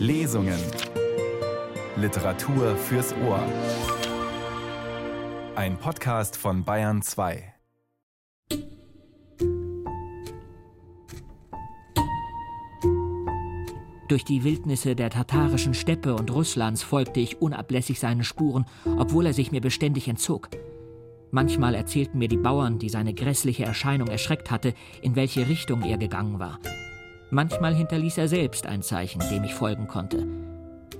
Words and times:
Lesungen. 0.00 0.58
Literatur 1.94 2.74
fürs 2.74 3.14
Ohr. 3.22 3.44
Ein 5.54 5.76
Podcast 5.76 6.38
von 6.38 6.64
Bayern 6.64 7.02
2. 7.02 7.52
Durch 14.08 14.24
die 14.24 14.42
Wildnisse 14.42 14.96
der 14.96 15.10
tatarischen 15.10 15.74
Steppe 15.74 16.14
und 16.14 16.32
Russlands 16.32 16.82
folgte 16.82 17.20
ich 17.20 17.42
unablässig 17.42 18.00
seinen 18.00 18.24
Spuren, 18.24 18.64
obwohl 18.96 19.26
er 19.26 19.34
sich 19.34 19.52
mir 19.52 19.60
beständig 19.60 20.08
entzog. 20.08 20.48
Manchmal 21.30 21.74
erzählten 21.74 22.16
mir 22.16 22.28
die 22.28 22.38
Bauern, 22.38 22.78
die 22.78 22.88
seine 22.88 23.12
grässliche 23.12 23.66
Erscheinung 23.66 24.08
erschreckt 24.08 24.50
hatte, 24.50 24.72
in 25.02 25.14
welche 25.14 25.46
Richtung 25.46 25.82
er 25.82 25.98
gegangen 25.98 26.38
war. 26.38 26.58
Manchmal 27.30 27.74
hinterließ 27.74 28.18
er 28.18 28.26
selbst 28.26 28.66
ein 28.66 28.82
Zeichen, 28.82 29.22
dem 29.30 29.44
ich 29.44 29.54
folgen 29.54 29.86
konnte. 29.86 30.26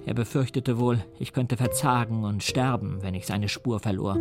Er 0.06 0.14
befürchtete 0.14 0.78
wohl, 0.78 1.04
ich 1.18 1.32
könnte 1.32 1.56
verzagen 1.56 2.24
und 2.24 2.42
sterben, 2.42 2.98
wenn 3.02 3.14
ich 3.14 3.26
seine 3.26 3.48
Spur 3.48 3.80
verlor. 3.80 4.16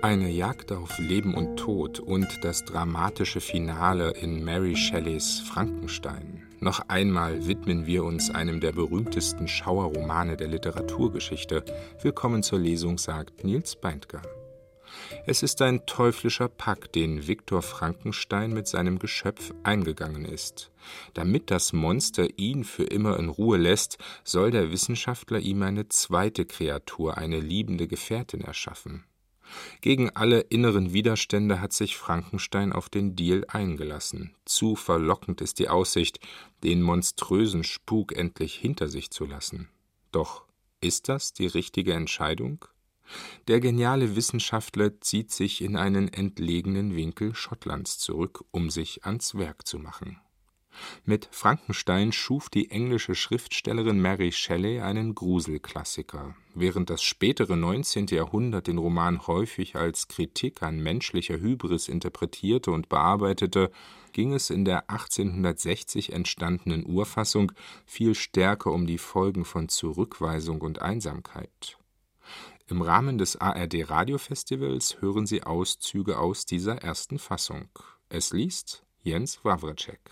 Eine 0.00 0.30
Jagd 0.30 0.70
auf 0.70 0.96
Leben 0.98 1.34
und 1.34 1.56
Tod 1.56 1.98
und 1.98 2.28
das 2.42 2.64
dramatische 2.64 3.40
Finale 3.40 4.12
in 4.12 4.44
Mary 4.44 4.76
Shelleys 4.76 5.40
Frankenstein. 5.40 6.44
Noch 6.60 6.88
einmal 6.88 7.46
widmen 7.46 7.86
wir 7.86 8.04
uns 8.04 8.30
einem 8.30 8.60
der 8.60 8.72
berühmtesten 8.72 9.48
Schauerromane 9.48 10.36
der 10.36 10.48
Literaturgeschichte. 10.48 11.64
Willkommen 12.02 12.44
zur 12.44 12.60
Lesung, 12.60 12.98
sagt 12.98 13.44
Niels 13.44 13.74
Beindker. 13.76 14.22
Es 15.26 15.42
ist 15.42 15.62
ein 15.62 15.86
teuflischer 15.86 16.48
Pakt, 16.48 16.94
den 16.94 17.26
Viktor 17.26 17.62
Frankenstein 17.62 18.52
mit 18.52 18.66
seinem 18.66 18.98
Geschöpf 18.98 19.52
eingegangen 19.62 20.24
ist. 20.24 20.70
Damit 21.14 21.50
das 21.50 21.72
Monster 21.72 22.26
ihn 22.38 22.64
für 22.64 22.84
immer 22.84 23.18
in 23.18 23.28
Ruhe 23.28 23.58
lässt, 23.58 23.98
soll 24.24 24.50
der 24.50 24.70
Wissenschaftler 24.70 25.38
ihm 25.38 25.62
eine 25.62 25.88
zweite 25.88 26.44
Kreatur, 26.44 27.18
eine 27.18 27.40
liebende 27.40 27.88
Gefährtin 27.88 28.40
erschaffen. 28.40 29.04
Gegen 29.80 30.10
alle 30.10 30.40
inneren 30.40 30.92
Widerstände 30.92 31.60
hat 31.60 31.72
sich 31.72 31.96
Frankenstein 31.96 32.72
auf 32.72 32.88
den 32.88 33.16
Deal 33.16 33.44
eingelassen. 33.48 34.34
Zu 34.44 34.76
verlockend 34.76 35.40
ist 35.40 35.58
die 35.58 35.68
Aussicht, 35.68 36.20
den 36.62 36.82
monströsen 36.82 37.64
Spuk 37.64 38.14
endlich 38.16 38.54
hinter 38.54 38.88
sich 38.88 39.10
zu 39.10 39.24
lassen. 39.24 39.68
Doch 40.12 40.44
ist 40.80 41.08
das 41.08 41.32
die 41.32 41.46
richtige 41.46 41.94
Entscheidung? 41.94 42.64
Der 43.46 43.60
geniale 43.60 44.16
Wissenschaftler 44.16 45.00
zieht 45.00 45.30
sich 45.30 45.62
in 45.62 45.76
einen 45.76 46.12
entlegenen 46.12 46.94
Winkel 46.94 47.34
Schottlands 47.34 47.98
zurück, 47.98 48.44
um 48.50 48.70
sich 48.70 49.04
ans 49.04 49.34
Werk 49.34 49.66
zu 49.66 49.78
machen. 49.78 50.20
Mit 51.04 51.28
Frankenstein 51.32 52.12
schuf 52.12 52.50
die 52.50 52.70
englische 52.70 53.14
Schriftstellerin 53.14 54.00
Mary 54.00 54.32
Shelley 54.32 54.80
einen 54.80 55.14
Gruselklassiker. 55.14 56.36
Während 56.54 56.90
das 56.90 57.02
spätere 57.02 57.56
19. 57.56 58.06
Jahrhundert 58.08 58.66
den 58.66 58.78
Roman 58.78 59.26
häufig 59.26 59.76
als 59.76 60.08
Kritik 60.08 60.62
an 60.62 60.80
menschlicher 60.80 61.38
Hybris 61.38 61.88
interpretierte 61.88 62.70
und 62.70 62.88
bearbeitete, 62.88 63.70
ging 64.12 64.32
es 64.32 64.50
in 64.50 64.64
der 64.64 64.90
1860 64.90 66.12
entstandenen 66.12 66.84
Urfassung 66.86 67.52
viel 67.86 68.14
stärker 68.14 68.72
um 68.72 68.86
die 68.86 68.98
Folgen 68.98 69.44
von 69.44 69.68
Zurückweisung 69.68 70.60
und 70.60 70.82
Einsamkeit. 70.82 71.78
Im 72.70 72.82
Rahmen 72.82 73.16
des 73.16 73.40
ARD 73.40 73.88
Radiofestivals 73.88 75.00
hören 75.00 75.24
Sie 75.24 75.42
Auszüge 75.42 76.18
aus 76.18 76.44
dieser 76.44 76.82
ersten 76.82 77.18
Fassung. 77.18 77.70
Es 78.10 78.34
liest 78.34 78.84
Jens 78.98 79.42
Wawrczyk. 79.42 80.10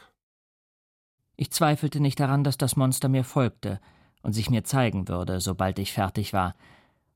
Ich 1.37 1.51
zweifelte 1.51 2.01
nicht 2.01 2.19
daran, 2.19 2.45
dass 2.45 2.57
das 2.57 2.75
Monster 2.75 3.11
mir 3.11 3.25
folgte 3.25 3.79
und 4.23 4.33
sich 4.33 4.49
mir 4.49 4.65
zeigen 4.65 5.07
würde, 5.07 5.39
sobald 5.41 5.79
ich 5.79 5.93
fertig 5.93 6.33
war, 6.33 6.55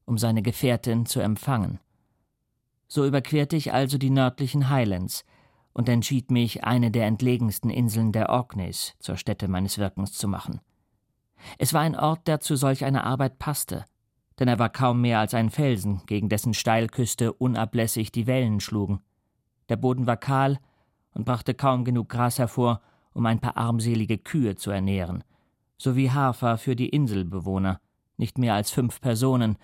um 0.05 0.19
seine 0.19 0.43
Gefährtin 0.43 1.07
zu 1.07 1.21
empfangen. 1.21 1.81
So 2.87 3.07
überquerte 3.07 3.57
ich 3.57 3.73
also 3.73 3.97
die 3.97 4.11
nördlichen 4.11 4.69
Highlands 4.69 5.25
und 5.73 5.89
entschied 5.89 6.31
mich, 6.31 6.65
eine 6.65 6.91
der 6.91 7.07
entlegensten 7.07 7.71
Inseln 7.71 8.13
der 8.13 8.29
Orkneys 8.29 8.95
zur 8.99 9.17
Stätte 9.17 9.49
meines 9.49 9.79
Wirkens 9.79 10.13
zu 10.13 10.29
machen. 10.29 10.61
Es 11.57 11.73
war 11.73 11.81
ein 11.81 11.97
Ort, 11.97 12.29
der 12.29 12.41
zu 12.41 12.57
solch 12.57 12.85
einer 12.85 13.05
Arbeit 13.05 13.39
passte, 13.39 13.87
denn 14.41 14.49
er 14.49 14.59
war 14.59 14.71
kaum 14.71 15.03
mehr 15.03 15.19
als 15.19 15.35
ein 15.35 15.51
Felsen, 15.51 16.01
gegen 16.07 16.31
dessen 16.31 16.55
Steilküste 16.55 17.33
unablässig 17.35 18.11
die 18.11 18.27
Wellen 18.27 18.61
schlugen. 18.61 19.01
Der 19.69 19.77
Boden 19.77 20.07
war 20.07 20.17
kahl 20.17 20.59
und 21.13 21.27
brachte 21.27 21.53
kaum 21.53 21.85
genug 21.85 22.09
Gras 22.09 22.39
hervor, 22.39 22.81
um 23.13 23.27
ein 23.27 23.41
paar 23.41 23.59
armselige 23.59 24.17
Kühe 24.17 24.57
zu 24.57 24.71
ernähren, 24.71 25.23
sowie 25.77 26.11
Hafer 26.11 26.57
für 26.57 26.75
die 26.75 26.89
Inselbewohner, 26.89 27.81
nicht 28.17 28.39
mehr 28.39 28.55
als 28.55 28.71
fünf 28.71 29.03
Personen, 29.03 29.59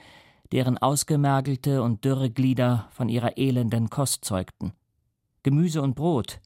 deren 0.53 0.77
ausgemergelte 0.79 1.83
und 1.83 2.05
dürre 2.05 2.31
Glieder 2.31 2.89
von 2.91 3.09
ihrer 3.09 3.39
elenden 3.39 3.89
Kost 3.89 4.25
zeugten. 4.25 4.73
Gemüse 5.43 5.81
und 5.81 5.95
Brot, 5.95 6.41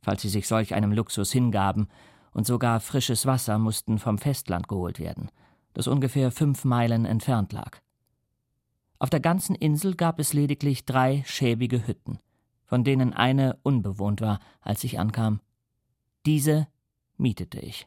falls 0.00 0.22
sie 0.22 0.28
sich 0.28 0.48
solch 0.48 0.74
einem 0.74 0.92
Luxus 0.92 1.30
hingaben, 1.32 1.88
und 2.32 2.46
sogar 2.46 2.80
frisches 2.80 3.26
Wasser 3.26 3.58
mussten 3.58 3.98
vom 3.98 4.16
Festland 4.16 4.68
geholt 4.68 4.98
werden– 4.98 5.28
das 5.74 5.86
ungefähr 5.86 6.30
fünf 6.30 6.64
Meilen 6.64 7.04
entfernt 7.04 7.52
lag. 7.52 7.78
Auf 8.98 9.10
der 9.10 9.20
ganzen 9.20 9.54
Insel 9.54 9.94
gab 9.96 10.18
es 10.18 10.32
lediglich 10.32 10.86
drei 10.86 11.22
schäbige 11.26 11.86
Hütten, 11.86 12.18
von 12.64 12.84
denen 12.84 13.12
eine 13.12 13.58
unbewohnt 13.62 14.20
war, 14.20 14.38
als 14.62 14.82
ich 14.84 14.98
ankam. 14.98 15.40
Diese 16.24 16.66
mietete 17.18 17.60
ich. 17.60 17.86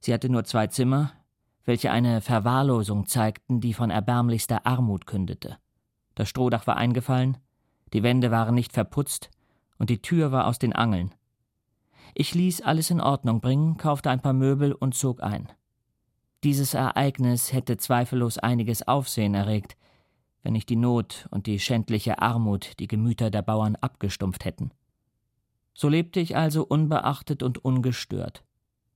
Sie 0.00 0.12
hatte 0.12 0.28
nur 0.28 0.44
zwei 0.44 0.66
Zimmer, 0.66 1.12
welche 1.64 1.90
eine 1.90 2.20
Verwahrlosung 2.20 3.06
zeigten, 3.06 3.60
die 3.60 3.72
von 3.72 3.90
erbärmlichster 3.90 4.66
Armut 4.66 5.06
kündete. 5.06 5.58
Das 6.14 6.28
Strohdach 6.28 6.66
war 6.66 6.76
eingefallen, 6.76 7.38
die 7.92 8.02
Wände 8.02 8.30
waren 8.30 8.54
nicht 8.54 8.72
verputzt 8.72 9.30
und 9.78 9.90
die 9.90 10.02
Tür 10.02 10.32
war 10.32 10.46
aus 10.46 10.58
den 10.58 10.72
Angeln. 10.72 11.14
Ich 12.14 12.34
ließ 12.34 12.62
alles 12.62 12.90
in 12.90 13.00
Ordnung 13.00 13.40
bringen, 13.40 13.76
kaufte 13.76 14.10
ein 14.10 14.20
paar 14.20 14.32
Möbel 14.32 14.72
und 14.72 14.94
zog 14.94 15.22
ein. 15.22 15.48
Dieses 16.44 16.74
Ereignis 16.74 17.54
hätte 17.54 17.78
zweifellos 17.78 18.36
einiges 18.36 18.86
Aufsehen 18.86 19.32
erregt, 19.32 19.78
wenn 20.42 20.52
nicht 20.52 20.68
die 20.68 20.76
Not 20.76 21.26
und 21.30 21.46
die 21.46 21.58
schändliche 21.58 22.20
Armut 22.20 22.78
die 22.80 22.86
Gemüter 22.86 23.30
der 23.30 23.40
Bauern 23.40 23.76
abgestumpft 23.76 24.44
hätten. 24.44 24.70
So 25.72 25.88
lebte 25.88 26.20
ich 26.20 26.36
also 26.36 26.62
unbeachtet 26.62 27.42
und 27.42 27.64
ungestört, 27.64 28.44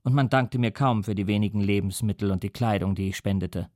und 0.02 0.14
man 0.14 0.28
dankte 0.28 0.58
mir 0.58 0.72
kaum 0.72 1.04
für 1.04 1.14
die 1.14 1.26
wenigen 1.26 1.62
Lebensmittel 1.62 2.30
und 2.32 2.42
die 2.42 2.50
Kleidung, 2.50 2.94
die 2.94 3.08
ich 3.08 3.16
spendete. 3.16 3.70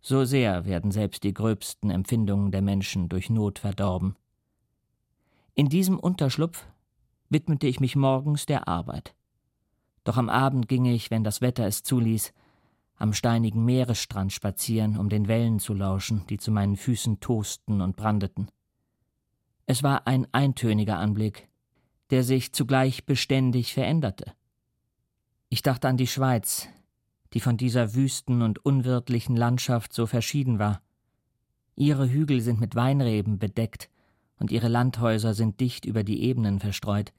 So 0.00 0.24
sehr 0.24 0.64
werden 0.64 0.92
selbst 0.92 1.24
die 1.24 1.34
gröbsten 1.34 1.90
Empfindungen 1.90 2.52
der 2.52 2.62
Menschen 2.62 3.08
durch 3.08 3.30
Not 3.30 3.58
verdorben. 3.58 4.14
In 5.56 5.68
diesem 5.68 5.98
Unterschlupf 5.98 6.68
widmete 7.30 7.66
ich 7.66 7.80
mich 7.80 7.96
morgens 7.96 8.46
der 8.46 8.68
Arbeit. 8.68 9.12
Doch 10.04 10.18
am 10.18 10.28
Abend 10.28 10.68
ging 10.68 10.84
ich, 10.84 11.10
wenn 11.10 11.24
das 11.24 11.40
Wetter 11.40 11.66
es 11.66 11.82
zuließ, 11.82 12.32
am 12.96 13.12
steinigen 13.12 13.64
Meeresstrand 13.64 14.32
spazieren, 14.32 14.98
um 14.98 15.08
den 15.08 15.28
Wellen 15.28 15.58
zu 15.58 15.74
lauschen, 15.74 16.26
die 16.28 16.38
zu 16.38 16.50
meinen 16.50 16.76
Füßen 16.76 17.20
tosten 17.20 17.80
und 17.80 17.96
brandeten. 17.96 18.48
Es 19.66 19.82
war 19.82 20.06
ein 20.06 20.26
eintöniger 20.32 20.98
Anblick, 20.98 21.48
der 22.10 22.22
sich 22.22 22.52
zugleich 22.52 23.06
beständig 23.06 23.74
veränderte. 23.74 24.32
Ich 25.48 25.62
dachte 25.62 25.88
an 25.88 25.96
die 25.96 26.06
Schweiz, 26.06 26.68
die 27.32 27.40
von 27.40 27.56
dieser 27.56 27.94
wüsten 27.94 28.42
und 28.42 28.64
unwirtlichen 28.64 29.36
Landschaft 29.36 29.92
so 29.92 30.06
verschieden 30.06 30.58
war. 30.58 30.80
Ihre 31.76 32.08
Hügel 32.08 32.40
sind 32.40 32.60
mit 32.60 32.74
Weinreben 32.74 33.38
bedeckt, 33.38 33.90
und 34.38 34.50
ihre 34.50 34.68
Landhäuser 34.68 35.32
sind 35.32 35.60
dicht 35.60 35.84
über 35.84 36.04
die 36.04 36.22
Ebenen 36.22 36.58
verstreut. 36.60 37.12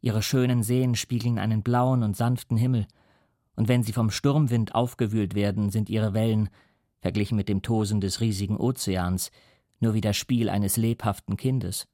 Ihre 0.00 0.22
schönen 0.22 0.62
Seen 0.62 0.94
spiegeln 0.94 1.38
einen 1.38 1.62
blauen 1.62 2.02
und 2.02 2.16
sanften 2.16 2.56
Himmel, 2.56 2.86
und 3.60 3.68
wenn 3.68 3.82
sie 3.82 3.92
vom 3.92 4.10
Sturmwind 4.10 4.74
aufgewühlt 4.74 5.34
werden, 5.34 5.68
sind 5.68 5.90
ihre 5.90 6.14
Wellen, 6.14 6.48
verglichen 7.02 7.36
mit 7.36 7.50
dem 7.50 7.60
Tosen 7.60 8.00
des 8.00 8.22
riesigen 8.22 8.56
Ozeans, 8.56 9.30
nur 9.80 9.92
wie 9.92 10.00
das 10.00 10.16
Spiel 10.16 10.48
eines 10.48 10.78
lebhaften 10.78 11.36
Kindes. 11.36 11.86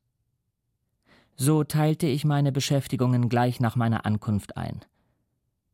So 1.35 1.65
teilte 1.65 2.07
ich 2.07 2.25
meine 2.25 2.53
Beschäftigungen 2.53 3.29
gleich 3.29 3.59
nach 3.59 3.75
meiner 3.75 4.07
Ankunft 4.07 4.57
ein. 4.57 4.85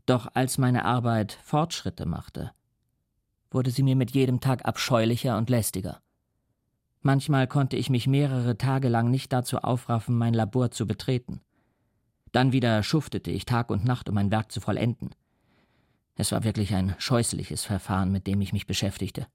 Doch 0.06 0.28
als 0.32 0.56
meine 0.56 0.86
Arbeit 0.86 1.38
Fortschritte 1.44 2.06
machte, 2.06 2.52
wurde 3.50 3.70
sie 3.70 3.82
mir 3.82 3.94
mit 3.94 4.12
jedem 4.12 4.40
Tag 4.40 4.64
abscheulicher 4.64 5.36
und 5.36 5.50
lästiger. 5.50 6.00
Manchmal 7.02 7.46
konnte 7.46 7.76
ich 7.76 7.90
mich 7.90 8.06
mehrere 8.06 8.56
Tage 8.56 8.88
lang 8.88 9.10
nicht 9.10 9.30
dazu 9.30 9.58
aufraffen, 9.58 10.16
mein 10.16 10.32
Labor 10.32 10.70
zu 10.70 10.86
betreten. 10.86 11.42
Dann 12.32 12.52
wieder 12.52 12.82
schuftete 12.82 13.30
ich 13.30 13.44
Tag 13.44 13.68
und 13.68 13.84
Nacht, 13.84 14.08
um 14.08 14.14
mein 14.14 14.30
Werk 14.30 14.50
zu 14.50 14.62
vollenden. 14.62 15.10
Es 16.14 16.32
war 16.32 16.44
wirklich 16.44 16.74
ein 16.74 16.94
scheußliches 16.98 17.64
Verfahren, 17.64 18.12
mit 18.12 18.26
dem 18.26 18.40
ich 18.40 18.52
mich 18.52 18.66
beschäftigte. 18.66 19.26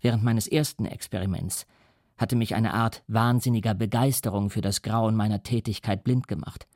Während 0.00 0.22
meines 0.22 0.46
ersten 0.46 0.86
Experiments 0.86 1.66
hatte 2.16 2.36
mich 2.36 2.54
eine 2.54 2.74
Art 2.74 3.02
wahnsinniger 3.08 3.74
Begeisterung 3.74 4.50
für 4.50 4.60
das 4.60 4.82
Grauen 4.82 5.16
meiner 5.16 5.42
Tätigkeit 5.42 6.04
blind 6.04 6.28
gemacht. 6.28 6.66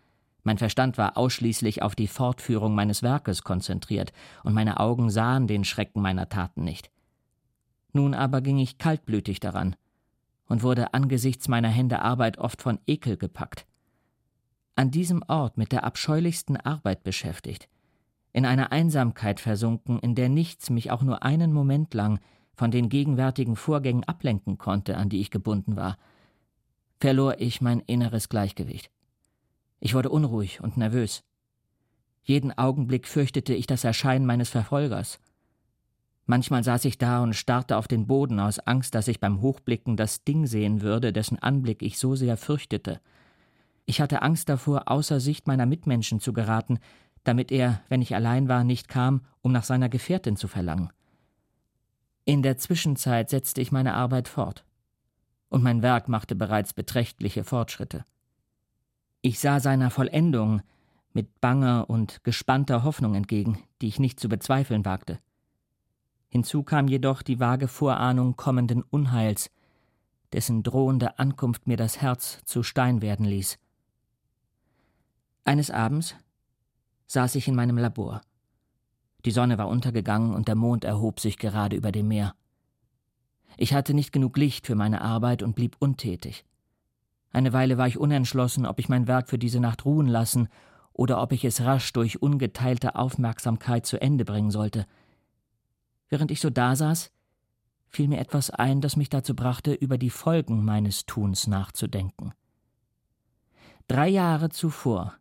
Mein 0.43 0.59
Verstand 0.59 0.97
war 0.97 1.17
ausschließlich 1.17 1.83
auf 1.83 1.95
die 1.95 2.07
Fortführung 2.07 2.75
meines 2.75 3.03
Werkes 3.03 3.43
konzentriert, 3.43 4.13
und 4.45 4.55
meine 4.55 4.79
Augen 4.81 5.11
sahen 5.11 5.47
den 5.47 5.65
Schrecken 5.65 6.01
meiner 6.01 6.29
Taten 6.29 6.63
nicht. 6.63 6.91
Nun 7.93 8.15
aber 8.15 8.41
ging 8.41 8.59
ich 8.59 8.79
kaltblütig 8.79 9.41
daran 9.41 9.75
und 10.47 10.63
wurde 10.63 10.95
angesichts 10.95 11.49
meiner 11.49 11.69
Hände 11.69 12.01
Arbeit 12.03 12.39
oft 12.39 12.63
von 12.63 12.79
Ekel 12.87 13.17
gepackt. 13.17 13.67
An 14.77 14.91
diesem 14.91 15.23
Ort 15.27 15.59
mit 15.59 15.73
der 15.73 15.85
abscheulichsten 15.85 16.57
Arbeit 16.57 17.03
beschäftigt, 17.03 17.69
in 18.37 18.45
einer 18.45 18.71
Einsamkeit 18.71 19.41
versunken, 19.41 19.99
in 19.99 20.15
der 20.15 20.29
nichts 20.29 20.69
mich 20.69 20.91
auch 20.91 21.01
nur 21.01 21.23
einen 21.23 21.55
Moment 21.55 21.95
lang 21.95 22.21
von 22.55 22.71
den 22.71 22.91
gegenwärtigen 22.91 23.57
Vorgängen 23.57 24.05
ablenken 24.05 24.59
konnte, 24.59 24.99
an 24.99 25.09
die 25.09 25.23
ich 25.23 25.31
gebunden 25.31 25.75
war, 25.75 25.97
verlor 27.01 27.41
ich 27.41 27.63
mein 27.63 27.81
inneres 27.81 28.29
Gleichgewicht. 28.29 28.91
Ich 29.81 29.95
wurde 29.95 30.11
unruhig 30.11 30.61
und 30.61 30.77
nervös. 30.77 31.25
Jeden 32.25 32.53
Augenblick 32.59 33.09
fürchtete 33.09 33.55
ich 33.55 33.67
das 33.67 33.85
Erscheinen 33.85 34.27
meines 34.27 34.51
Verfolgers. 34.51 35.19
Manchmal 36.27 36.63
saß 36.63 36.85
ich 36.85 36.99
da 36.99 37.23
und 37.23 37.33
starrte 37.33 37.79
auf 37.79 37.89
den 37.89 38.07
Boden 38.07 38.39
aus 38.39 38.59
Angst, 38.59 38.95
dass 38.95 39.09
ich 39.09 39.19
beim 39.19 39.41
Hochblicken 39.41 39.97
das 39.97 40.25
Ding 40.25 40.47
sehen 40.47 40.83
würde, 40.83 41.15
dessen 41.15 41.39
Anblick 41.39 41.81
ich 41.81 41.99
so 41.99 42.15
sehr 42.17 42.37
fürchtete. 42.37 43.01
Ich 43.87 44.03
hatte 44.03 44.21
Angst 44.21 44.51
davor, 44.51 44.91
außer 44.91 45.21
Sicht 45.21 45.47
meiner 45.47 45.65
Mitmenschen 45.65 46.21
zu 46.21 46.35
geraten, 46.35 46.81
damit 47.27 47.51
er, 47.51 47.83
wenn 47.89 48.03
ich 48.03 48.15
allein 48.15 48.49
war, 48.49 48.63
nicht 48.63 48.89
kam, 48.89 49.23
um 49.43 49.51
nach 49.51 49.65
seiner 49.65 49.89
Gefährtin 49.89 50.37
zu 50.37 50.47
verlangen. 50.47 50.91
In 52.25 52.43
der 52.43 52.57
Zwischenzeit 52.57 53.31
setzte 53.31 53.61
ich 53.61 53.73
meine 53.73 53.95
Arbeit 53.95 54.29
fort, 54.29 54.65
und 55.49 55.63
mein 55.63 55.83
Werk 55.83 56.09
machte 56.09 56.35
bereits 56.35 56.73
beträchtliche 56.73 57.45
Fortschritte. 57.45 58.05
Ich 59.23 59.41
sah 59.41 59.61
seiner 59.61 59.91
Vollendung 59.91 60.63
mit 61.13 61.41
banger 61.41 61.87
und 61.89 62.23
gespannter 62.25 62.85
Hoffnung 62.85 63.15
entgegen, 63.15 63.59
die 63.81 63.89
ich 63.89 63.99
nicht 63.99 64.21
zu 64.21 64.29
bezweifeln 64.29 64.85
wagte. 64.85 65.19
Hinzu 66.29 66.63
kam 66.63 66.89
jedoch 66.89 67.23
die 67.23 67.41
vage 67.41 67.69
Vorahnung 67.69 68.37
kommenden 68.37 68.83
Unheils, 68.83 69.51
dessen 70.33 70.63
drohende 70.63 71.19
Ankunft 71.19 71.67
mir 71.67 71.77
das 71.77 72.01
Herz 72.01 72.41
zu 72.45 72.63
Stein 72.63 73.03
werden 73.03 73.25
ließ. 73.25 73.59
Eines 75.45 75.71
Abends 75.71 76.17
saß 77.07 77.35
ich 77.37 77.49
in 77.49 77.55
meinem 77.55 77.79
Labor. 77.79 78.23
Die 79.25 79.31
Sonne 79.31 79.59
war 79.59 79.69
untergegangen 79.69 80.35
und 80.35 80.49
der 80.49 80.55
Mond 80.55 80.85
erhob 80.85 81.21
sich 81.21 81.39
gerade 81.39 81.77
über 81.77 81.93
dem 81.93 82.09
Meer. 82.09 82.35
Ich 83.57 83.75
hatte 83.75 83.95
nicht 83.95 84.13
genug 84.13 84.37
Licht 84.37 84.67
für 84.67 84.75
meine 84.75 85.01
Arbeit 85.01 85.43
und 85.43 85.55
blieb 85.55 85.77
untätig. 85.79 86.45
Eine 87.33 87.53
Weile 87.53 87.79
war 87.79 87.89
ich 87.89 87.99
unentschlossen, 87.99 88.67
ob 88.67 88.79
ich 88.79 88.89
mein 88.89 89.07
Werk 89.07 89.29
für 89.29 89.39
diese 89.39 89.61
Nacht 89.61 89.85
ruhen 89.85 90.07
lassen 90.07 90.49
oder 90.93 91.21
ob 91.21 91.33
ich 91.33 91.45
es 91.45 91.61
rasch 91.63 91.93
durch 91.93 92.23
ungeteilte 92.23 92.97
Aufmerksamkeit 92.97 93.85
zu 93.87 94.01
Ende 94.01 94.25
bringen 94.25 94.51
sollte. 94.51 94.87
Während 96.09 96.31
ich 96.31 96.41
so 96.41 96.51
dasaß, 96.51 97.11
fiel 97.89 98.09
mir 98.09 98.19
etwas 98.19 98.51
ein, 98.51 98.81
das 98.81 98.97
mich 98.97 99.09
dazu 99.09 99.35
brachte, 99.35 99.73
über 99.73 99.99
die 99.99 100.11
Folgen 100.11 100.65
meines 100.65 101.07
Tuns 101.07 101.47
nachzudenken. 101.47 102.33
Drei 103.89 104.09
Jahre 104.09 104.51
zuvor 104.51 105.15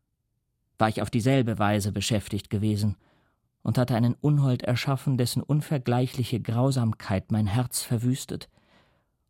war 0.78 0.90
ich 0.90 1.02
auf 1.02 1.10
dieselbe 1.10 1.60
Weise 1.60 1.92
beschäftigt 1.92 2.50
gewesen 2.50 2.98
und 3.64 3.78
hatte 3.78 3.96
einen 3.96 4.16
Unhold 4.16 4.64
erschaffen, 4.64 5.18
dessen 5.18 5.42
unvergleichliche 5.42 6.40
Grausamkeit 6.40 7.32
mein 7.32 7.48
Herz 7.48 7.82
verwüstet 7.82 8.50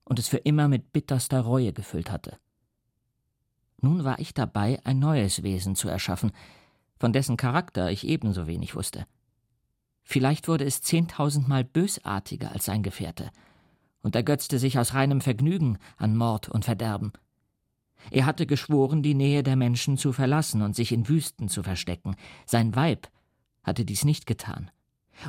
und 0.03 0.19
es 0.19 0.27
für 0.27 0.37
immer 0.37 0.67
mit 0.67 0.91
bitterster 0.91 1.41
Reue 1.41 1.73
gefüllt 1.73 2.11
hatte. 2.11 2.37
Nun 3.81 4.03
war 4.03 4.19
ich 4.19 4.33
dabei, 4.33 4.79
ein 4.83 4.99
neues 4.99 5.43
Wesen 5.43 5.75
zu 5.75 5.89
erschaffen, 5.89 6.31
von 6.99 7.13
dessen 7.13 7.37
Charakter 7.37 7.91
ich 7.91 8.07
ebenso 8.07 8.47
wenig 8.47 8.75
wusste. 8.75 9.05
Vielleicht 10.03 10.47
wurde 10.47 10.65
es 10.65 10.81
zehntausendmal 10.81 11.63
bösartiger 11.63 12.51
als 12.51 12.65
sein 12.65 12.83
Gefährte 12.83 13.31
und 14.01 14.15
ergötzte 14.15 14.59
sich 14.59 14.77
aus 14.77 14.93
reinem 14.93 15.19
Vergnügen 15.19 15.77
an 15.97 16.15
Mord 16.15 16.47
und 16.47 16.65
Verderben. 16.65 17.11
Er 18.11 18.25
hatte 18.25 18.45
geschworen, 18.45 19.03
die 19.03 19.13
Nähe 19.13 19.43
der 19.43 19.55
Menschen 19.55 19.97
zu 19.97 20.13
verlassen 20.13 20.61
und 20.61 20.75
sich 20.75 20.91
in 20.91 21.07
Wüsten 21.07 21.49
zu 21.49 21.63
verstecken. 21.63 22.15
Sein 22.45 22.75
Weib 22.75 23.07
hatte 23.63 23.85
dies 23.85 24.05
nicht 24.05 24.25
getan. 24.25 24.71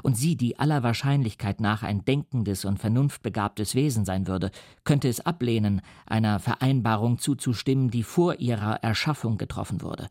Und 0.03 0.17
sie, 0.17 0.37
die 0.37 0.59
aller 0.59 0.83
Wahrscheinlichkeit 0.83 1.61
nach 1.61 1.83
ein 1.83 2.05
denkendes 2.05 2.65
und 2.65 2.79
vernunftbegabtes 2.79 3.75
Wesen 3.75 4.05
sein 4.05 4.27
würde, 4.27 4.51
könnte 4.85 5.09
es 5.09 5.21
ablehnen, 5.21 5.81
einer 6.07 6.41
Vereinbarung 6.41 7.19
zuzustimmen, 7.19 7.91
die 7.91 8.03
vor 8.03 8.41
ihrer 8.41 8.83
Erschaffung 8.83 9.39
getroffen 9.39 9.83
wurde. 9.83 10.09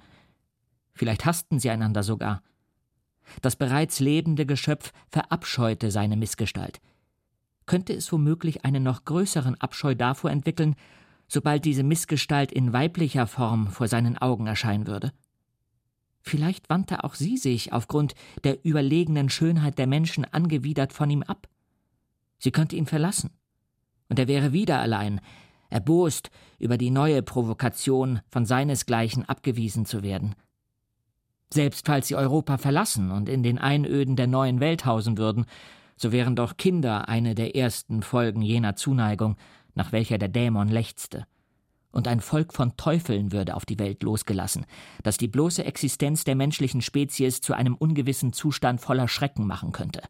Vielleicht 0.93 1.25
hassten 1.25 1.59
sie 1.59 1.69
einander 1.69 2.03
sogar. 2.03 2.41
Das 3.41 3.55
bereits 3.55 3.99
lebende 3.99 4.45
Geschöpf 4.45 4.93
verabscheute 5.09 5.91
seine 5.91 6.15
Missgestalt. 6.15 6.79
Könnte 7.65 7.93
es 7.93 8.11
womöglich 8.11 8.63
einen 8.63 8.83
noch 8.83 9.03
größeren 9.03 9.59
Abscheu 9.59 9.95
davor 9.95 10.31
entwickeln, 10.31 10.75
sobald 11.27 11.65
diese 11.65 11.83
Missgestalt 11.83 12.51
in 12.51 12.73
weiblicher 12.73 13.27
Form 13.27 13.67
vor 13.67 13.87
seinen 13.87 14.17
Augen 14.17 14.47
erscheinen 14.47 14.87
würde? 14.87 15.11
Vielleicht 16.21 16.69
wandte 16.69 17.03
auch 17.03 17.13
sie 17.13 17.37
sich 17.37 17.71
aufgrund 17.71 18.15
der 18.43 18.65
überlegenen 18.65 19.29
Schönheit 19.29 19.77
der 19.77 19.85
Menschen 19.85 20.25
angewidert 20.25 20.91
von 20.91 21.09
ihm 21.09 21.21
ab. 21.21 21.47
Sie 22.39 22.51
könnte 22.51 22.75
ihn 22.75 22.87
verlassen, 22.87 23.29
und 24.09 24.17
er 24.17 24.27
wäre 24.27 24.51
wieder 24.51 24.79
allein, 24.79 25.21
erbost 25.69 26.31
über 26.57 26.77
die 26.77 26.89
neue 26.89 27.21
Provokation, 27.21 28.21
von 28.29 28.45
seinesgleichen 28.45 29.25
abgewiesen 29.25 29.85
zu 29.85 30.03
werden. 30.03 30.35
Selbst 31.53 31.85
falls 31.85 32.07
sie 32.07 32.15
Europa 32.15 32.57
verlassen 32.57 33.11
und 33.11 33.29
in 33.29 33.43
den 33.43 33.59
Einöden 33.59 34.15
der 34.15 34.27
neuen 34.27 34.59
Welt 34.59 34.85
hausen 34.85 35.17
würden, 35.17 35.45
so 35.95 36.11
wären 36.11 36.35
doch 36.35 36.57
Kinder 36.57 37.07
eine 37.07 37.35
der 37.35 37.55
ersten 37.55 38.01
Folgen 38.01 38.41
jener 38.41 38.75
Zuneigung, 38.75 39.37
nach 39.75 39.91
welcher 39.91 40.17
der 40.17 40.29
Dämon 40.29 40.67
lechzte 40.67 41.25
und 41.95 42.09
ein 42.09 42.19
Volk 42.19 42.53
von 42.53 42.75
Teufeln 42.75 43.31
würde 43.31 43.55
auf 43.55 43.65
die 43.65 43.79
Welt 43.79 44.03
losgelassen, 44.03 44.65
das 45.01 45.15
die 45.15 45.29
bloße 45.29 45.63
Existenz 45.63 46.25
der 46.25 46.35
menschlichen 46.35 46.81
Spezies 46.81 47.39
zu 47.39 47.53
einem 47.53 47.73
ungewissen 47.73 48.33
Zustand 48.33 48.81
voller 48.81 49.07
Schrecken 49.07 49.47
machen 49.47 49.71
könnte. 49.71 50.01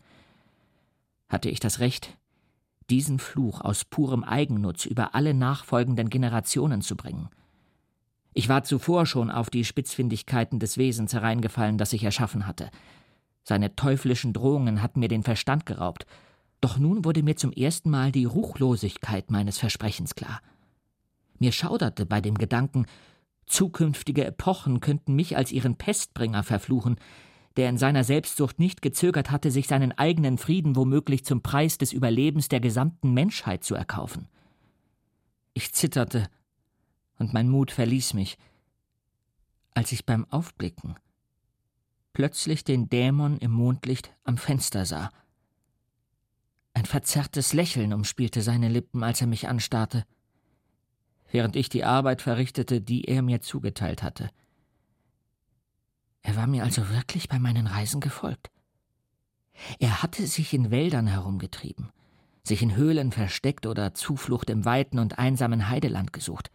Hatte 1.30 1.50
ich 1.50 1.60
das 1.60 1.80
Recht, 1.80 2.18
diesen 2.90 3.20
Fluch 3.20 3.62
aus 3.62 3.86
purem 3.86 4.24
Eigennutz 4.24 4.86
über 4.86 5.14
alle 5.14 5.36
nachfolgenden 5.36 6.10
Generationen 6.10 6.82
zu 6.82 6.96
bringen? 6.96 7.30
Ich 8.34 8.50
war 8.50 8.64
zuvor 8.64 9.06
schon 9.06 9.30
auf 9.30 9.52
die 9.52 9.64
Spitzfindigkeiten 9.64 10.60
des 10.60 10.80
Wesens 10.80 11.14
hereingefallen, 11.14 11.78
das 11.78 11.94
ich 11.94 12.04
erschaffen 12.04 12.48
hatte. 12.48 12.72
Seine 13.44 13.76
teuflischen 13.76 14.34
Drohungen 14.34 14.82
hatten 14.82 15.02
mir 15.02 15.08
den 15.08 15.24
Verstand 15.24 15.68
geraubt, 15.68 16.08
doch 16.66 16.80
nun 16.80 17.06
wurde 17.06 17.22
mir 17.22 17.36
zum 17.36 17.52
ersten 17.52 17.92
Mal 17.92 18.12
die 18.12 18.26
Ruchlosigkeit 18.26 19.30
meines 19.30 19.60
Versprechens 19.60 20.16
klar. 20.16 20.42
Mir 21.38 21.52
schauderte 21.52 22.08
bei 22.08 22.22
dem 22.22 22.40
Gedanken, 22.40 22.88
zukünftige 23.46 24.26
Epochen 24.26 24.80
könnten 24.80 25.14
mich 25.14 25.38
als 25.38 25.52
ihren 25.52 25.76
Pestbringer 25.76 26.42
verfluchen, 26.42 26.96
der 27.56 27.70
in 27.70 27.78
seiner 27.78 28.04
Selbstsucht 28.04 28.58
nicht 28.58 28.82
gezögert 28.82 29.30
hatte, 29.30 29.52
sich 29.52 29.68
seinen 29.68 29.92
eigenen 29.92 30.40
Frieden 30.40 30.76
womöglich 30.76 31.24
zum 31.24 31.44
Preis 31.44 31.78
des 31.78 31.94
Überlebens 31.94 32.48
der 32.48 32.62
gesamten 32.62 33.14
Menschheit 33.14 33.64
zu 33.64 33.76
erkaufen. 33.76 34.28
Ich 35.54 35.72
zitterte, 35.72 36.26
und 37.20 37.32
mein 37.32 37.48
Mut 37.48 37.70
verließ 37.70 38.16
mich, 38.16 38.40
als 39.76 39.92
ich 39.92 40.04
beim 40.08 40.26
Aufblicken 40.32 40.96
plötzlich 42.14 42.64
den 42.64 42.90
Dämon 42.90 43.38
im 43.38 43.52
Mondlicht 43.52 44.16
am 44.24 44.38
Fenster 44.38 44.88
sah. 44.88 45.12
Ein 46.76 46.86
verzerrtes 46.86 47.54
Lächeln 47.54 47.92
umspielte 47.94 48.44
seine 48.44 48.70
Lippen, 48.70 49.04
als 49.04 49.22
er 49.22 49.28
mich 49.28 49.48
anstarrte 49.48 50.06
während 51.36 51.58
ich 51.58 51.68
die 51.68 51.84
Arbeit 51.84 52.22
verrichtete, 52.22 52.80
die 52.80 53.04
er 53.04 53.22
mir 53.22 53.42
zugeteilt 53.42 54.04
hatte. 54.04 54.30
Er 56.22 56.38
war 56.38 56.48
mir 56.48 56.64
also 56.64 56.90
wirklich 56.90 57.28
bei 57.28 57.40
meinen 57.40 57.68
Reisen 57.68 58.00
gefolgt. 58.00 58.50
Er 59.80 60.02
hatte 60.02 60.26
sich 60.28 60.54
in 60.54 60.72
Wäldern 60.72 61.08
herumgetrieben, 61.08 61.92
sich 62.44 62.62
in 62.62 62.78
Höhlen 62.78 63.12
versteckt 63.12 63.66
oder 63.66 63.94
Zuflucht 63.94 64.50
im 64.50 64.64
weiten 64.64 64.98
und 64.98 65.20
einsamen 65.20 65.68
Heideland 65.68 66.14
gesucht. 66.14 66.52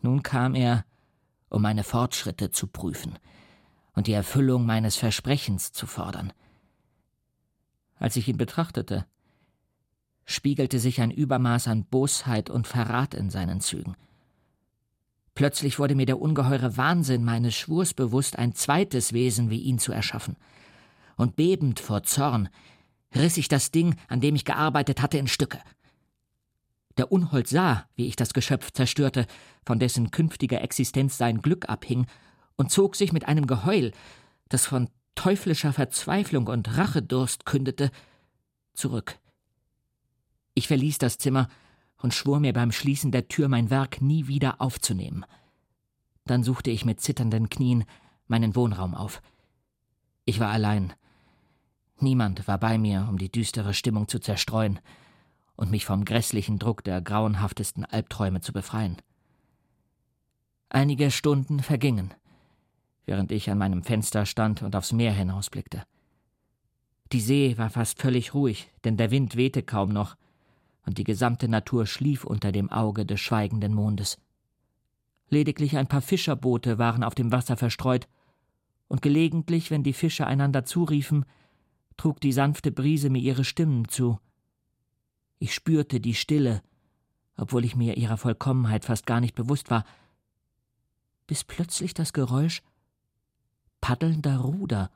Nun 0.00 0.22
kam 0.22 0.54
er, 0.54 0.86
um 1.50 1.60
meine 1.60 1.84
Fortschritte 1.84 2.50
zu 2.50 2.66
prüfen 2.66 3.18
und 3.92 4.06
die 4.06 4.12
Erfüllung 4.14 4.64
meines 4.64 4.96
Versprechens 4.96 5.72
zu 5.72 5.86
fordern. 5.86 6.32
Als 7.98 8.16
ich 8.16 8.28
ihn 8.28 8.36
betrachtete, 8.36 9.06
spiegelte 10.24 10.78
sich 10.78 11.00
ein 11.00 11.10
Übermaß 11.10 11.68
an 11.68 11.84
Bosheit 11.84 12.50
und 12.50 12.66
Verrat 12.66 13.14
in 13.14 13.30
seinen 13.30 13.60
Zügen. 13.60 13.96
Plötzlich 15.34 15.78
wurde 15.78 15.94
mir 15.94 16.06
der 16.06 16.20
ungeheure 16.20 16.76
Wahnsinn 16.76 17.24
meines 17.24 17.54
Schwurs 17.54 17.94
bewusst, 17.94 18.38
ein 18.38 18.54
zweites 18.54 19.12
Wesen 19.12 19.50
wie 19.50 19.60
ihn 19.60 19.78
zu 19.78 19.92
erschaffen. 19.92 20.36
Und 21.16 21.36
bebend 21.36 21.80
vor 21.80 22.02
Zorn 22.02 22.48
riss 23.14 23.36
ich 23.36 23.48
das 23.48 23.70
Ding, 23.70 23.96
an 24.08 24.20
dem 24.20 24.34
ich 24.34 24.44
gearbeitet 24.44 25.00
hatte, 25.00 25.16
in 25.16 25.28
Stücke. 25.28 25.60
Der 26.96 27.12
Unhold 27.12 27.48
sah, 27.48 27.86
wie 27.94 28.06
ich 28.06 28.16
das 28.16 28.34
Geschöpf 28.34 28.72
zerstörte, 28.72 29.26
von 29.64 29.78
dessen 29.78 30.10
künftiger 30.10 30.60
Existenz 30.60 31.16
sein 31.16 31.40
Glück 31.40 31.68
abhing, 31.68 32.06
und 32.56 32.72
zog 32.72 32.96
sich 32.96 33.12
mit 33.12 33.28
einem 33.28 33.46
Geheul, 33.46 33.92
das 34.48 34.66
von 34.66 34.88
teuflischer 35.18 35.72
Verzweiflung 35.72 36.46
und 36.46 36.76
Rachedurst 36.78 37.44
kündete, 37.44 37.90
zurück. 38.72 39.18
Ich 40.54 40.68
verließ 40.68 40.98
das 40.98 41.18
Zimmer 41.18 41.48
und 41.96 42.14
schwor 42.14 42.38
mir 42.38 42.52
beim 42.52 42.70
Schließen 42.70 43.10
der 43.10 43.26
Tür 43.26 43.48
mein 43.48 43.68
Werk 43.68 44.00
nie 44.00 44.28
wieder 44.28 44.60
aufzunehmen. 44.60 45.26
Dann 46.24 46.44
suchte 46.44 46.70
ich 46.70 46.84
mit 46.84 47.00
zitternden 47.00 47.48
Knien 47.48 47.84
meinen 48.28 48.54
Wohnraum 48.54 48.94
auf. 48.94 49.20
Ich 50.24 50.38
war 50.38 50.50
allein. 50.50 50.92
Niemand 51.98 52.46
war 52.46 52.58
bei 52.58 52.78
mir, 52.78 53.08
um 53.10 53.18
die 53.18 53.32
düstere 53.32 53.74
Stimmung 53.74 54.06
zu 54.06 54.20
zerstreuen 54.20 54.78
und 55.56 55.72
mich 55.72 55.84
vom 55.84 56.04
grässlichen 56.04 56.60
Druck 56.60 56.84
der 56.84 57.00
grauenhaftesten 57.00 57.84
Albträume 57.84 58.40
zu 58.40 58.52
befreien. 58.52 58.98
Einige 60.68 61.10
Stunden 61.10 61.60
vergingen, 61.60 62.14
während 63.08 63.32
ich 63.32 63.50
an 63.50 63.58
meinem 63.58 63.82
Fenster 63.82 64.26
stand 64.26 64.62
und 64.62 64.76
aufs 64.76 64.92
Meer 64.92 65.12
hinausblickte. 65.12 65.82
Die 67.10 67.22
See 67.22 67.56
war 67.56 67.70
fast 67.70 68.00
völlig 68.00 68.34
ruhig, 68.34 68.70
denn 68.84 68.98
der 68.98 69.10
Wind 69.10 69.34
wehte 69.34 69.62
kaum 69.62 69.88
noch, 69.88 70.14
und 70.84 70.98
die 70.98 71.04
gesamte 71.04 71.48
Natur 71.48 71.86
schlief 71.86 72.24
unter 72.24 72.52
dem 72.52 72.70
Auge 72.70 73.06
des 73.06 73.20
schweigenden 73.20 73.74
Mondes. 73.74 74.18
Lediglich 75.30 75.76
ein 75.78 75.86
paar 75.86 76.02
Fischerboote 76.02 76.78
waren 76.78 77.02
auf 77.02 77.14
dem 77.14 77.32
Wasser 77.32 77.56
verstreut, 77.56 78.08
und 78.88 79.00
gelegentlich, 79.00 79.70
wenn 79.70 79.82
die 79.82 79.94
Fische 79.94 80.26
einander 80.26 80.64
zuriefen, 80.64 81.24
trug 81.96 82.20
die 82.20 82.32
sanfte 82.32 82.70
Brise 82.70 83.08
mir 83.08 83.20
ihre 83.20 83.44
Stimmen 83.44 83.88
zu. 83.88 84.18
Ich 85.38 85.54
spürte 85.54 86.00
die 86.00 86.14
Stille, 86.14 86.62
obwohl 87.36 87.64
ich 87.64 87.74
mir 87.74 87.96
ihrer 87.96 88.18
Vollkommenheit 88.18 88.84
fast 88.84 89.06
gar 89.06 89.20
nicht 89.20 89.34
bewusst 89.34 89.70
war, 89.70 89.84
bis 91.26 91.44
plötzlich 91.44 91.94
das 91.94 92.12
Geräusch 92.12 92.62
paddelnder 93.80 94.38
Ruder 94.38 94.90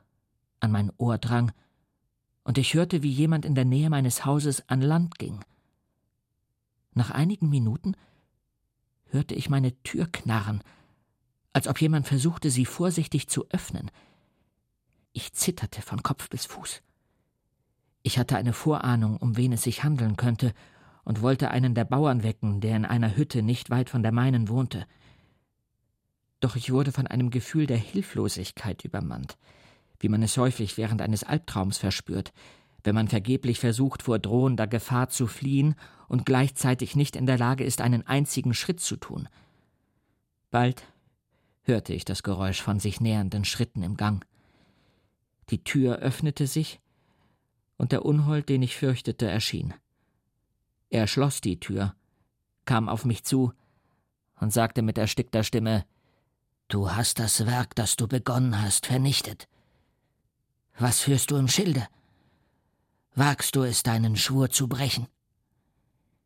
an 0.59 0.71
mein 0.71 0.91
Ohr 0.97 1.17
drang, 1.17 1.51
und 2.43 2.57
ich 2.57 2.73
hörte, 2.73 3.03
wie 3.03 3.11
jemand 3.11 3.45
in 3.45 3.55
der 3.55 3.65
Nähe 3.65 3.89
meines 3.89 4.25
Hauses 4.25 4.67
an 4.67 4.81
Land 4.81 5.17
ging. 5.17 5.39
Nach 6.93 7.09
einigen 7.09 7.49
Minuten 7.49 7.95
hörte 9.05 9.33
ich 9.33 9.49
meine 9.49 9.81
Tür 9.83 10.07
knarren, 10.11 10.61
als 11.53 11.67
ob 11.67 11.79
jemand 11.79 12.07
versuchte, 12.07 12.49
sie 12.49 12.65
vorsichtig 12.65 13.29
zu 13.29 13.49
öffnen. 13.49 13.91
Ich 15.13 15.33
zitterte 15.33 15.81
von 15.81 16.03
Kopf 16.03 16.29
bis 16.29 16.45
Fuß. 16.45 16.81
Ich 18.01 18.17
hatte 18.17 18.35
eine 18.35 18.53
Vorahnung, 18.53 19.17
um 19.17 19.37
wen 19.37 19.53
es 19.53 19.63
sich 19.63 19.83
handeln 19.83 20.17
könnte, 20.17 20.53
und 21.05 21.21
wollte 21.21 21.51
einen 21.51 21.75
der 21.75 21.85
Bauern 21.85 22.23
wecken, 22.23 22.61
der 22.61 22.75
in 22.75 22.85
einer 22.85 23.15
Hütte 23.15 23.43
nicht 23.43 23.69
weit 23.69 23.89
von 23.89 24.03
der 24.03 24.11
meinen 24.11 24.49
wohnte. 24.49 24.85
Doch 26.43 26.57
ich 26.57 26.73
wurde 26.73 26.91
von 26.91 27.07
einem 27.07 27.29
Gefühl 27.29 27.67
der 27.67 27.77
Hilflosigkeit 27.77 28.83
übermannt, 28.83 29.37
wie 30.01 30.09
man 30.09 30.21
es 30.21 30.35
häufig 30.35 30.75
während 30.75 31.01
eines 31.01 31.23
Albtraums 31.23 31.77
verspürt, 31.77 32.33
wenn 32.83 32.93
man 32.93 33.07
vergeblich 33.07 33.61
versucht, 33.61 34.03
vor 34.03 34.19
drohender 34.19 34.67
Gefahr 34.67 35.07
zu 35.07 35.25
fliehen 35.25 35.75
und 36.09 36.25
gleichzeitig 36.25 36.97
nicht 36.97 37.15
in 37.15 37.27
der 37.27 37.37
Lage 37.37 37.63
ist, 37.63 37.79
einen 37.79 38.05
einzigen 38.05 38.53
Schritt 38.53 38.81
zu 38.81 38.97
tun. 38.97 39.29
Bald 40.51 40.83
hörte 41.61 41.93
ich 41.93 42.03
das 42.03 42.23
Geräusch 42.23 42.61
von 42.61 42.77
sich 42.77 42.99
nähernden 42.99 43.45
Schritten 43.45 43.81
im 43.81 43.95
Gang. 43.95 44.25
Die 45.49 45.63
Tür 45.63 45.99
öffnete 45.99 46.45
sich, 46.45 46.81
und 47.77 47.93
der 47.93 48.03
Unhold, 48.03 48.49
den 48.49 48.63
ich 48.63 48.75
fürchtete, 48.75 49.29
erschien. 49.29 49.73
Er 50.89 51.07
schloss 51.07 51.39
die 51.39 51.61
Tür, 51.61 51.95
kam 52.65 52.89
auf 52.89 53.05
mich 53.05 53.23
zu 53.23 53.53
und 54.41 54.51
sagte 54.51 54.81
mit 54.81 54.97
erstickter 54.97 55.45
Stimme 55.45 55.85
Du 56.73 56.89
hast 56.89 57.19
das 57.19 57.45
Werk, 57.45 57.75
das 57.75 57.97
du 57.97 58.07
begonnen 58.07 58.59
hast, 58.59 58.87
vernichtet. 58.87 59.47
Was 60.79 61.01
führst 61.01 61.29
du 61.29 61.35
im 61.35 61.47
Schilde? 61.47 61.87
Wagst 63.13 63.55
du 63.55 63.61
es, 63.61 63.83
deinen 63.83 64.15
Schwur 64.15 64.49
zu 64.49 64.67
brechen? 64.67 65.05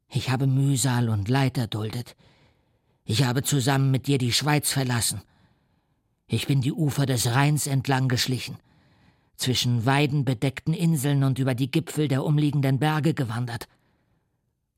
Ich 0.07 0.29
habe 0.29 0.47
Mühsal 0.47 1.09
und 1.09 1.27
Leid 1.27 1.57
erduldet. 1.57 2.15
Ich 3.03 3.25
habe 3.25 3.43
zusammen 3.43 3.91
mit 3.91 4.07
dir 4.07 4.17
die 4.17 4.31
Schweiz 4.31 4.71
verlassen. 4.71 5.21
Ich 6.27 6.47
bin 6.47 6.61
die 6.61 6.71
Ufer 6.71 7.05
des 7.05 7.27
Rheins 7.27 7.67
entlang 7.67 8.07
geschlichen, 8.07 8.55
zwischen 9.35 9.85
weidenbedeckten 9.85 10.73
Inseln 10.73 11.25
und 11.25 11.39
über 11.39 11.55
die 11.55 11.71
Gipfel 11.71 12.07
der 12.07 12.23
umliegenden 12.23 12.79
Berge 12.79 13.13
gewandert. 13.13 13.67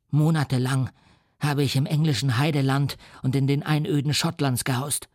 Monatelang 0.09 0.89
habe 1.39 1.61
ich 1.61 1.75
im 1.75 1.85
englischen 1.85 2.39
Heideland 2.39 2.97
und 3.21 3.35
in 3.35 3.45
den 3.45 3.61
Einöden 3.61 4.15
Schottlands 4.15 4.63
gehaust. 4.63 5.09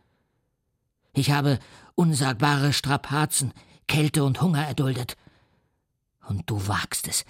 Ich 1.15 1.31
habe 1.31 1.59
unsagbare 1.95 2.73
Strapazen, 2.73 3.53
Kälte 3.87 4.25
und 4.25 4.41
Hunger 4.41 4.67
erduldet. 4.67 5.15
Und 6.27 6.49
du 6.49 6.67
wagst 6.67 7.07
es, 7.07 7.23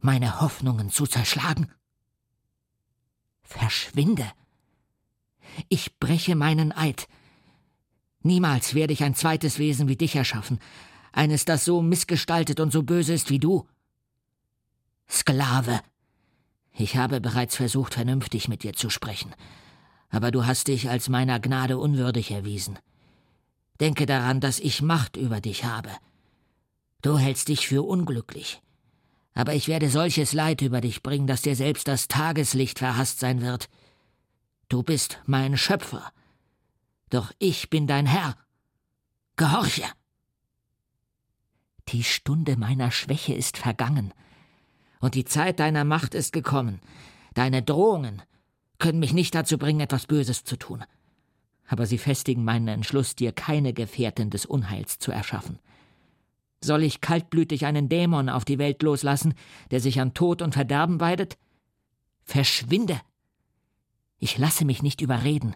meine 0.00 0.40
Hoffnungen 0.40 0.90
zu 0.90 1.06
zerschlagen? 1.06 1.72
Verschwinde. 3.42 4.30
Ich 5.68 5.98
breche 5.98 6.36
meinen 6.36 6.72
Eid. 6.72 7.08
Niemals 8.20 8.74
werde 8.74 8.92
ich 8.92 9.02
ein 9.02 9.14
zweites 9.14 9.58
Wesen 9.58 9.88
wie 9.88 9.96
dich 9.96 10.14
erschaffen, 10.14 10.60
eines, 11.12 11.44
das 11.44 11.64
so 11.64 11.80
missgestaltet 11.82 12.60
und 12.60 12.70
so 12.70 12.82
böse 12.82 13.14
ist 13.14 13.30
wie 13.30 13.38
du. 13.38 13.66
Sklave. 15.08 15.80
Ich 16.74 16.96
habe 16.96 17.20
bereits 17.20 17.56
versucht, 17.56 17.94
vernünftig 17.94 18.48
mit 18.48 18.62
dir 18.62 18.74
zu 18.74 18.90
sprechen, 18.90 19.34
aber 20.10 20.30
du 20.30 20.46
hast 20.46 20.68
dich 20.68 20.90
als 20.90 21.08
meiner 21.08 21.40
Gnade 21.40 21.78
unwürdig 21.78 22.30
erwiesen. 22.30 22.78
Denke 23.82 24.06
daran, 24.06 24.38
dass 24.38 24.60
ich 24.60 24.80
Macht 24.80 25.16
über 25.16 25.40
dich 25.40 25.64
habe. 25.64 25.90
Du 27.02 27.18
hältst 27.18 27.48
dich 27.48 27.66
für 27.66 27.82
unglücklich. 27.82 28.62
Aber 29.34 29.54
ich 29.54 29.66
werde 29.66 29.90
solches 29.90 30.32
Leid 30.32 30.62
über 30.62 30.80
dich 30.80 31.02
bringen, 31.02 31.26
dass 31.26 31.42
dir 31.42 31.56
selbst 31.56 31.88
das 31.88 32.06
Tageslicht 32.06 32.78
verhasst 32.78 33.18
sein 33.18 33.40
wird. 33.40 33.68
Du 34.68 34.84
bist 34.84 35.18
mein 35.26 35.56
Schöpfer. 35.56 36.12
Doch 37.10 37.32
ich 37.40 37.70
bin 37.70 37.88
dein 37.88 38.06
Herr. 38.06 38.36
Gehorche! 39.34 39.82
Die 41.88 42.04
Stunde 42.04 42.56
meiner 42.56 42.92
Schwäche 42.92 43.34
ist 43.34 43.58
vergangen, 43.58 44.14
und 45.00 45.16
die 45.16 45.24
Zeit 45.24 45.58
deiner 45.58 45.82
Macht 45.82 46.14
ist 46.14 46.32
gekommen. 46.32 46.80
Deine 47.34 47.64
Drohungen 47.64 48.22
können 48.78 49.00
mich 49.00 49.12
nicht 49.12 49.34
dazu 49.34 49.58
bringen, 49.58 49.80
etwas 49.80 50.06
Böses 50.06 50.44
zu 50.44 50.56
tun 50.56 50.84
aber 51.72 51.86
sie 51.86 51.96
festigen 51.96 52.44
meinen 52.44 52.68
Entschluss, 52.68 53.16
dir 53.16 53.32
keine 53.32 53.72
Gefährtin 53.72 54.28
des 54.28 54.44
Unheils 54.44 54.98
zu 54.98 55.10
erschaffen. 55.10 55.58
Soll 56.60 56.82
ich 56.82 57.00
kaltblütig 57.00 57.64
einen 57.64 57.88
Dämon 57.88 58.28
auf 58.28 58.44
die 58.44 58.58
Welt 58.58 58.82
loslassen, 58.82 59.32
der 59.70 59.80
sich 59.80 59.98
an 59.98 60.12
Tod 60.12 60.42
und 60.42 60.52
Verderben 60.52 61.00
weidet? 61.00 61.38
Verschwinde! 62.24 63.00
Ich 64.18 64.36
lasse 64.36 64.66
mich 64.66 64.82
nicht 64.82 65.00
überreden, 65.00 65.54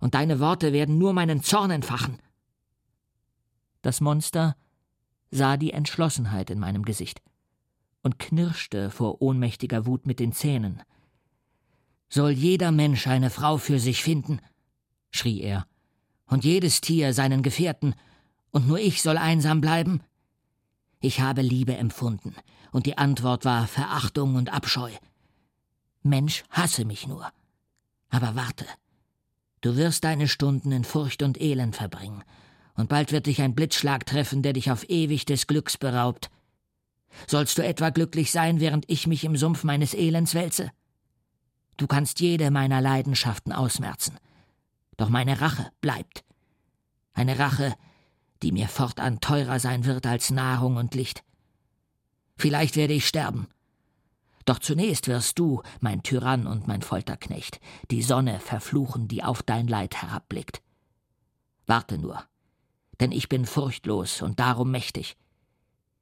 und 0.00 0.14
deine 0.14 0.38
Worte 0.38 0.74
werden 0.74 0.98
nur 0.98 1.14
meinen 1.14 1.42
Zorn 1.42 1.70
entfachen. 1.70 2.18
Das 3.80 4.02
Monster 4.02 4.54
sah 5.30 5.56
die 5.56 5.72
Entschlossenheit 5.72 6.50
in 6.50 6.58
meinem 6.58 6.84
Gesicht 6.84 7.22
und 8.02 8.18
knirschte 8.18 8.90
vor 8.90 9.22
ohnmächtiger 9.22 9.86
Wut 9.86 10.04
mit 10.04 10.20
den 10.20 10.32
Zähnen. 10.32 10.82
Soll 12.10 12.32
jeder 12.32 12.70
Mensch 12.70 13.06
eine 13.06 13.30
Frau 13.30 13.56
für 13.56 13.78
sich 13.78 14.02
finden, 14.02 14.40
schrie 15.10 15.40
er, 15.40 15.66
und 16.26 16.44
jedes 16.44 16.80
Tier 16.80 17.12
seinen 17.12 17.42
Gefährten, 17.42 17.94
und 18.50 18.66
nur 18.66 18.78
ich 18.78 19.02
soll 19.02 19.18
einsam 19.18 19.60
bleiben? 19.60 20.00
Ich 21.00 21.20
habe 21.20 21.42
Liebe 21.42 21.76
empfunden, 21.76 22.34
und 22.72 22.86
die 22.86 22.98
Antwort 22.98 23.44
war 23.44 23.66
Verachtung 23.66 24.34
und 24.36 24.52
Abscheu. 24.52 24.90
Mensch, 26.02 26.44
hasse 26.50 26.84
mich 26.84 27.06
nur. 27.06 27.30
Aber 28.10 28.34
warte, 28.34 28.66
du 29.60 29.76
wirst 29.76 30.04
deine 30.04 30.28
Stunden 30.28 30.72
in 30.72 30.84
Furcht 30.84 31.22
und 31.22 31.40
Elend 31.40 31.76
verbringen, 31.76 32.24
und 32.74 32.88
bald 32.88 33.12
wird 33.12 33.26
dich 33.26 33.42
ein 33.42 33.54
Blitzschlag 33.54 34.06
treffen, 34.06 34.42
der 34.42 34.52
dich 34.52 34.70
auf 34.70 34.88
ewig 34.88 35.24
des 35.24 35.46
Glücks 35.46 35.76
beraubt. 35.76 36.30
Sollst 37.26 37.58
du 37.58 37.64
etwa 37.64 37.90
glücklich 37.90 38.30
sein, 38.30 38.60
während 38.60 38.88
ich 38.88 39.06
mich 39.06 39.24
im 39.24 39.36
Sumpf 39.36 39.64
meines 39.64 39.94
Elends 39.94 40.34
wälze? 40.34 40.70
Du 41.76 41.86
kannst 41.86 42.20
jede 42.20 42.50
meiner 42.50 42.80
Leidenschaften 42.80 43.52
ausmerzen, 43.52 44.16
doch 44.98 45.08
meine 45.08 45.40
Rache 45.40 45.70
bleibt. 45.80 46.24
Eine 47.14 47.38
Rache, 47.38 47.74
die 48.42 48.52
mir 48.52 48.68
fortan 48.68 49.20
teurer 49.20 49.58
sein 49.58 49.86
wird 49.86 50.06
als 50.06 50.30
Nahrung 50.30 50.76
und 50.76 50.94
Licht. 50.94 51.24
Vielleicht 52.36 52.76
werde 52.76 52.92
ich 52.92 53.08
sterben. 53.08 53.48
Doch 54.44 54.58
zunächst 54.58 55.08
wirst 55.08 55.38
du, 55.38 55.62
mein 55.80 56.02
Tyrann 56.02 56.46
und 56.46 56.66
mein 56.68 56.82
Folterknecht, 56.82 57.60
die 57.90 58.02
Sonne 58.02 58.40
verfluchen, 58.40 59.08
die 59.08 59.24
auf 59.24 59.42
dein 59.42 59.66
Leid 59.66 60.00
herabblickt. 60.02 60.62
Warte 61.66 61.98
nur, 61.98 62.24
denn 63.00 63.12
ich 63.12 63.28
bin 63.28 63.44
furchtlos 63.44 64.22
und 64.22 64.40
darum 64.40 64.70
mächtig. 64.70 65.16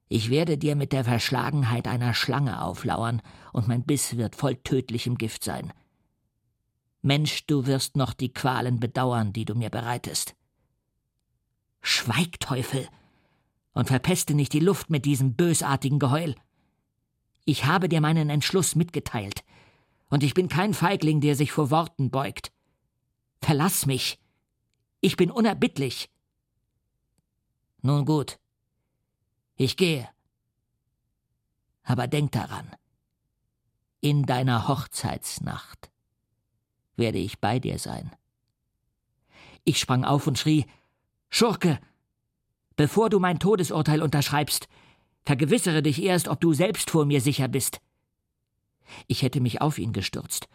Ich 0.07 0.29
werde 0.29 0.57
dir 0.57 0.75
mit 0.75 0.93
der 0.93 1.03
Verschlagenheit 1.03 1.87
einer 1.87 2.13
Schlange 2.13 2.61
auflauern, 2.61 3.21
und 3.51 3.67
mein 3.67 3.83
Biss 3.83 4.15
wird 4.15 4.35
voll 4.35 4.55
tödlichem 4.55 5.17
Gift 5.17 5.43
sein. 5.43 5.73
Mensch, 7.01 7.45
du 7.45 7.65
wirst 7.65 7.95
noch 7.95 8.13
die 8.13 8.33
Qualen 8.33 8.79
bedauern, 8.79 9.33
die 9.33 9.45
du 9.45 9.55
mir 9.55 9.69
bereitest. 9.69 10.35
Schweig, 11.81 12.39
Teufel, 12.39 12.87
und 13.73 13.87
verpeste 13.87 14.33
nicht 14.33 14.53
die 14.53 14.59
Luft 14.59 14.89
mit 14.89 15.05
diesem 15.05 15.35
bösartigen 15.35 15.99
Geheul. 15.99 16.35
Ich 17.45 17.65
habe 17.65 17.87
dir 17.87 18.01
meinen 18.01 18.29
Entschluss 18.29 18.75
mitgeteilt, 18.75 19.43
und 20.09 20.23
ich 20.23 20.33
bin 20.33 20.47
kein 20.47 20.73
Feigling, 20.73 21.21
der 21.21 21.35
sich 21.35 21.51
vor 21.51 21.69
Worten 21.69 22.09
beugt. 22.09 22.51
Verlass 23.41 23.85
mich. 23.85 24.19
Ich 25.01 25.17
bin 25.17 25.31
unerbittlich. 25.31 26.09
Nun 27.81 28.05
gut. 28.05 28.39
Ich 29.55 29.77
gehe. 29.77 30.09
Aber 31.83 32.07
denk 32.07 32.31
daran. 32.31 32.71
In 34.01 34.23
deiner 34.23 34.67
Hochzeitsnacht 34.67 35.91
werde 36.97 37.17
ich 37.17 37.39
bei 37.39 37.59
dir 37.59 37.79
sein. 37.79 38.11
Ich 39.63 39.79
sprang 39.79 40.03
auf 40.03 40.27
und 40.27 40.37
schrie 40.37 40.65
Schurke. 41.29 41.79
Bevor 42.75 43.09
du 43.09 43.19
mein 43.19 43.39
Todesurteil 43.39 44.01
unterschreibst, 44.01 44.67
vergewissere 45.23 45.81
dich 45.81 46.01
erst, 46.01 46.27
ob 46.27 46.39
du 46.41 46.53
selbst 46.53 46.89
vor 46.89 47.05
mir 47.05 47.21
sicher 47.21 47.47
bist. 47.47 47.79
Ich 49.07 49.21
hätte 49.21 49.41
mich 49.41 49.61
auf 49.61 49.77
ihn 49.77 49.93
gestürzt, 49.93 50.47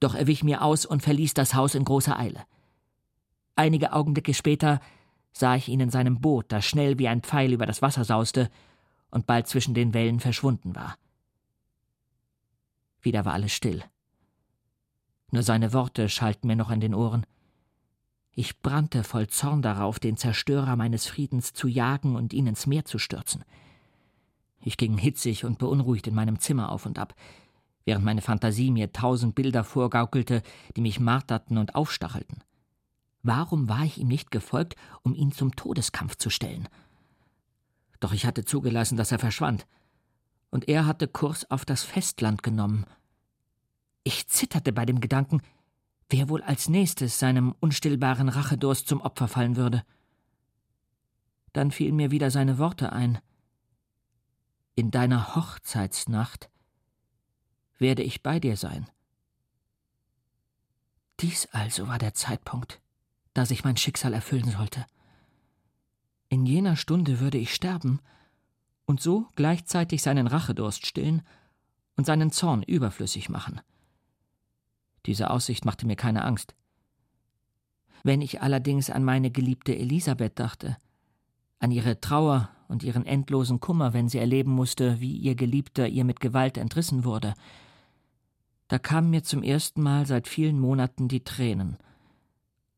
doch 0.00 0.14
er 0.14 0.26
wich 0.26 0.42
mir 0.42 0.62
aus 0.62 0.86
und 0.86 1.02
verließ 1.02 1.34
das 1.34 1.54
Haus 1.54 1.74
in 1.74 1.84
großer 1.84 2.18
Eile. 2.18 2.44
Einige 3.54 3.92
Augenblicke 3.92 4.34
später 4.34 4.80
sah 5.32 5.54
ich 5.54 5.68
ihn 5.68 5.80
in 5.80 5.90
seinem 5.90 6.20
Boot, 6.20 6.46
das 6.48 6.66
schnell 6.66 6.98
wie 6.98 7.08
ein 7.08 7.22
Pfeil 7.22 7.52
über 7.52 7.66
das 7.66 7.82
Wasser 7.82 8.04
sauste 8.04 8.50
und 9.10 9.26
bald 9.26 9.46
zwischen 9.46 9.74
den 9.74 9.94
Wellen 9.94 10.20
verschwunden 10.20 10.74
war. 10.74 10.96
Wieder 13.00 13.24
war 13.24 13.34
alles 13.34 13.52
still. 13.52 13.84
Nur 15.30 15.42
seine 15.42 15.72
Worte 15.72 16.08
schallten 16.08 16.48
mir 16.48 16.56
noch 16.56 16.70
in 16.70 16.80
den 16.80 16.94
Ohren. 16.94 17.24
Ich 18.32 18.60
brannte 18.60 19.04
voll 19.04 19.28
Zorn 19.28 19.62
darauf, 19.62 19.98
den 19.98 20.16
Zerstörer 20.16 20.76
meines 20.76 21.06
Friedens 21.06 21.52
zu 21.52 21.68
jagen 21.68 22.16
und 22.16 22.32
ihn 22.32 22.46
ins 22.46 22.66
Meer 22.66 22.84
zu 22.84 22.98
stürzen. 22.98 23.44
Ich 24.62 24.76
ging 24.76 24.98
hitzig 24.98 25.44
und 25.44 25.58
beunruhigt 25.58 26.06
in 26.06 26.14
meinem 26.14 26.38
Zimmer 26.38 26.70
auf 26.70 26.86
und 26.86 26.98
ab, 26.98 27.14
während 27.84 28.04
meine 28.04 28.22
Fantasie 28.22 28.70
mir 28.70 28.92
tausend 28.92 29.34
Bilder 29.34 29.64
vorgaukelte, 29.64 30.42
die 30.76 30.80
mich 30.80 31.00
marterten 31.00 31.58
und 31.58 31.74
aufstachelten. 31.74 32.42
Warum 33.22 33.68
war 33.68 33.84
ich 33.84 33.98
ihm 33.98 34.08
nicht 34.08 34.30
gefolgt, 34.30 34.76
um 35.02 35.14
ihn 35.14 35.32
zum 35.32 35.54
Todeskampf 35.56 36.16
zu 36.16 36.30
stellen? 36.30 36.68
Doch 38.00 38.12
ich 38.12 38.24
hatte 38.24 38.44
zugelassen, 38.44 38.96
dass 38.96 39.12
er 39.12 39.18
verschwand, 39.18 39.66
und 40.50 40.68
er 40.68 40.86
hatte 40.86 41.06
Kurs 41.06 41.50
auf 41.50 41.64
das 41.64 41.84
Festland 41.84 42.42
genommen. 42.42 42.86
Ich 44.02 44.28
zitterte 44.28 44.72
bei 44.72 44.86
dem 44.86 45.00
Gedanken, 45.00 45.42
wer 46.08 46.28
wohl 46.28 46.42
als 46.42 46.68
nächstes 46.68 47.18
seinem 47.18 47.54
unstillbaren 47.60 48.28
Rachedurst 48.28 48.86
zum 48.88 49.00
Opfer 49.00 49.28
fallen 49.28 49.56
würde. 49.56 49.84
Dann 51.52 51.70
fielen 51.70 51.96
mir 51.96 52.10
wieder 52.10 52.30
seine 52.30 52.58
Worte 52.58 52.92
ein. 52.92 53.18
In 54.74 54.90
deiner 54.90 55.34
Hochzeitsnacht 55.34 56.48
werde 57.78 58.02
ich 58.02 58.22
bei 58.22 58.40
dir 58.40 58.56
sein. 58.56 58.88
Dies 61.20 61.46
also 61.52 61.88
war 61.88 61.98
der 61.98 62.14
Zeitpunkt, 62.14 62.80
da 63.34 63.44
sich 63.44 63.64
mein 63.64 63.76
Schicksal 63.76 64.14
erfüllen 64.14 64.50
sollte. 64.50 64.86
In 66.28 66.46
jener 66.46 66.76
Stunde 66.76 67.20
würde 67.20 67.38
ich 67.38 67.54
sterben 67.54 68.00
und 68.86 69.00
so 69.02 69.28
gleichzeitig 69.34 70.02
seinen 70.02 70.26
Rachedurst 70.26 70.86
stillen 70.86 71.22
und 71.96 72.06
seinen 72.06 72.30
Zorn 72.30 72.62
überflüssig 72.62 73.28
machen. 73.28 73.60
Diese 75.06 75.30
Aussicht 75.30 75.64
machte 75.64 75.86
mir 75.86 75.96
keine 75.96 76.24
Angst. 76.24 76.54
Wenn 78.02 78.22
ich 78.22 78.40
allerdings 78.40 78.90
an 78.90 79.04
meine 79.04 79.30
geliebte 79.30 79.76
Elisabeth 79.76 80.38
dachte, 80.38 80.76
an 81.58 81.70
ihre 81.70 82.00
Trauer 82.00 82.50
und 82.68 82.82
ihren 82.82 83.04
endlosen 83.04 83.60
Kummer, 83.60 83.92
wenn 83.92 84.08
sie 84.08 84.18
erleben 84.18 84.52
musste, 84.52 85.00
wie 85.00 85.16
ihr 85.16 85.34
Geliebter 85.34 85.86
ihr 85.86 86.04
mit 86.04 86.20
Gewalt 86.20 86.56
entrissen 86.56 87.04
wurde, 87.04 87.34
da 88.68 88.78
kamen 88.78 89.10
mir 89.10 89.22
zum 89.22 89.42
ersten 89.42 89.82
Mal 89.82 90.06
seit 90.06 90.28
vielen 90.28 90.58
Monaten 90.58 91.08
die 91.08 91.24
Tränen, 91.24 91.76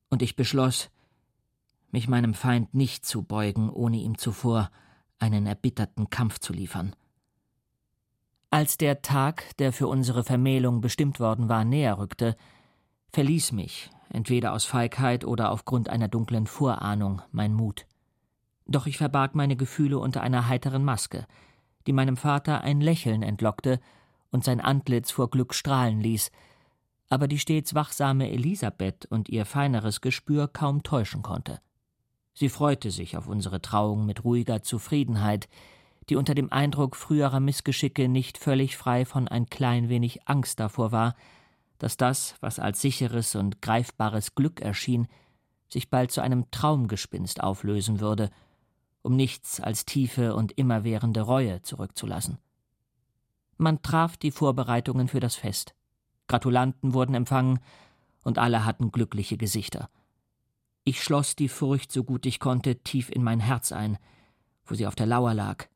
und 0.08 0.22
ich 0.22 0.36
beschloss, 0.36 0.90
mich 1.90 2.08
meinem 2.08 2.34
Feind 2.34 2.74
nicht 2.74 3.06
zu 3.06 3.22
beugen, 3.22 3.70
ohne 3.70 3.98
ihm 3.98 4.18
zuvor 4.18 4.70
einen 5.18 5.46
erbitterten 5.46 6.10
Kampf 6.10 6.38
zu 6.38 6.52
liefern. 6.52 6.96
Als 8.52 8.76
der 8.76 9.00
Tag, 9.00 9.56
der 9.56 9.72
für 9.72 9.88
unsere 9.88 10.24
Vermählung 10.24 10.82
bestimmt 10.82 11.20
worden 11.20 11.48
war, 11.48 11.64
näher 11.64 11.96
rückte, 11.96 12.36
verließ 13.10 13.52
mich, 13.52 13.88
entweder 14.10 14.52
aus 14.52 14.66
Feigheit 14.66 15.24
oder 15.24 15.50
aufgrund 15.50 15.88
einer 15.88 16.08
dunklen 16.08 16.46
Vorahnung, 16.46 17.22
mein 17.30 17.54
Mut. 17.54 17.86
Doch 18.66 18.84
ich 18.86 18.98
verbarg 18.98 19.34
meine 19.34 19.56
Gefühle 19.56 19.98
unter 19.98 20.20
einer 20.20 20.48
heiteren 20.48 20.84
Maske, 20.84 21.26
die 21.86 21.94
meinem 21.94 22.18
Vater 22.18 22.60
ein 22.60 22.82
Lächeln 22.82 23.22
entlockte 23.22 23.80
und 24.30 24.44
sein 24.44 24.60
Antlitz 24.60 25.10
vor 25.10 25.30
Glück 25.30 25.54
strahlen 25.54 25.98
ließ, 25.98 26.30
aber 27.08 27.28
die 27.28 27.38
stets 27.38 27.74
wachsame 27.74 28.30
Elisabeth 28.30 29.06
und 29.06 29.30
ihr 29.30 29.46
feineres 29.46 30.02
Gespür 30.02 30.46
kaum 30.46 30.82
täuschen 30.82 31.22
konnte. 31.22 31.62
Sie 32.34 32.50
freute 32.50 32.90
sich 32.90 33.16
auf 33.16 33.28
unsere 33.28 33.62
Trauung 33.62 34.04
mit 34.04 34.24
ruhiger 34.24 34.62
Zufriedenheit, 34.62 35.48
die 36.08 36.16
unter 36.16 36.34
dem 36.34 36.52
Eindruck 36.52 36.96
früherer 36.96 37.40
Missgeschicke 37.40 38.08
nicht 38.08 38.38
völlig 38.38 38.76
frei 38.76 39.04
von 39.04 39.28
ein 39.28 39.46
klein 39.46 39.88
wenig 39.88 40.28
Angst 40.28 40.60
davor 40.60 40.92
war, 40.92 41.14
dass 41.78 41.96
das, 41.96 42.36
was 42.40 42.58
als 42.58 42.80
sicheres 42.80 43.34
und 43.34 43.62
greifbares 43.62 44.34
Glück 44.34 44.60
erschien, 44.60 45.08
sich 45.68 45.90
bald 45.90 46.10
zu 46.10 46.20
einem 46.20 46.50
Traumgespinst 46.50 47.42
auflösen 47.42 48.00
würde, 48.00 48.30
um 49.02 49.16
nichts 49.16 49.60
als 49.60 49.84
tiefe 49.84 50.34
und 50.34 50.52
immerwährende 50.52 51.22
Reue 51.22 51.62
zurückzulassen. 51.62 52.38
Man 53.56 53.82
traf 53.82 54.16
die 54.16 54.30
Vorbereitungen 54.30 55.08
für 55.08 55.20
das 55.20 55.34
Fest. 55.34 55.74
Gratulanten 56.28 56.94
wurden 56.94 57.14
empfangen, 57.14 57.60
und 58.24 58.38
alle 58.38 58.64
hatten 58.64 58.92
glückliche 58.92 59.36
Gesichter. 59.36 59.90
Ich 60.84 61.02
schloss 61.02 61.34
die 61.34 61.48
Furcht, 61.48 61.90
so 61.90 62.04
gut 62.04 62.26
ich 62.26 62.38
konnte, 62.38 62.76
tief 62.76 63.10
in 63.10 63.22
mein 63.22 63.40
Herz 63.40 63.72
ein, 63.72 63.98
wo 64.64 64.74
sie 64.74 64.86
auf 64.86 64.94
der 64.94 65.06
Lauer 65.06 65.34
lag, 65.34 65.66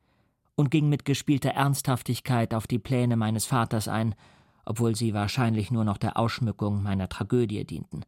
und 0.56 0.70
ging 0.70 0.88
mit 0.88 1.04
gespielter 1.04 1.50
Ernsthaftigkeit 1.50 2.54
auf 2.54 2.66
die 2.66 2.78
Pläne 2.78 3.16
meines 3.16 3.44
Vaters 3.44 3.86
ein, 3.86 4.14
obwohl 4.64 4.96
sie 4.96 5.14
wahrscheinlich 5.14 5.70
nur 5.70 5.84
noch 5.84 5.98
der 5.98 6.16
Ausschmückung 6.18 6.82
meiner 6.82 7.08
Tragödie 7.08 7.64
dienten. 7.64 8.04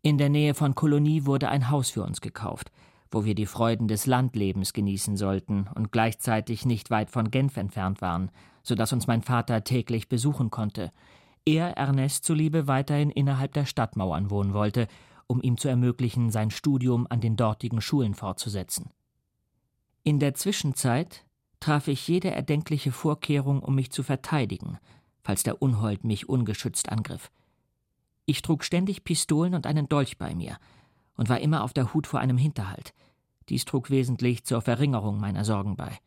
In 0.00 0.18
der 0.18 0.30
Nähe 0.30 0.54
von 0.54 0.74
Kolonie 0.74 1.26
wurde 1.26 1.48
ein 1.48 1.68
Haus 1.68 1.90
für 1.90 2.04
uns 2.04 2.20
gekauft, 2.20 2.70
wo 3.10 3.24
wir 3.24 3.34
die 3.34 3.46
Freuden 3.46 3.88
des 3.88 4.06
Landlebens 4.06 4.72
genießen 4.72 5.16
sollten 5.16 5.68
und 5.74 5.90
gleichzeitig 5.90 6.64
nicht 6.64 6.90
weit 6.90 7.10
von 7.10 7.30
Genf 7.30 7.56
entfernt 7.56 8.00
waren, 8.00 8.30
so 8.62 8.74
dass 8.74 8.92
uns 8.92 9.08
mein 9.08 9.22
Vater 9.22 9.64
täglich 9.64 10.08
besuchen 10.08 10.50
konnte. 10.50 10.92
Er 11.44 11.76
Ernest 11.76 12.24
zuliebe 12.24 12.68
weiterhin 12.68 13.10
innerhalb 13.10 13.52
der 13.52 13.66
Stadtmauern 13.66 14.30
wohnen 14.30 14.54
wollte, 14.54 14.86
um 15.26 15.42
ihm 15.42 15.58
zu 15.58 15.68
ermöglichen, 15.68 16.30
sein 16.30 16.50
Studium 16.50 17.06
an 17.10 17.20
den 17.20 17.36
dortigen 17.36 17.80
Schulen 17.80 18.14
fortzusetzen. 18.14 18.90
In 20.04 20.20
der 20.20 20.34
Zwischenzeit 20.34 21.25
traf 21.66 21.88
ich 21.88 22.06
jede 22.06 22.30
erdenkliche 22.30 22.92
Vorkehrung, 22.92 23.60
um 23.60 23.74
mich 23.74 23.90
zu 23.90 24.04
verteidigen, 24.04 24.78
falls 25.24 25.42
der 25.42 25.60
Unhold 25.60 26.04
mich 26.04 26.28
ungeschützt 26.28 26.92
angriff. 26.92 27.32
Ich 28.24 28.40
trug 28.40 28.62
ständig 28.62 29.02
Pistolen 29.02 29.52
und 29.52 29.66
einen 29.66 29.88
Dolch 29.88 30.16
bei 30.16 30.32
mir 30.36 30.58
und 31.16 31.28
war 31.28 31.40
immer 31.40 31.64
auf 31.64 31.72
der 31.72 31.92
Hut 31.92 32.06
vor 32.06 32.20
einem 32.20 32.38
Hinterhalt. 32.38 32.94
Dies 33.48 33.64
trug 33.64 33.90
wesentlich 33.90 34.44
zur 34.44 34.62
Verringerung 34.62 35.18
meiner 35.18 35.44
Sorgen 35.44 35.74
bei. 35.74 35.98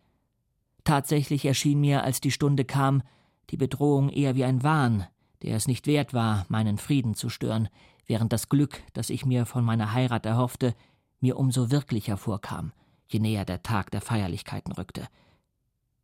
Tatsächlich 0.85 1.43
erschien 1.43 1.81
mir, 1.81 2.05
als 2.05 2.21
die 2.21 2.31
Stunde 2.31 2.63
kam, 2.63 3.03
die 3.49 3.57
Bedrohung 3.57 4.07
eher 4.07 4.35
wie 4.35 4.45
ein 4.45 4.63
Wahn, 4.63 5.07
der 5.41 5.57
es 5.57 5.67
nicht 5.67 5.87
wert 5.87 6.13
war, 6.13 6.45
meinen 6.47 6.77
Frieden 6.77 7.15
zu 7.15 7.27
stören, 7.27 7.67
während 8.07 8.31
das 8.31 8.47
Glück, 8.47 8.81
das 8.93 9.09
ich 9.09 9.25
mir 9.25 9.45
von 9.45 9.65
meiner 9.65 9.91
Heirat 9.91 10.25
erhoffte, 10.25 10.73
mir 11.19 11.37
umso 11.37 11.69
wirklicher 11.69 12.15
vorkam, 12.15 12.71
je 13.09 13.19
näher 13.19 13.43
der 13.43 13.61
Tag 13.61 13.91
der 13.91 13.99
Feierlichkeiten 13.99 14.71
rückte 14.71 15.09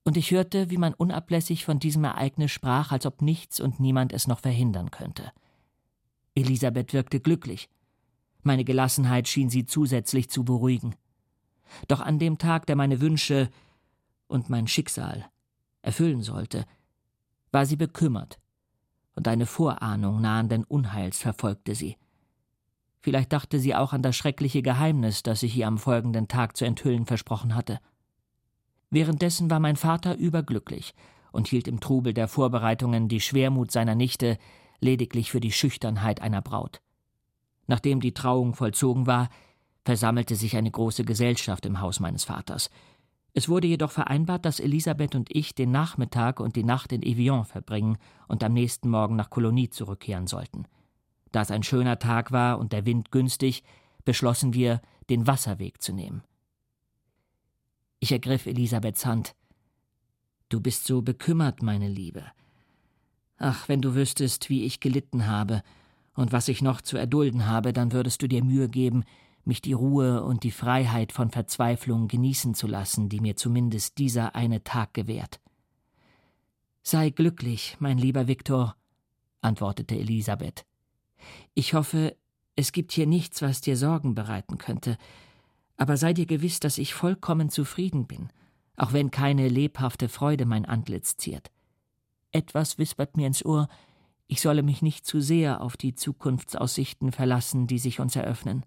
und 0.06 0.18
ich 0.18 0.32
hörte, 0.32 0.70
wie 0.70 0.78
man 0.78 0.94
unablässig 0.94 1.66
von 1.66 1.80
diesem 1.80 2.04
Ereignis 2.04 2.52
sprach, 2.52 2.92
als 2.92 3.06
ob 3.06 3.22
nichts 3.22 3.60
und 3.60 3.80
niemand 3.80 4.14
es 4.14 4.28
noch 4.28 4.40
verhindern 4.40 4.92
könnte. 4.92 5.32
Elisabeth 6.36 6.94
wirkte 6.94 7.20
glücklich. 7.20 7.70
Meine 8.44 8.64
Gelassenheit 8.64 9.28
schien 9.28 9.50
sie 9.50 9.66
zusätzlich 9.66 10.30
zu 10.30 10.44
beruhigen. 10.46 10.96
Doch 11.88 12.02
an 12.02 12.20
dem 12.20 12.38
Tag, 12.38 12.68
der 12.68 12.76
meine 12.76 13.02
Wünsche 13.02 13.50
und 14.28 14.50
mein 14.50 14.68
Schicksal 14.68 15.26
erfüllen 15.82 16.22
sollte, 16.22 16.66
war 17.52 17.66
sie 17.66 17.76
bekümmert, 17.76 18.40
und 19.16 19.28
eine 19.28 19.48
Vorahnung 19.48 20.22
nahenden 20.22 20.64
Unheils 20.66 21.18
verfolgte 21.18 21.74
sie. 21.74 21.98
Vielleicht 23.00 23.34
dachte 23.34 23.60
sie 23.60 23.74
auch 23.74 23.94
an 23.94 24.04
das 24.04 24.16
schreckliche 24.16 24.62
Geheimnis, 24.62 25.24
das 25.24 25.42
ich 25.42 25.56
ihr 25.56 25.68
am 25.68 25.78
folgenden 25.78 26.28
Tag 26.28 26.58
zu 26.58 26.66
enthüllen 26.66 27.06
versprochen 27.06 27.56
hatte. 27.56 27.80
Währenddessen 28.96 29.50
war 29.50 29.60
mein 29.60 29.76
Vater 29.76 30.16
überglücklich 30.16 30.94
und 31.34 31.50
hielt 31.50 31.68
im 31.68 31.82
Trubel 31.82 32.14
der 32.14 32.30
Vorbereitungen 32.30 33.10
die 33.10 33.20
Schwermut 33.20 33.70
seiner 33.70 33.94
Nichte 33.94 34.38
lediglich 34.80 35.32
für 35.32 35.42
die 35.42 35.52
Schüchternheit 35.52 36.22
einer 36.22 36.42
Braut. 36.42 36.80
Nachdem 37.68 38.00
die 38.00 38.14
Trauung 38.14 38.54
vollzogen 38.54 39.06
war, 39.06 39.28
versammelte 39.84 40.38
sich 40.38 40.56
eine 40.56 40.72
große 40.72 41.04
Gesellschaft 41.04 41.66
im 41.66 41.82
Haus 41.82 42.00
meines 42.00 42.24
Vaters. 42.24 42.70
Es 43.34 43.50
wurde 43.50 43.68
jedoch 43.68 43.92
vereinbart, 43.92 44.46
dass 44.46 44.62
Elisabeth 44.62 45.14
und 45.14 45.28
ich 45.30 45.54
den 45.54 45.72
Nachmittag 45.72 46.40
und 46.40 46.56
die 46.56 46.64
Nacht 46.64 46.94
in 46.94 47.04
Evian 47.04 47.44
verbringen 47.44 47.98
und 48.30 48.46
am 48.46 48.54
nächsten 48.54 48.90
Morgen 48.90 49.18
nach 49.18 49.30
Kolonie 49.30 49.70
zurückkehren 49.70 50.28
sollten. 50.28 50.68
Da 51.34 51.42
es 51.42 51.52
ein 51.52 51.64
schöner 51.64 52.00
Tag 52.00 52.32
war 52.32 52.60
und 52.60 52.72
der 52.72 52.86
Wind 52.86 53.12
günstig, 53.12 53.62
beschlossen 54.06 54.54
wir, 54.54 54.82
den 55.10 55.28
Wasserweg 55.28 55.82
zu 55.82 55.92
nehmen. 55.92 56.24
Ich 58.00 58.12
ergriff 58.12 58.46
Elisabeths 58.46 59.06
Hand. 59.06 59.36
Du 60.50 60.60
bist 60.60 60.86
so 60.86 61.02
bekümmert, 61.02 61.62
meine 61.62 61.90
Liebe. 61.90 62.26
Ach, 63.38 63.68
wenn 63.68 63.82
du 63.82 63.96
wüsstest, 63.96 64.50
wie 64.50 64.64
ich 64.64 64.80
gelitten 64.80 65.28
habe 65.28 65.64
und 66.14 66.32
was 66.32 66.48
ich 66.48 66.62
noch 66.62 66.82
zu 66.82 66.98
erdulden 66.98 67.48
habe, 67.48 67.74
dann 67.74 67.92
würdest 67.92 68.22
du 68.22 68.28
dir 68.28 68.44
Mühe 68.44 68.70
geben, 68.70 69.04
mich 69.44 69.62
die 69.62 69.74
Ruhe 69.74 70.24
und 70.24 70.44
die 70.44 70.52
Freiheit 70.52 71.12
von 71.12 71.30
Verzweiflung 71.30 72.08
genießen 72.08 72.56
zu 72.56 72.68
lassen, 72.68 73.10
die 73.10 73.20
mir 73.20 73.36
zumindest 73.36 73.98
dieser 73.98 74.36
eine 74.36 74.64
Tag 74.64 74.94
gewährt. 74.94 75.40
Sei 76.82 77.10
glücklich, 77.10 77.78
mein 77.80 77.98
lieber 77.98 78.28
Viktor, 78.28 78.76
antwortete 79.42 79.96
Elisabeth. 79.96 80.66
Ich 81.54 81.74
hoffe, 81.74 82.16
es 82.56 82.72
gibt 82.72 82.92
hier 82.92 83.08
nichts, 83.08 83.42
was 83.42 83.62
dir 83.62 83.78
Sorgen 83.78 84.16
bereiten 84.16 84.58
könnte, 84.58 84.98
aber 85.78 85.98
sei 85.98 86.14
dir 86.14 86.26
gewiss, 86.26 86.60
dass 86.60 86.78
ich 86.78 86.94
vollkommen 86.94 87.50
zufrieden 87.50 88.08
bin, 88.08 88.30
auch 88.78 88.94
wenn 88.94 89.12
keine 89.12 89.48
lebhafte 89.48 90.10
Freude 90.10 90.46
mein 90.46 90.66
Antlitz 90.66 91.18
ziert. 91.18 91.52
Etwas 92.32 92.78
wispert 92.78 93.18
mir 93.18 93.28
ins 93.28 93.46
Ohr, 93.46 93.68
ich 94.28 94.42
solle 94.42 94.64
mich 94.64 94.82
nicht 94.82 95.06
zu 95.06 95.22
sehr 95.22 95.62
auf 95.62 95.78
die 95.78 95.94
Zukunftsaussichten 95.94 97.12
verlassen, 97.12 97.68
die 97.68 97.78
sich 97.78 98.00
uns 98.00 98.16
eröffnen. 98.16 98.66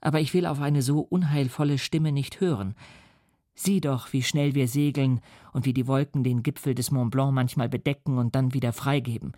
Aber 0.00 0.20
ich 0.20 0.34
will 0.34 0.46
auf 0.46 0.60
eine 0.60 0.82
so 0.82 1.00
unheilvolle 1.00 1.78
Stimme 1.78 2.12
nicht 2.12 2.40
hören. 2.40 2.74
Sieh 3.54 3.80
doch, 3.80 4.12
wie 4.12 4.22
schnell 4.22 4.54
wir 4.54 4.68
segeln 4.68 5.20
und 5.52 5.64
wie 5.64 5.72
die 5.72 5.86
Wolken 5.86 6.22
den 6.22 6.42
Gipfel 6.42 6.74
des 6.74 6.90
Mont 6.90 7.10
Blanc 7.10 7.32
manchmal 7.32 7.68
bedecken 7.68 8.18
und 8.18 8.34
dann 8.34 8.54
wieder 8.54 8.72
freigeben, 8.72 9.32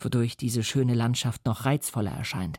wodurch 0.00 0.36
diese 0.36 0.64
schöne 0.64 0.94
Landschaft 0.94 1.44
noch 1.44 1.66
reizvoller 1.66 2.10
erscheint. 2.10 2.58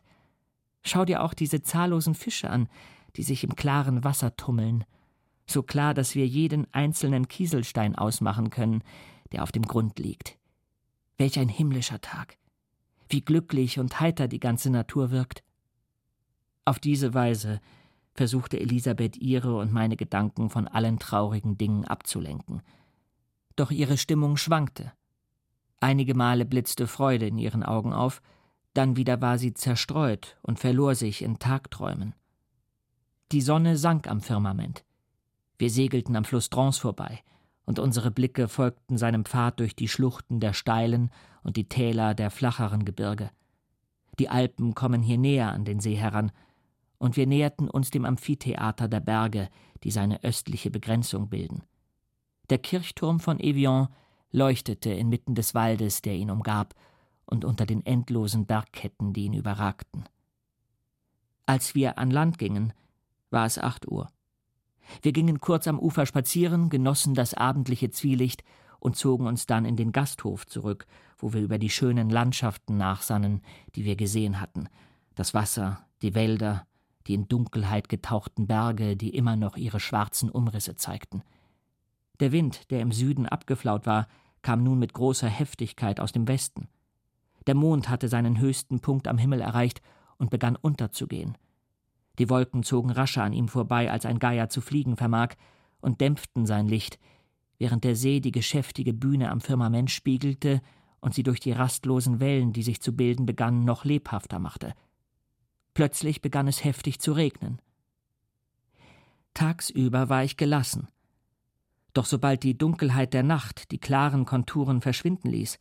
Schau 0.84 1.04
dir 1.04 1.22
auch 1.22 1.34
diese 1.34 1.62
zahllosen 1.62 2.14
Fische 2.14 2.48
an, 2.48 2.68
die 3.16 3.22
sich 3.22 3.44
im 3.44 3.56
klaren 3.56 4.04
Wasser 4.04 4.36
tummeln, 4.36 4.84
so 5.46 5.62
klar, 5.62 5.94
dass 5.94 6.14
wir 6.14 6.26
jeden 6.26 6.72
einzelnen 6.72 7.28
Kieselstein 7.28 7.94
ausmachen 7.94 8.50
können, 8.50 8.82
der 9.32 9.42
auf 9.42 9.52
dem 9.52 9.64
Grund 9.64 9.98
liegt. 9.98 10.38
Welch 11.18 11.38
ein 11.38 11.48
himmlischer 11.48 12.00
Tag. 12.00 12.38
Wie 13.08 13.20
glücklich 13.20 13.78
und 13.78 14.00
heiter 14.00 14.28
die 14.28 14.40
ganze 14.40 14.70
Natur 14.70 15.10
wirkt. 15.10 15.42
Auf 16.64 16.78
diese 16.78 17.12
Weise 17.12 17.60
versuchte 18.14 18.58
Elisabeth 18.60 19.16
ihre 19.16 19.56
und 19.56 19.72
meine 19.72 19.96
Gedanken 19.96 20.48
von 20.50 20.68
allen 20.68 20.98
traurigen 20.98 21.58
Dingen 21.58 21.84
abzulenken. 21.84 22.62
Doch 23.56 23.70
ihre 23.70 23.98
Stimmung 23.98 24.36
schwankte. 24.36 24.92
Einige 25.80 26.14
Male 26.14 26.44
blitzte 26.44 26.86
Freude 26.86 27.26
in 27.26 27.38
ihren 27.38 27.62
Augen 27.62 27.92
auf, 27.92 28.22
dann 28.74 28.96
wieder 28.96 29.20
war 29.20 29.38
sie 29.38 29.52
zerstreut 29.52 30.38
und 30.42 30.58
verlor 30.58 30.94
sich 30.94 31.22
in 31.22 31.38
Tagträumen. 31.38 32.14
Die 33.32 33.40
Sonne 33.40 33.78
sank 33.78 34.08
am 34.08 34.20
Firmament. 34.20 34.84
Wir 35.56 35.70
segelten 35.70 36.16
am 36.16 36.24
Fluss 36.26 36.50
Drance 36.50 36.78
vorbei, 36.78 37.20
und 37.64 37.78
unsere 37.78 38.10
Blicke 38.10 38.46
folgten 38.46 38.98
seinem 38.98 39.24
Pfad 39.24 39.58
durch 39.58 39.74
die 39.74 39.88
Schluchten 39.88 40.38
der 40.38 40.52
steilen 40.52 41.10
und 41.42 41.56
die 41.56 41.66
Täler 41.66 42.12
der 42.12 42.30
flacheren 42.30 42.84
Gebirge. 42.84 43.30
Die 44.18 44.28
Alpen 44.28 44.74
kommen 44.74 45.00
hier 45.00 45.16
näher 45.16 45.50
an 45.50 45.64
den 45.64 45.80
See 45.80 45.94
heran, 45.94 46.30
und 46.98 47.16
wir 47.16 47.26
näherten 47.26 47.70
uns 47.70 47.90
dem 47.90 48.04
Amphitheater 48.04 48.86
der 48.86 49.00
Berge, 49.00 49.48
die 49.82 49.90
seine 49.90 50.22
östliche 50.22 50.70
Begrenzung 50.70 51.30
bilden. 51.30 51.62
Der 52.50 52.58
Kirchturm 52.58 53.18
von 53.18 53.40
Evian 53.40 53.88
leuchtete 54.30 54.90
inmitten 54.90 55.34
des 55.34 55.54
Waldes, 55.54 56.02
der 56.02 56.16
ihn 56.16 56.30
umgab, 56.30 56.74
und 57.24 57.46
unter 57.46 57.64
den 57.64 57.86
endlosen 57.86 58.44
Bergketten, 58.44 59.14
die 59.14 59.24
ihn 59.24 59.32
überragten. 59.32 60.04
Als 61.46 61.74
wir 61.74 61.96
an 61.96 62.10
Land 62.10 62.38
gingen, 62.38 62.74
war 63.32 63.46
es 63.46 63.58
acht 63.58 63.88
Uhr. 63.88 64.08
Wir 65.00 65.12
gingen 65.12 65.40
kurz 65.40 65.66
am 65.66 65.78
Ufer 65.78 66.06
spazieren, 66.06 66.68
genossen 66.68 67.14
das 67.14 67.34
abendliche 67.34 67.90
Zwielicht 67.90 68.44
und 68.78 68.96
zogen 68.96 69.26
uns 69.26 69.46
dann 69.46 69.64
in 69.64 69.76
den 69.76 69.92
Gasthof 69.92 70.46
zurück, 70.46 70.86
wo 71.18 71.32
wir 71.32 71.40
über 71.40 71.58
die 71.58 71.70
schönen 71.70 72.10
Landschaften 72.10 72.76
nachsannen, 72.76 73.42
die 73.74 73.84
wir 73.84 73.96
gesehen 73.96 74.40
hatten, 74.40 74.68
das 75.14 75.34
Wasser, 75.34 75.86
die 76.02 76.14
Wälder, 76.14 76.66
die 77.06 77.14
in 77.14 77.28
Dunkelheit 77.28 77.88
getauchten 77.88 78.46
Berge, 78.46 78.96
die 78.96 79.10
immer 79.10 79.36
noch 79.36 79.56
ihre 79.56 79.80
schwarzen 79.80 80.30
Umrisse 80.30 80.76
zeigten. 80.76 81.22
Der 82.20 82.32
Wind, 82.32 82.70
der 82.70 82.80
im 82.80 82.92
Süden 82.92 83.26
abgeflaut 83.26 83.86
war, 83.86 84.08
kam 84.42 84.62
nun 84.62 84.78
mit 84.78 84.92
großer 84.92 85.28
Heftigkeit 85.28 86.00
aus 86.00 86.12
dem 86.12 86.28
Westen. 86.28 86.68
Der 87.46 87.54
Mond 87.54 87.88
hatte 87.88 88.08
seinen 88.08 88.38
höchsten 88.38 88.80
Punkt 88.80 89.08
am 89.08 89.18
Himmel 89.18 89.40
erreicht 89.40 89.80
und 90.18 90.30
begann 90.30 90.56
unterzugehen. 90.56 91.36
Die 92.18 92.28
Wolken 92.28 92.62
zogen 92.62 92.90
rascher 92.90 93.24
an 93.24 93.32
ihm 93.32 93.48
vorbei, 93.48 93.90
als 93.90 94.06
ein 94.06 94.18
Geier 94.18 94.48
zu 94.48 94.60
fliegen 94.60 94.96
vermag, 94.96 95.34
und 95.80 96.00
dämpften 96.00 96.46
sein 96.46 96.68
Licht, 96.68 96.98
während 97.58 97.84
der 97.84 97.96
See 97.96 98.20
die 98.20 98.32
geschäftige 98.32 98.94
Bühne 98.94 99.30
am 99.30 99.40
Firmament 99.40 99.90
spiegelte 99.90 100.60
und 101.00 101.14
sie 101.14 101.22
durch 101.22 101.40
die 101.40 101.52
rastlosen 101.52 102.20
Wellen, 102.20 102.52
die 102.52 102.62
sich 102.62 102.80
zu 102.80 102.94
bilden 102.94 103.26
begannen, 103.26 103.64
noch 103.64 103.84
lebhafter 103.84 104.38
machte. 104.38 104.74
Plötzlich 105.74 106.20
begann 106.20 106.46
es 106.46 106.64
heftig 106.64 107.00
zu 107.00 107.12
regnen. 107.12 107.60
Tagsüber 109.34 110.08
war 110.08 110.22
ich 110.22 110.36
gelassen. 110.36 110.88
Doch 111.94 112.06
sobald 112.06 112.42
die 112.42 112.56
Dunkelheit 112.56 113.12
der 113.14 113.22
Nacht 113.22 113.70
die 113.72 113.78
klaren 113.78 114.24
Konturen 114.24 114.80
verschwinden 114.80 115.28
ließ, 115.28 115.58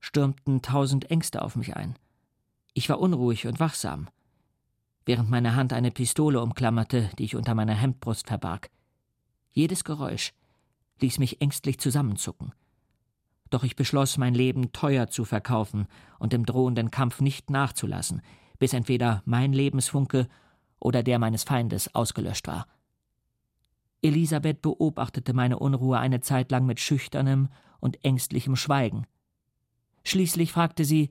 stürmten 0.00 0.60
tausend 0.60 1.10
Ängste 1.10 1.42
auf 1.42 1.56
mich 1.56 1.76
ein. 1.76 1.94
Ich 2.74 2.88
war 2.88 3.00
unruhig 3.00 3.46
und 3.46 3.60
wachsam 3.60 4.08
während 5.06 5.30
meine 5.30 5.54
Hand 5.54 5.72
eine 5.72 5.90
Pistole 5.90 6.40
umklammerte, 6.40 7.10
die 7.18 7.24
ich 7.24 7.36
unter 7.36 7.54
meiner 7.54 7.74
Hemdbrust 7.74 8.26
verbarg. 8.26 8.70
Jedes 9.52 9.84
Geräusch 9.84 10.32
ließ 11.00 11.18
mich 11.18 11.40
ängstlich 11.40 11.78
zusammenzucken. 11.78 12.52
Doch 13.50 13.64
ich 13.64 13.76
beschloss, 13.76 14.18
mein 14.18 14.34
Leben 14.34 14.72
teuer 14.72 15.08
zu 15.08 15.24
verkaufen 15.24 15.86
und 16.18 16.34
im 16.34 16.46
drohenden 16.46 16.90
Kampf 16.90 17.20
nicht 17.20 17.50
nachzulassen, 17.50 18.22
bis 18.58 18.72
entweder 18.72 19.22
mein 19.26 19.52
Lebensfunke 19.52 20.28
oder 20.80 21.02
der 21.02 21.18
meines 21.18 21.44
Feindes 21.44 21.94
ausgelöscht 21.94 22.46
war. 22.46 22.66
Elisabeth 24.02 24.60
beobachtete 24.60 25.32
meine 25.32 25.58
Unruhe 25.58 25.98
eine 25.98 26.20
Zeit 26.20 26.50
lang 26.50 26.66
mit 26.66 26.80
schüchternem 26.80 27.48
und 27.80 28.04
ängstlichem 28.04 28.56
Schweigen. 28.56 29.06
Schließlich 30.04 30.52
fragte 30.52 30.84
sie, 30.84 31.10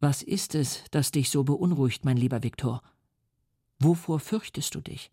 was 0.00 0.22
ist 0.22 0.54
es, 0.54 0.84
das 0.90 1.10
dich 1.10 1.30
so 1.30 1.44
beunruhigt, 1.44 2.04
mein 2.04 2.16
lieber 2.16 2.42
Viktor? 2.42 2.82
Wovor 3.78 4.20
fürchtest 4.20 4.74
du 4.74 4.80
dich? 4.80 5.10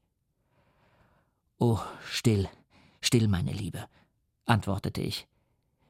Oh, 1.58 1.80
still, 2.06 2.50
still, 3.02 3.28
meine 3.28 3.54
Liebe, 3.54 3.88
antwortete 4.46 5.02
ich. 5.02 5.28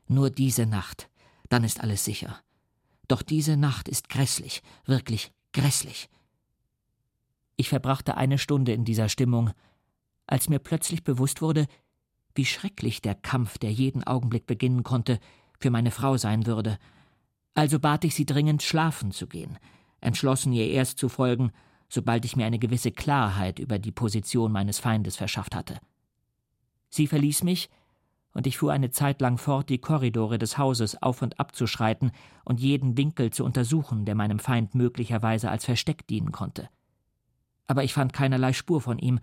Nur 0.08 0.30
diese 0.30 0.66
Nacht, 0.66 1.10
dann 1.50 1.64
ist 1.64 1.80
alles 1.82 2.06
sicher. 2.06 2.40
Doch 3.08 3.22
diese 3.22 3.58
Nacht 3.58 3.88
ist 3.88 4.10
grässlich, 4.10 4.62
wirklich 4.86 5.32
grässlich. 5.52 6.10
Ich 7.56 7.70
verbrachte 7.70 8.18
eine 8.18 8.38
Stunde 8.38 8.74
in 8.74 8.86
dieser 8.86 9.10
Stimmung, 9.10 9.52
als 10.26 10.50
mir 10.50 10.60
plötzlich 10.60 11.04
bewusst 11.04 11.42
wurde, 11.42 11.68
wie 12.36 12.46
schrecklich 12.46 13.02
der 13.02 13.16
Kampf, 13.16 13.58
der 13.58 13.72
jeden 13.72 14.04
Augenblick 14.04 14.48
beginnen 14.48 14.84
konnte, 14.84 15.20
für 15.60 15.70
meine 15.70 15.92
Frau 15.92 16.18
sein 16.18 16.46
würde, 16.46 16.80
also 17.54 17.80
bat 17.80 18.04
ich 18.04 18.16
sie 18.16 18.26
dringend, 18.26 18.64
schlafen 18.64 19.12
zu 19.12 19.28
gehen, 19.28 19.58
entschlossen 20.02 20.54
ihr 20.54 20.68
erst 20.70 20.98
zu 20.98 21.10
folgen, 21.10 21.52
sobald 21.90 22.26
ich 22.26 22.36
mir 22.36 22.46
eine 22.46 22.60
gewisse 22.60 22.92
Klarheit 22.92 23.60
über 23.60 23.80
die 23.80 23.92
Position 23.92 24.52
meines 24.52 24.80
Feindes 24.80 25.16
verschafft 25.16 25.56
hatte. 25.56 25.80
Sie 26.90 27.08
verließ 27.08 27.44
mich, 27.44 27.70
und 28.34 28.48
ich 28.48 28.58
fuhr 28.58 28.74
eine 28.74 28.90
Zeit 28.90 29.22
lang 29.22 29.38
fort, 29.38 29.70
die 29.70 29.78
Korridore 29.78 30.40
des 30.40 30.58
Hauses 30.58 31.02
auf 31.02 31.22
und 31.22 31.40
ab 31.40 31.56
zu 31.56 31.68
schreiten 31.68 32.12
und 32.44 32.60
jeden 32.60 32.98
Winkel 32.98 33.30
zu 33.30 33.46
untersuchen, 33.46 34.06
der 34.06 34.16
meinem 34.16 34.40
Feind 34.40 34.74
möglicherweise 34.74 35.52
als 35.52 35.66
Versteck 35.66 36.08
dienen 36.08 36.32
konnte. 36.32 36.68
Aber 37.68 37.84
ich 37.84 37.94
fand 37.94 38.12
keinerlei 38.12 38.54
Spur 38.54 38.82
von 38.82 38.98
ihm 38.98 39.20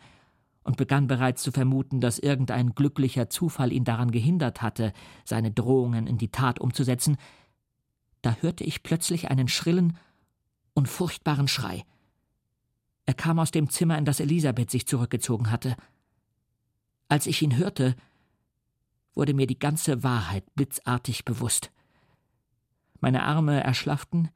und 0.63 0.77
begann 0.77 1.09
bereits 1.09 1.43
zu 1.43 1.51
vermuten, 1.51 2.01
dass 2.01 2.19
irgendein 2.19 2.75
glücklicher 2.75 3.29
Zufall 3.29 3.73
ihn 3.73 3.85
daran 3.85 4.13
gehindert 4.13 4.63
hatte, 4.63 4.93
seine 5.25 5.51
Drohungen 5.51 6.07
in 6.07 6.19
die 6.19 6.31
Tat 6.31 6.61
umzusetzen, 6.61 7.17
da 8.23 8.37
hörte 8.41 8.65
ich 8.65 8.83
plötzlich 8.83 9.31
einen 9.31 9.49
schrillen 9.49 9.97
und 10.75 10.89
furchtbaren 10.89 11.49
Schrei. 11.49 11.85
Er 13.07 13.15
kam 13.15 13.39
aus 13.39 13.51
dem 13.51 13.71
Zimmer, 13.71 13.99
in 13.99 14.05
das 14.05 14.21
Elisabeth 14.21 14.71
sich 14.71 14.87
zurückgezogen 14.87 15.51
hatte. 15.51 15.77
Als 17.09 17.27
ich 17.27 17.43
ihn 17.43 17.57
hörte, 17.57 17.97
wurde 19.15 19.35
mir 19.35 19.47
die 19.47 19.59
ganze 19.59 20.03
Wahrheit 20.03 20.45
blitzartig 20.55 21.25
bewusst. 21.25 21.73
Meine 23.01 23.25
Arme 23.25 23.63
erschlafften, 23.63 24.29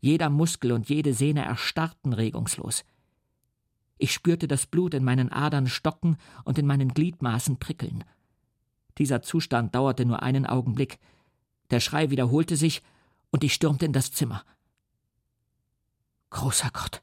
jeder 0.00 0.30
Muskel 0.30 0.72
und 0.72 0.88
jede 0.88 1.14
Sehne 1.14 1.44
erstarrten 1.44 2.12
regungslos. 2.12 2.84
Ich 3.98 4.12
spürte 4.12 4.48
das 4.48 4.66
Blut 4.66 4.94
in 4.94 5.04
meinen 5.04 5.30
Adern 5.30 5.66
stocken 5.66 6.16
und 6.44 6.58
in 6.58 6.66
meinen 6.66 6.94
Gliedmaßen 6.94 7.58
prickeln. 7.58 8.04
Dieser 8.96 9.22
Zustand 9.22 9.74
dauerte 9.74 10.04
nur 10.04 10.22
einen 10.22 10.46
Augenblick. 10.46 10.98
Der 11.70 11.80
Schrei 11.80 12.10
wiederholte 12.10 12.56
sich, 12.56 12.82
und 13.30 13.44
ich 13.44 13.54
stürmte 13.54 13.86
in 13.86 13.92
das 13.92 14.12
Zimmer. 14.12 14.44
Großer 16.30 16.70
Gott. 16.72 17.02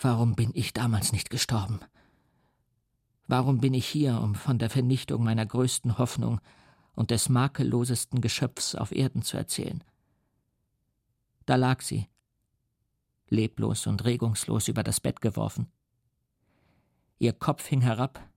Warum 0.00 0.34
bin 0.34 0.50
ich 0.54 0.72
damals 0.72 1.12
nicht 1.12 1.30
gestorben? 1.30 1.80
Warum 3.26 3.60
bin 3.60 3.74
ich 3.74 3.86
hier, 3.86 4.20
um 4.20 4.34
von 4.34 4.58
der 4.58 4.70
Vernichtung 4.70 5.22
meiner 5.24 5.44
größten 5.44 5.98
Hoffnung 5.98 6.40
und 6.94 7.10
des 7.10 7.28
makellosesten 7.28 8.20
Geschöpfs 8.20 8.74
auf 8.74 8.92
Erden 8.92 9.22
zu 9.22 9.36
erzählen? 9.36 9.82
Da 11.44 11.56
lag 11.56 11.82
sie, 11.82 12.08
leblos 13.28 13.86
und 13.86 14.04
regungslos 14.04 14.68
über 14.68 14.82
das 14.82 15.00
Bett 15.00 15.20
geworfen. 15.20 15.66
Ihr 17.18 17.32
Kopf 17.32 17.66
hing 17.66 17.80
herab, 17.80 18.28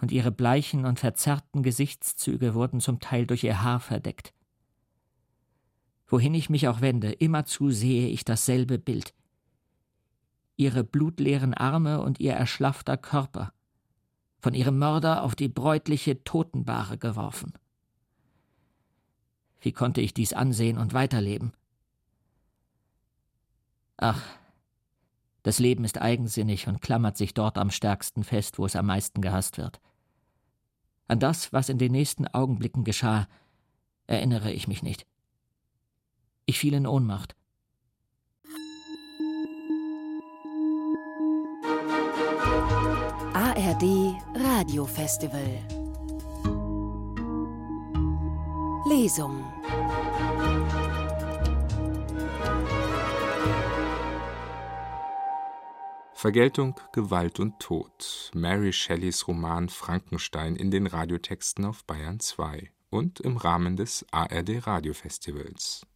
und 0.00 0.12
ihre 0.12 0.30
bleichen 0.30 0.86
und 0.86 0.98
verzerrten 0.98 1.62
Gesichtszüge 1.62 2.54
wurden 2.54 2.80
zum 2.80 3.00
Teil 3.00 3.26
durch 3.26 3.44
ihr 3.44 3.62
Haar 3.62 3.80
verdeckt. 3.80 4.32
Wohin 6.10 6.34
ich 6.34 6.50
mich 6.50 6.66
auch 6.66 6.80
wende, 6.80 7.12
immerzu 7.12 7.70
sehe 7.70 8.08
ich 8.08 8.24
dasselbe 8.24 8.80
Bild. 8.80 9.14
Ihre 10.56 10.82
blutleeren 10.82 11.54
Arme 11.54 12.02
und 12.02 12.18
ihr 12.18 12.32
erschlaffter 12.32 12.96
Körper, 12.96 13.52
von 14.40 14.52
ihrem 14.52 14.76
Mörder 14.76 15.22
auf 15.22 15.36
die 15.36 15.48
bräutliche 15.48 16.24
Totenbahre 16.24 16.98
geworfen. 16.98 17.52
Wie 19.60 19.70
konnte 19.70 20.00
ich 20.00 20.12
dies 20.12 20.32
ansehen 20.32 20.78
und 20.78 20.94
weiterleben? 20.94 21.52
Ach, 23.96 24.20
das 25.44 25.60
Leben 25.60 25.84
ist 25.84 26.00
eigensinnig 26.00 26.66
und 26.66 26.82
klammert 26.82 27.16
sich 27.16 27.34
dort 27.34 27.56
am 27.56 27.70
stärksten 27.70 28.24
fest, 28.24 28.58
wo 28.58 28.66
es 28.66 28.74
am 28.74 28.86
meisten 28.86 29.20
gehasst 29.20 29.58
wird. 29.58 29.80
An 31.06 31.20
das, 31.20 31.52
was 31.52 31.68
in 31.68 31.78
den 31.78 31.92
nächsten 31.92 32.26
Augenblicken 32.26 32.82
geschah, 32.82 33.28
erinnere 34.08 34.52
ich 34.52 34.66
mich 34.66 34.82
nicht. 34.82 35.06
Ich 36.50 36.58
fiel 36.58 36.74
in 36.74 36.84
Ohnmacht. 36.84 37.36
ARD 43.34 43.84
Radiofestival 44.34 45.58
Lesung 48.88 49.44
Vergeltung, 56.14 56.74
Gewalt 56.90 57.38
und 57.38 57.60
Tod. 57.60 58.32
Mary 58.34 58.72
Shelleys 58.72 59.28
Roman 59.28 59.68
Frankenstein 59.68 60.56
in 60.56 60.72
den 60.72 60.88
Radiotexten 60.88 61.64
auf 61.64 61.84
Bayern 61.84 62.18
2 62.18 62.72
und 62.90 63.20
im 63.20 63.36
Rahmen 63.36 63.76
des 63.76 64.04
ARD 64.10 64.66
Radiofestivals. 64.66 65.86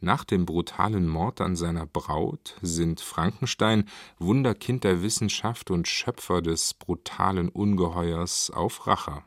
Nach 0.00 0.24
dem 0.24 0.46
brutalen 0.46 1.08
Mord 1.08 1.40
an 1.40 1.56
seiner 1.56 1.86
Braut 1.86 2.56
sind 2.62 3.00
Frankenstein, 3.00 3.88
Wunderkind 4.18 4.84
der 4.84 5.02
Wissenschaft 5.02 5.70
und 5.70 5.88
Schöpfer 5.88 6.40
des 6.40 6.74
brutalen 6.74 7.48
Ungeheuers, 7.48 8.50
auf 8.50 8.86
Rache. 8.86 9.24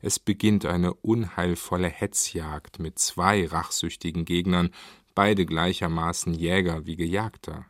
Es 0.00 0.18
beginnt 0.18 0.64
eine 0.64 0.94
unheilvolle 0.94 1.88
Hetzjagd 1.88 2.78
mit 2.78 2.98
zwei 2.98 3.46
rachsüchtigen 3.46 4.24
Gegnern, 4.24 4.70
beide 5.14 5.46
gleichermaßen 5.46 6.32
Jäger 6.32 6.86
wie 6.86 6.96
Gejagter. 6.96 7.66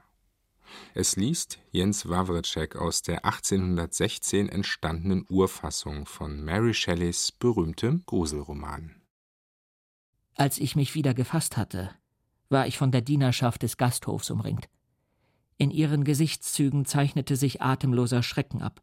Es 0.92 1.16
liest 1.16 1.58
Jens 1.70 2.10
Wawrcek 2.10 2.76
aus 2.76 3.00
der 3.00 3.24
1816 3.24 4.50
entstandenen 4.50 5.24
Urfassung 5.30 6.04
von 6.04 6.44
Mary 6.44 6.74
Shelleys 6.74 7.32
berühmtem 7.32 8.02
Gruselroman. 8.04 9.00
Als 10.34 10.58
ich 10.58 10.76
mich 10.76 10.94
wieder 10.94 11.14
gefasst 11.14 11.56
hatte, 11.56 11.94
war 12.48 12.66
ich 12.66 12.78
von 12.78 12.90
der 12.90 13.02
Dienerschaft 13.02 13.62
des 13.62 13.76
Gasthofs 13.76 14.30
umringt. 14.30 14.68
In 15.56 15.70
ihren 15.70 16.04
Gesichtszügen 16.04 16.84
zeichnete 16.84 17.36
sich 17.36 17.60
atemloser 17.62 18.22
Schrecken 18.22 18.62
ab. 18.62 18.82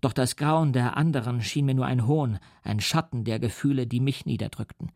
Doch 0.00 0.12
das 0.12 0.36
Grauen 0.36 0.72
der 0.72 0.96
anderen 0.96 1.40
schien 1.42 1.64
mir 1.64 1.74
nur 1.74 1.86
ein 1.86 2.06
Hohn, 2.06 2.38
ein 2.64 2.80
Schatten 2.80 3.24
der 3.24 3.38
Gefühle, 3.38 3.86
die 3.86 4.00
mich 4.00 4.26
niederdrückten. 4.26 4.90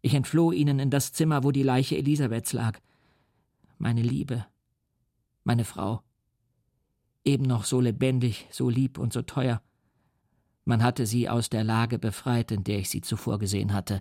Ich 0.00 0.14
entfloh 0.14 0.52
ihnen 0.52 0.78
in 0.78 0.90
das 0.90 1.12
Zimmer, 1.12 1.44
wo 1.44 1.50
die 1.50 1.62
Leiche 1.62 1.96
Elisabeths 1.96 2.54
lag. 2.54 2.80
Meine 3.76 4.02
Liebe, 4.02 4.46
meine 5.44 5.64
Frau. 5.64 6.02
Eben 7.24 7.44
noch 7.44 7.64
so 7.64 7.80
lebendig, 7.80 8.46
so 8.50 8.70
lieb 8.70 8.98
und 8.98 9.12
so 9.12 9.20
teuer. 9.22 9.60
Man 10.64 10.82
hatte 10.82 11.06
sie 11.06 11.28
aus 11.28 11.50
der 11.50 11.62
Lage 11.62 11.98
befreit, 11.98 12.50
in 12.52 12.64
der 12.64 12.78
ich 12.78 12.88
sie 12.88 13.02
zuvor 13.02 13.38
gesehen 13.38 13.74
hatte. 13.74 14.00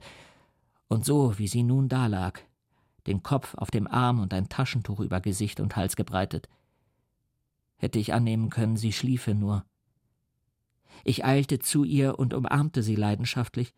Und 0.88 1.04
so, 1.04 1.38
wie 1.38 1.48
sie 1.48 1.64
nun 1.64 1.90
dalag, 1.90 2.46
den 3.08 3.24
Kopf 3.24 3.56
auf 3.56 3.72
dem 3.72 3.88
Arm 3.88 4.20
und 4.20 4.34
ein 4.34 4.50
Taschentuch 4.50 5.00
über 5.00 5.22
Gesicht 5.22 5.60
und 5.60 5.76
Hals 5.76 5.96
gebreitet. 5.96 6.50
Hätte 7.78 8.00
ich 8.00 8.14
annehmen 8.14 8.50
können, 8.50 8.78
sie 8.78 8.92
schliefe 8.92 9.36
nur. 9.36 9.66
Ich 11.04 11.26
eilte 11.26 11.60
zu 11.60 11.84
ihr 11.84 12.18
und 12.18 12.34
umarmte 12.34 12.82
sie 12.82 12.96
leidenschaftlich. 12.96 13.74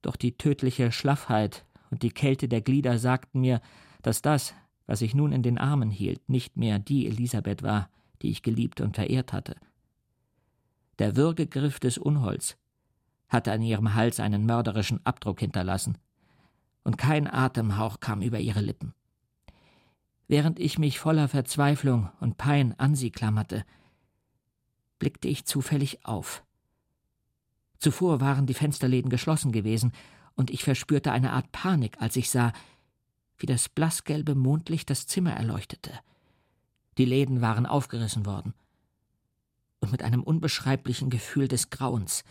Doch 0.00 0.16
die 0.16 0.36
tödliche 0.36 0.92
Schlaffheit 0.92 1.64
und 1.90 2.02
die 2.02 2.10
Kälte 2.10 2.48
der 2.48 2.60
Glieder 2.60 2.98
sagten 2.98 3.40
mir, 3.40 3.60
dass 4.02 4.22
das, 4.22 4.54
was 4.86 5.02
ich 5.02 5.14
nun 5.14 5.32
in 5.32 5.42
den 5.42 5.58
Armen 5.58 5.90
hielt, 5.90 6.28
nicht 6.28 6.56
mehr 6.56 6.78
die 6.78 7.06
Elisabeth 7.06 7.62
war, 7.62 7.88
die 8.22 8.30
ich 8.30 8.42
geliebt 8.42 8.80
und 8.80 8.94
verehrt 8.94 9.32
hatte. 9.32 9.56
Der 10.98 11.16
Würgegriff 11.16 11.80
des 11.80 11.98
Unholds 11.98 12.56
hatte 13.28 13.52
an 13.52 13.62
ihrem 13.62 13.94
Hals 13.94 14.20
einen 14.20 14.46
mörderischen 14.46 15.04
Abdruck 15.04 15.40
hinterlassen, 15.40 15.98
und 16.84 16.98
kein 16.98 17.26
Atemhauch 17.26 18.00
kam 18.00 18.22
über 18.22 18.38
ihre 18.38 18.60
Lippen. 18.60 18.94
Während 20.28 20.58
ich 20.58 20.78
mich 20.78 20.98
voller 20.98 21.28
Verzweiflung 21.28 22.10
und 22.20 22.36
Pein 22.36 22.78
an 22.78 22.94
sie 22.94 23.10
klammerte, 23.10 23.64
blickte 24.98 25.28
ich 25.28 25.44
zufällig 25.44 26.06
auf. 26.06 26.44
Zuvor 27.78 28.20
waren 28.20 28.46
die 28.46 28.54
Fensterläden 28.54 29.10
geschlossen 29.10 29.52
gewesen, 29.52 29.92
und 30.36 30.50
ich 30.50 30.64
verspürte 30.64 31.12
eine 31.12 31.32
Art 31.32 31.52
Panik, 31.52 32.00
als 32.00 32.16
ich 32.16 32.28
sah, 32.30 32.52
wie 33.36 33.46
das 33.46 33.68
blassgelbe 33.68 34.34
Mondlicht 34.34 34.90
das 34.90 35.06
Zimmer 35.06 35.32
erleuchtete. 35.32 35.92
Die 36.98 37.04
Läden 37.04 37.40
waren 37.40 37.66
aufgerissen 37.66 38.26
worden. 38.26 38.54
Und 39.80 39.92
mit 39.92 40.02
einem 40.02 40.22
unbeschreiblichen 40.22 41.10
Gefühl 41.10 41.46
des 41.46 41.70
Grauens 41.70 42.24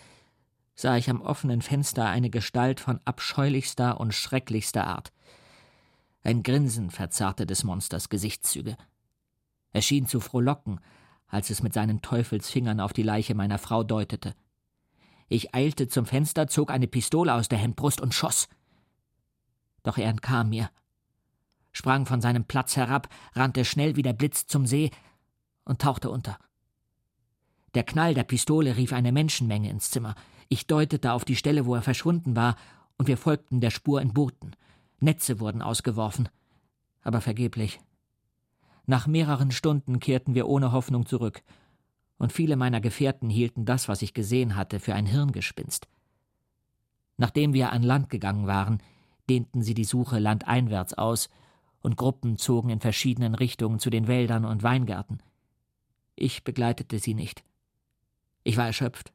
sah 0.76 0.98
ich 0.98 1.10
am 1.10 1.22
offenen 1.22 1.62
Fenster 1.62 2.08
eine 2.08 2.30
Gestalt 2.30 2.80
von 2.80 3.00
abscheulichster 3.06 4.00
und 4.00 4.14
schrecklichster 4.14 4.88
Art. 4.88 5.12
Ein 6.24 6.44
Grinsen 6.44 6.90
verzerrte 6.90 7.46
des 7.46 7.64
Monsters 7.64 8.10
Gesichtszüge. 8.10 8.78
Er 9.72 9.82
schien 9.82 10.08
zu 10.08 10.20
frohlocken, 10.20 10.80
als 11.28 11.50
es 11.50 11.64
mit 11.64 11.74
seinen 11.74 12.02
Teufelsfingern 12.02 12.80
auf 12.80 12.94
die 12.94 13.04
Leiche 13.04 13.36
meiner 13.36 13.58
Frau 13.58 13.84
deutete. 13.84 14.36
Ich 15.28 15.54
eilte 15.54 15.88
zum 15.88 16.06
Fenster, 16.06 16.48
zog 16.48 16.72
eine 16.72 16.88
Pistole 16.88 17.34
aus 17.34 17.50
der 17.50 17.58
Hemdbrust 17.58 18.02
und 18.02 18.14
schoss. 18.14 18.48
Doch 19.84 19.98
er 19.98 20.10
entkam 20.10 20.50
mir 20.50 20.70
sprang 21.74 22.06
von 22.06 22.22
seinem 22.22 22.46
Platz 22.46 22.78
herab, 22.78 23.10
rannte 23.34 23.66
schnell 23.66 23.98
wie 23.98 24.04
der 24.04 24.14
Blitz 24.14 24.46
zum 24.46 24.66
See 24.66 24.92
und 25.66 25.82
tauchte 25.82 26.10
unter. 26.10 26.38
Der 27.74 27.84
Knall 27.84 28.14
der 28.14 28.24
Pistole 28.24 28.78
rief 28.78 28.94
eine 28.94 29.12
Menschenmenge 29.12 29.70
ins 29.70 29.90
Zimmer. 29.90 30.16
Ich 30.50 30.68
deutete 30.68 31.14
auf 31.14 31.26
die 31.26 31.36
Stelle, 31.36 31.66
wo 31.66 31.76
er 31.76 31.82
verschwunden 31.82 32.36
war, 32.36 32.56
und 32.98 33.08
wir 33.08 33.18
folgten 33.18 33.60
der 33.60 33.72
Spur 33.72 34.02
in 34.02 34.14
Booten. 34.14 34.52
Netze 35.00 35.40
wurden 35.40 35.62
ausgeworfen, 35.62 36.30
aber 37.02 37.22
vergeblich. 37.22 37.80
Nach 38.86 39.08
mehreren 39.08 39.52
Stunden 39.52 40.00
kehrten 40.00 40.36
wir 40.36 40.48
ohne 40.48 40.72
Hoffnung 40.72 41.06
zurück, 41.06 41.44
und 42.18 42.32
viele 42.32 42.56
meiner 42.56 42.80
Gefährten 42.80 43.30
hielten 43.30 43.66
das, 43.66 43.88
was 43.88 44.02
ich 44.02 44.14
gesehen 44.14 44.56
hatte, 44.56 44.80
für 44.80 44.94
ein 44.94 45.06
Hirngespinst. 45.06 45.88
Nachdem 47.18 47.54
wir 47.54 47.72
an 47.72 47.84
Land 47.84 48.10
gegangen 48.10 48.48
waren, 48.48 48.82
dehnten 49.30 49.62
sie 49.62 49.74
die 49.74 49.84
Suche 49.84 50.20
landeinwärts 50.20 50.94
aus 50.94 51.30
und 51.82 51.98
Gruppen 51.98 52.38
zogen 52.38 52.70
in 52.70 52.80
verschiedenen 52.80 53.36
Richtungen 53.36 53.80
zu 53.80 53.90
den 53.90 54.08
Wäldern 54.08 54.46
und 54.46 54.64
Weingärten. 54.64 55.22
Ich 56.16 56.44
begleitete 56.44 57.00
sie 57.00 57.14
nicht. 57.14 57.44
Ich 58.44 58.58
war 58.58 58.66
erschöpft. 58.66 59.12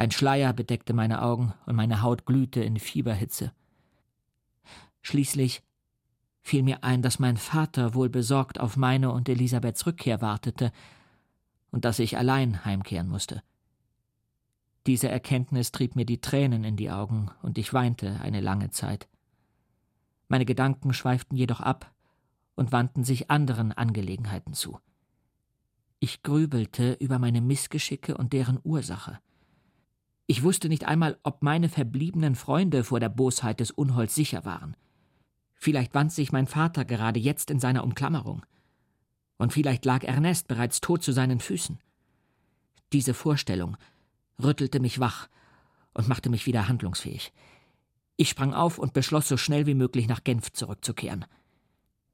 Ein 0.00 0.12
Schleier 0.12 0.54
bedeckte 0.54 0.94
meine 0.94 1.20
Augen 1.20 1.52
und 1.66 1.76
meine 1.76 2.00
Haut 2.00 2.24
glühte 2.24 2.64
in 2.64 2.78
Fieberhitze. 2.78 3.52
Schließlich 5.02 5.62
fiel 6.40 6.62
mir 6.62 6.84
ein, 6.84 7.02
dass 7.02 7.18
mein 7.18 7.36
Vater 7.36 7.92
wohl 7.92 8.08
besorgt 8.08 8.58
auf 8.58 8.78
meine 8.78 9.12
und 9.12 9.28
Elisabeths 9.28 9.84
Rückkehr 9.84 10.22
wartete 10.22 10.72
und 11.70 11.84
dass 11.84 11.98
ich 11.98 12.16
allein 12.16 12.64
heimkehren 12.64 13.10
musste. 13.10 13.42
Diese 14.86 15.10
Erkenntnis 15.10 15.70
trieb 15.70 15.96
mir 15.96 16.06
die 16.06 16.22
Tränen 16.22 16.64
in 16.64 16.76
die 16.76 16.90
Augen 16.90 17.30
und 17.42 17.58
ich 17.58 17.74
weinte 17.74 18.22
eine 18.22 18.40
lange 18.40 18.70
Zeit. 18.70 19.06
Meine 20.28 20.46
Gedanken 20.46 20.94
schweiften 20.94 21.36
jedoch 21.36 21.60
ab, 21.60 21.92
und 22.54 22.72
wandten 22.72 23.04
sich 23.04 23.30
anderen 23.30 23.72
Angelegenheiten 23.72 24.54
zu. 24.54 24.78
Ich 25.98 26.22
grübelte 26.22 26.94
über 26.94 27.18
meine 27.18 27.42
Missgeschicke 27.42 28.16
und 28.16 28.32
deren 28.32 28.60
Ursache. 28.64 29.18
Ich 30.30 30.44
wusste 30.44 30.68
nicht 30.68 30.84
einmal, 30.84 31.18
ob 31.24 31.42
meine 31.42 31.68
verbliebenen 31.68 32.36
Freunde 32.36 32.84
vor 32.84 33.00
der 33.00 33.08
Bosheit 33.08 33.58
des 33.58 33.72
Unholds 33.72 34.14
sicher 34.14 34.44
waren. 34.44 34.76
Vielleicht 35.56 35.92
wand 35.92 36.12
sich 36.12 36.30
mein 36.30 36.46
Vater 36.46 36.84
gerade 36.84 37.18
jetzt 37.18 37.50
in 37.50 37.58
seiner 37.58 37.82
Umklammerung. 37.82 38.46
Und 39.38 39.52
vielleicht 39.52 39.84
lag 39.84 40.04
Ernest 40.04 40.46
bereits 40.46 40.80
tot 40.80 41.02
zu 41.02 41.10
seinen 41.10 41.40
Füßen. 41.40 41.80
Diese 42.92 43.12
Vorstellung 43.12 43.76
rüttelte 44.40 44.78
mich 44.78 45.00
wach 45.00 45.28
und 45.94 46.06
machte 46.06 46.30
mich 46.30 46.46
wieder 46.46 46.68
handlungsfähig. 46.68 47.32
Ich 48.16 48.28
sprang 48.28 48.54
auf 48.54 48.78
und 48.78 48.92
beschloss, 48.92 49.26
so 49.26 49.36
schnell 49.36 49.66
wie 49.66 49.74
möglich 49.74 50.06
nach 50.06 50.22
Genf 50.22 50.52
zurückzukehren. 50.52 51.24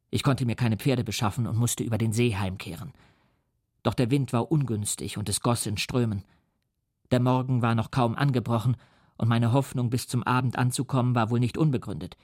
Ich 0.08 0.22
konnte 0.22 0.46
mir 0.46 0.56
keine 0.56 0.78
Pferde 0.78 1.04
beschaffen 1.04 1.46
und 1.46 1.58
musste 1.58 1.84
über 1.84 1.98
den 1.98 2.14
See 2.14 2.34
heimkehren. 2.34 2.94
Doch 3.82 3.92
der 3.92 4.10
Wind 4.10 4.32
war 4.32 4.50
ungünstig 4.50 5.18
und 5.18 5.28
es 5.28 5.42
goss 5.42 5.66
in 5.66 5.76
Strömen. 5.76 6.24
Der 7.10 7.20
Morgen 7.20 7.62
war 7.62 7.74
noch 7.74 7.90
kaum 7.90 8.14
angebrochen, 8.14 8.76
und 9.18 9.28
meine 9.28 9.52
Hoffnung, 9.52 9.88
bis 9.88 10.08
zum 10.08 10.22
Abend 10.24 10.58
anzukommen, 10.58 11.14
war 11.14 11.30
wohl 11.30 11.40
nicht 11.40 11.56
unbegründet. 11.56 12.16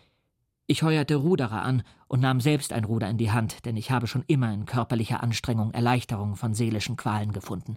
Ich 0.67 0.83
heuerte 0.83 1.17
Ruderer 1.17 1.63
an 1.63 1.83
und 2.07 2.21
nahm 2.21 2.41
selbst 2.41 2.73
ein 2.73 2.85
Ruder 2.85 3.09
in 3.09 3.19
die 3.19 3.31
Hand, 3.31 3.65
denn 3.65 3.77
ich 3.77 3.91
habe 3.91 4.07
schon 4.07 4.25
immer 4.27 4.53
in 4.53 4.67
körperlicher 4.67 5.23
Anstrengung 5.23 5.73
Erleichterung 5.73 6.37
von 6.37 6.55
seelischen 6.55 6.97
Qualen 6.97 7.33
gefunden. 7.33 7.77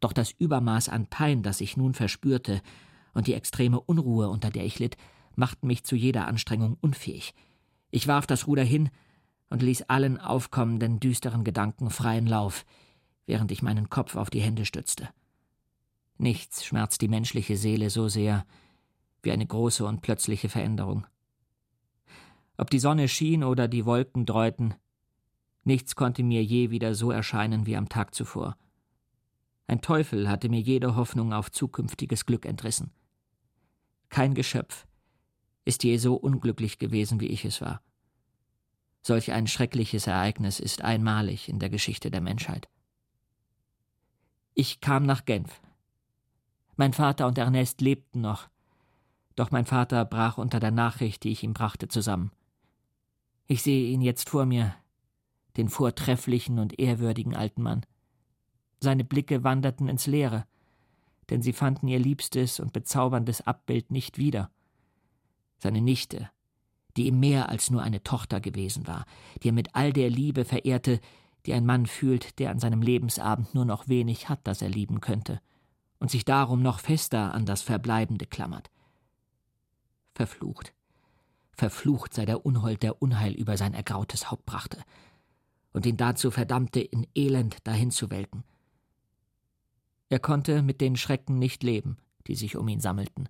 Doch 0.00 0.12
das 0.12 0.32
Übermaß 0.32 0.88
an 0.88 1.06
Pein, 1.06 1.42
das 1.42 1.60
ich 1.60 1.76
nun 1.76 1.94
verspürte, 1.94 2.62
und 3.12 3.26
die 3.26 3.34
extreme 3.34 3.80
Unruhe, 3.80 4.28
unter 4.28 4.50
der 4.50 4.64
ich 4.64 4.78
litt, 4.78 4.96
machten 5.36 5.66
mich 5.66 5.84
zu 5.84 5.96
jeder 5.96 6.26
Anstrengung 6.26 6.76
unfähig. 6.80 7.34
Ich 7.90 8.06
warf 8.06 8.26
das 8.26 8.46
Ruder 8.46 8.64
hin 8.64 8.90
und 9.48 9.62
ließ 9.62 9.82
allen 9.82 10.18
aufkommenden 10.18 11.00
düsteren 11.00 11.44
Gedanken 11.44 11.90
freien 11.90 12.26
Lauf, 12.26 12.64
während 13.26 13.50
ich 13.50 13.62
meinen 13.62 13.90
Kopf 13.90 14.16
auf 14.16 14.30
die 14.30 14.40
Hände 14.40 14.64
stützte. 14.64 15.08
Nichts 16.20 16.66
schmerzt 16.66 17.00
die 17.00 17.08
menschliche 17.08 17.56
Seele 17.56 17.88
so 17.88 18.08
sehr 18.08 18.44
wie 19.22 19.32
eine 19.32 19.46
große 19.46 19.86
und 19.86 20.02
plötzliche 20.02 20.50
Veränderung. 20.50 21.06
Ob 22.58 22.68
die 22.68 22.78
Sonne 22.78 23.08
schien 23.08 23.42
oder 23.42 23.68
die 23.68 23.86
Wolken 23.86 24.26
dräuten, 24.26 24.74
nichts 25.64 25.96
konnte 25.96 26.22
mir 26.22 26.44
je 26.44 26.68
wieder 26.68 26.94
so 26.94 27.10
erscheinen 27.10 27.64
wie 27.64 27.74
am 27.74 27.88
Tag 27.88 28.14
zuvor. 28.14 28.58
Ein 29.66 29.80
Teufel 29.80 30.28
hatte 30.28 30.50
mir 30.50 30.60
jede 30.60 30.94
Hoffnung 30.94 31.32
auf 31.32 31.50
zukünftiges 31.50 32.26
Glück 32.26 32.44
entrissen. 32.44 32.90
Kein 34.10 34.34
Geschöpf 34.34 34.86
ist 35.64 35.84
je 35.84 35.96
so 35.96 36.16
unglücklich 36.16 36.78
gewesen, 36.78 37.20
wie 37.20 37.28
ich 37.28 37.46
es 37.46 37.62
war. 37.62 37.80
Solch 39.00 39.32
ein 39.32 39.46
schreckliches 39.46 40.06
Ereignis 40.06 40.60
ist 40.60 40.82
einmalig 40.82 41.48
in 41.48 41.60
der 41.60 41.70
Geschichte 41.70 42.10
der 42.10 42.20
Menschheit. 42.20 42.68
Ich 44.52 44.82
kam 44.82 45.04
nach 45.04 45.24
Genf. 45.24 45.62
Mein 46.80 46.94
Vater 46.94 47.26
und 47.26 47.36
Ernest 47.36 47.82
lebten 47.82 48.22
noch, 48.22 48.48
doch 49.36 49.50
mein 49.50 49.66
Vater 49.66 50.02
brach 50.06 50.38
unter 50.38 50.60
der 50.60 50.70
Nachricht, 50.70 51.24
die 51.24 51.28
ich 51.28 51.42
ihm 51.42 51.52
brachte, 51.52 51.88
zusammen. 51.88 52.32
Ich 53.46 53.62
sehe 53.62 53.90
ihn 53.90 54.00
jetzt 54.00 54.30
vor 54.30 54.46
mir, 54.46 54.74
den 55.58 55.68
vortrefflichen 55.68 56.58
und 56.58 56.78
ehrwürdigen 56.78 57.36
alten 57.36 57.62
Mann. 57.62 57.84
Seine 58.80 59.04
Blicke 59.04 59.44
wanderten 59.44 59.90
ins 59.90 60.06
Leere, 60.06 60.46
denn 61.28 61.42
sie 61.42 61.52
fanden 61.52 61.86
ihr 61.86 61.98
liebstes 61.98 62.60
und 62.60 62.72
bezauberndes 62.72 63.46
Abbild 63.46 63.90
nicht 63.90 64.16
wieder. 64.16 64.50
Seine 65.58 65.82
Nichte, 65.82 66.30
die 66.96 67.08
ihm 67.08 67.20
mehr 67.20 67.50
als 67.50 67.70
nur 67.70 67.82
eine 67.82 68.02
Tochter 68.04 68.40
gewesen 68.40 68.86
war, 68.86 69.04
die 69.42 69.50
er 69.50 69.52
mit 69.52 69.74
all 69.74 69.92
der 69.92 70.08
Liebe 70.08 70.46
verehrte, 70.46 70.98
die 71.44 71.52
ein 71.52 71.66
Mann 71.66 71.84
fühlt, 71.84 72.38
der 72.38 72.50
an 72.50 72.58
seinem 72.58 72.80
Lebensabend 72.80 73.54
nur 73.54 73.66
noch 73.66 73.88
wenig 73.88 74.30
hat, 74.30 74.40
das 74.44 74.62
er 74.62 74.70
lieben 74.70 75.02
könnte, 75.02 75.42
und 76.00 76.10
sich 76.10 76.24
darum 76.24 76.60
noch 76.60 76.80
fester 76.80 77.32
an 77.32 77.46
das 77.46 77.62
Verbleibende 77.62 78.26
klammert. 78.26 78.70
Verflucht 80.14 80.74
verflucht 81.60 82.14
sei 82.14 82.24
der 82.24 82.46
Unhold, 82.46 82.82
der 82.82 83.02
Unheil 83.02 83.34
über 83.34 83.58
sein 83.58 83.74
ergrautes 83.74 84.30
Haupt 84.30 84.46
brachte 84.46 84.82
und 85.74 85.84
ihn 85.84 85.98
dazu 85.98 86.30
verdammte, 86.30 86.80
in 86.80 87.06
Elend 87.14 87.66
dahin 87.66 87.90
zu 87.90 88.10
welken. 88.10 88.44
Er 90.08 90.18
konnte 90.18 90.62
mit 90.62 90.80
den 90.80 90.96
Schrecken 90.96 91.38
nicht 91.38 91.62
leben, 91.62 91.98
die 92.26 92.34
sich 92.34 92.56
um 92.56 92.66
ihn 92.66 92.80
sammelten. 92.80 93.28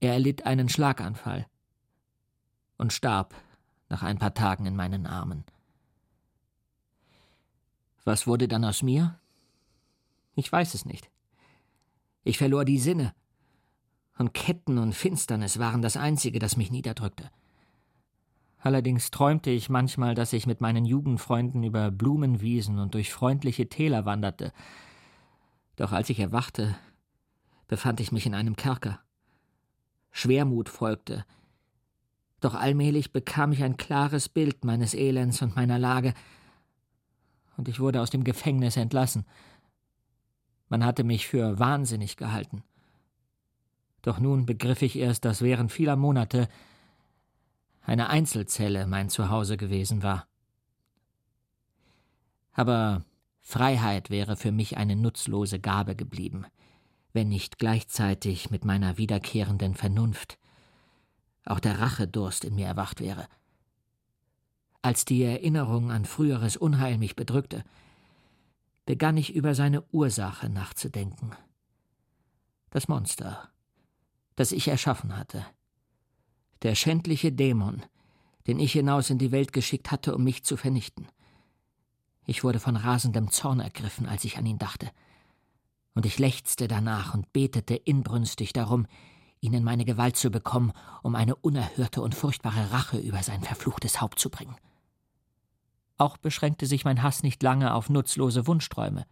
Er 0.00 0.12
erlitt 0.12 0.44
einen 0.44 0.68
Schlaganfall 0.68 1.46
und 2.76 2.92
starb 2.92 3.34
nach 3.88 4.02
ein 4.02 4.18
paar 4.18 4.34
Tagen 4.34 4.66
in 4.66 4.76
meinen 4.76 5.06
Armen. 5.06 5.44
Was 8.04 8.26
wurde 8.26 8.46
dann 8.46 8.64
aus 8.64 8.82
mir? 8.82 9.18
Ich 10.34 10.52
weiß 10.52 10.74
es 10.74 10.84
nicht. 10.84 11.09
Ich 12.22 12.38
verlor 12.38 12.64
die 12.64 12.78
Sinne 12.78 13.14
und 14.18 14.34
Ketten 14.34 14.78
und 14.78 14.94
Finsternis 14.94 15.58
waren 15.58 15.80
das 15.80 15.96
Einzige, 15.96 16.38
das 16.38 16.56
mich 16.56 16.70
niederdrückte. 16.70 17.30
Allerdings 18.58 19.10
träumte 19.10 19.48
ich 19.50 19.70
manchmal, 19.70 20.14
dass 20.14 20.34
ich 20.34 20.46
mit 20.46 20.60
meinen 20.60 20.84
Jugendfreunden 20.84 21.64
über 21.64 21.90
Blumenwiesen 21.90 22.78
und 22.78 22.92
durch 22.92 23.10
freundliche 23.10 23.70
Täler 23.70 24.04
wanderte. 24.04 24.52
Doch 25.76 25.92
als 25.92 26.10
ich 26.10 26.20
erwachte, 26.20 26.76
befand 27.68 28.00
ich 28.00 28.12
mich 28.12 28.26
in 28.26 28.34
einem 28.34 28.56
Kerker. 28.56 29.00
Schwermut 30.10 30.68
folgte. 30.68 31.24
Doch 32.40 32.54
allmählich 32.54 33.12
bekam 33.12 33.52
ich 33.52 33.62
ein 33.62 33.78
klares 33.78 34.28
Bild 34.28 34.64
meines 34.64 34.92
Elends 34.92 35.40
und 35.40 35.56
meiner 35.56 35.78
Lage, 35.78 36.12
und 37.56 37.68
ich 37.68 37.80
wurde 37.80 38.00
aus 38.00 38.08
dem 38.08 38.24
Gefängnis 38.24 38.78
entlassen. 38.78 39.26
Man 40.70 40.84
hatte 40.84 41.04
mich 41.04 41.26
für 41.26 41.58
wahnsinnig 41.58 42.16
gehalten. 42.16 42.62
Doch 44.02 44.18
nun 44.18 44.46
begriff 44.46 44.80
ich 44.80 44.96
erst, 44.96 45.26
dass 45.26 45.42
während 45.42 45.70
vieler 45.70 45.96
Monate 45.96 46.48
eine 47.82 48.08
Einzelzelle 48.08 48.86
mein 48.86 49.10
Zuhause 49.10 49.56
gewesen 49.56 50.02
war. 50.02 50.26
Aber 52.52 53.04
Freiheit 53.40 54.10
wäre 54.10 54.36
für 54.36 54.52
mich 54.52 54.76
eine 54.76 54.96
nutzlose 54.96 55.60
Gabe 55.60 55.96
geblieben, 55.96 56.46
wenn 57.12 57.28
nicht 57.28 57.58
gleichzeitig 57.58 58.50
mit 58.50 58.64
meiner 58.64 58.96
wiederkehrenden 58.96 59.74
Vernunft 59.74 60.38
auch 61.44 61.58
der 61.58 61.80
Rachedurst 61.80 62.44
in 62.44 62.54
mir 62.54 62.66
erwacht 62.66 63.00
wäre. 63.00 63.26
Als 64.82 65.04
die 65.04 65.22
Erinnerung 65.22 65.90
an 65.90 66.04
früheres 66.04 66.56
Unheil 66.56 66.96
mich 66.96 67.16
bedrückte, 67.16 67.64
begann 68.86 69.16
ich 69.16 69.34
über 69.34 69.54
seine 69.54 69.82
Ursache 69.92 70.48
nachzudenken. 70.48 71.32
Das 72.70 72.88
Monster, 72.88 73.50
das 74.36 74.52
ich 74.52 74.68
erschaffen 74.68 75.16
hatte. 75.16 75.44
Der 76.62 76.74
schändliche 76.74 77.32
Dämon, 77.32 77.82
den 78.46 78.58
ich 78.58 78.72
hinaus 78.72 79.10
in 79.10 79.18
die 79.18 79.32
Welt 79.32 79.52
geschickt 79.52 79.90
hatte, 79.90 80.14
um 80.14 80.24
mich 80.24 80.44
zu 80.44 80.56
vernichten. 80.56 81.06
Ich 82.26 82.44
wurde 82.44 82.60
von 82.60 82.76
rasendem 82.76 83.30
Zorn 83.30 83.60
ergriffen, 83.60 84.06
als 84.06 84.24
ich 84.24 84.38
an 84.38 84.46
ihn 84.46 84.58
dachte. 84.58 84.90
Und 85.94 86.06
ich 86.06 86.18
lechzte 86.18 86.68
danach 86.68 87.14
und 87.14 87.32
betete 87.32 87.74
inbrünstig 87.74 88.52
darum, 88.52 88.86
ihn 89.40 89.54
in 89.54 89.64
meine 89.64 89.84
Gewalt 89.84 90.16
zu 90.16 90.30
bekommen, 90.30 90.72
um 91.02 91.14
eine 91.14 91.34
unerhörte 91.34 92.02
und 92.02 92.14
furchtbare 92.14 92.72
Rache 92.72 92.98
über 92.98 93.22
sein 93.22 93.42
verfluchtes 93.42 94.00
Haupt 94.00 94.18
zu 94.18 94.30
bringen. 94.30 94.54
Auch 96.00 96.16
beschränkte 96.16 96.64
sich 96.64 96.86
mein 96.86 97.02
Hass 97.02 97.22
nicht 97.22 97.42
lange 97.42 97.74
auf 97.74 97.90
nutzlose 97.90 98.46
Wunschträume. 98.46 99.04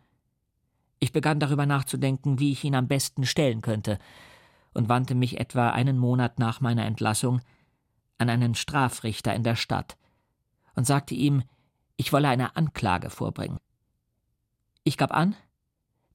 Ich 1.00 1.12
begann 1.12 1.38
darüber 1.38 1.66
nachzudenken, 1.66 2.38
wie 2.38 2.50
ich 2.50 2.64
ihn 2.64 2.74
am 2.74 2.88
besten 2.88 3.26
stellen 3.26 3.60
könnte, 3.60 3.98
und 4.72 4.88
wandte 4.88 5.14
mich 5.14 5.38
etwa 5.38 5.68
einen 5.68 5.98
Monat 5.98 6.38
nach 6.38 6.62
meiner 6.62 6.86
Entlassung 6.86 7.42
an 8.16 8.30
einen 8.30 8.54
Strafrichter 8.54 9.34
in 9.34 9.42
der 9.42 9.54
Stadt 9.54 9.98
und 10.76 10.86
sagte 10.86 11.14
ihm, 11.14 11.42
ich 11.98 12.10
wolle 12.14 12.28
eine 12.28 12.56
Anklage 12.56 13.10
vorbringen. 13.10 13.58
Ich 14.82 14.96
gab 14.96 15.12
an, 15.12 15.36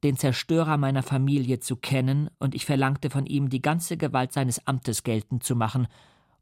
den 0.01 0.17
Zerstörer 0.17 0.77
meiner 0.77 1.03
Familie 1.03 1.59
zu 1.59 1.75
kennen, 1.75 2.31
und 2.39 2.55
ich 2.55 2.65
verlangte 2.65 3.11
von 3.11 3.27
ihm, 3.27 3.49
die 3.49 3.61
ganze 3.61 3.95
Gewalt 3.95 4.33
seines 4.33 4.65
Amtes 4.65 5.03
geltend 5.03 5.43
zu 5.43 5.55
machen, 5.55 5.85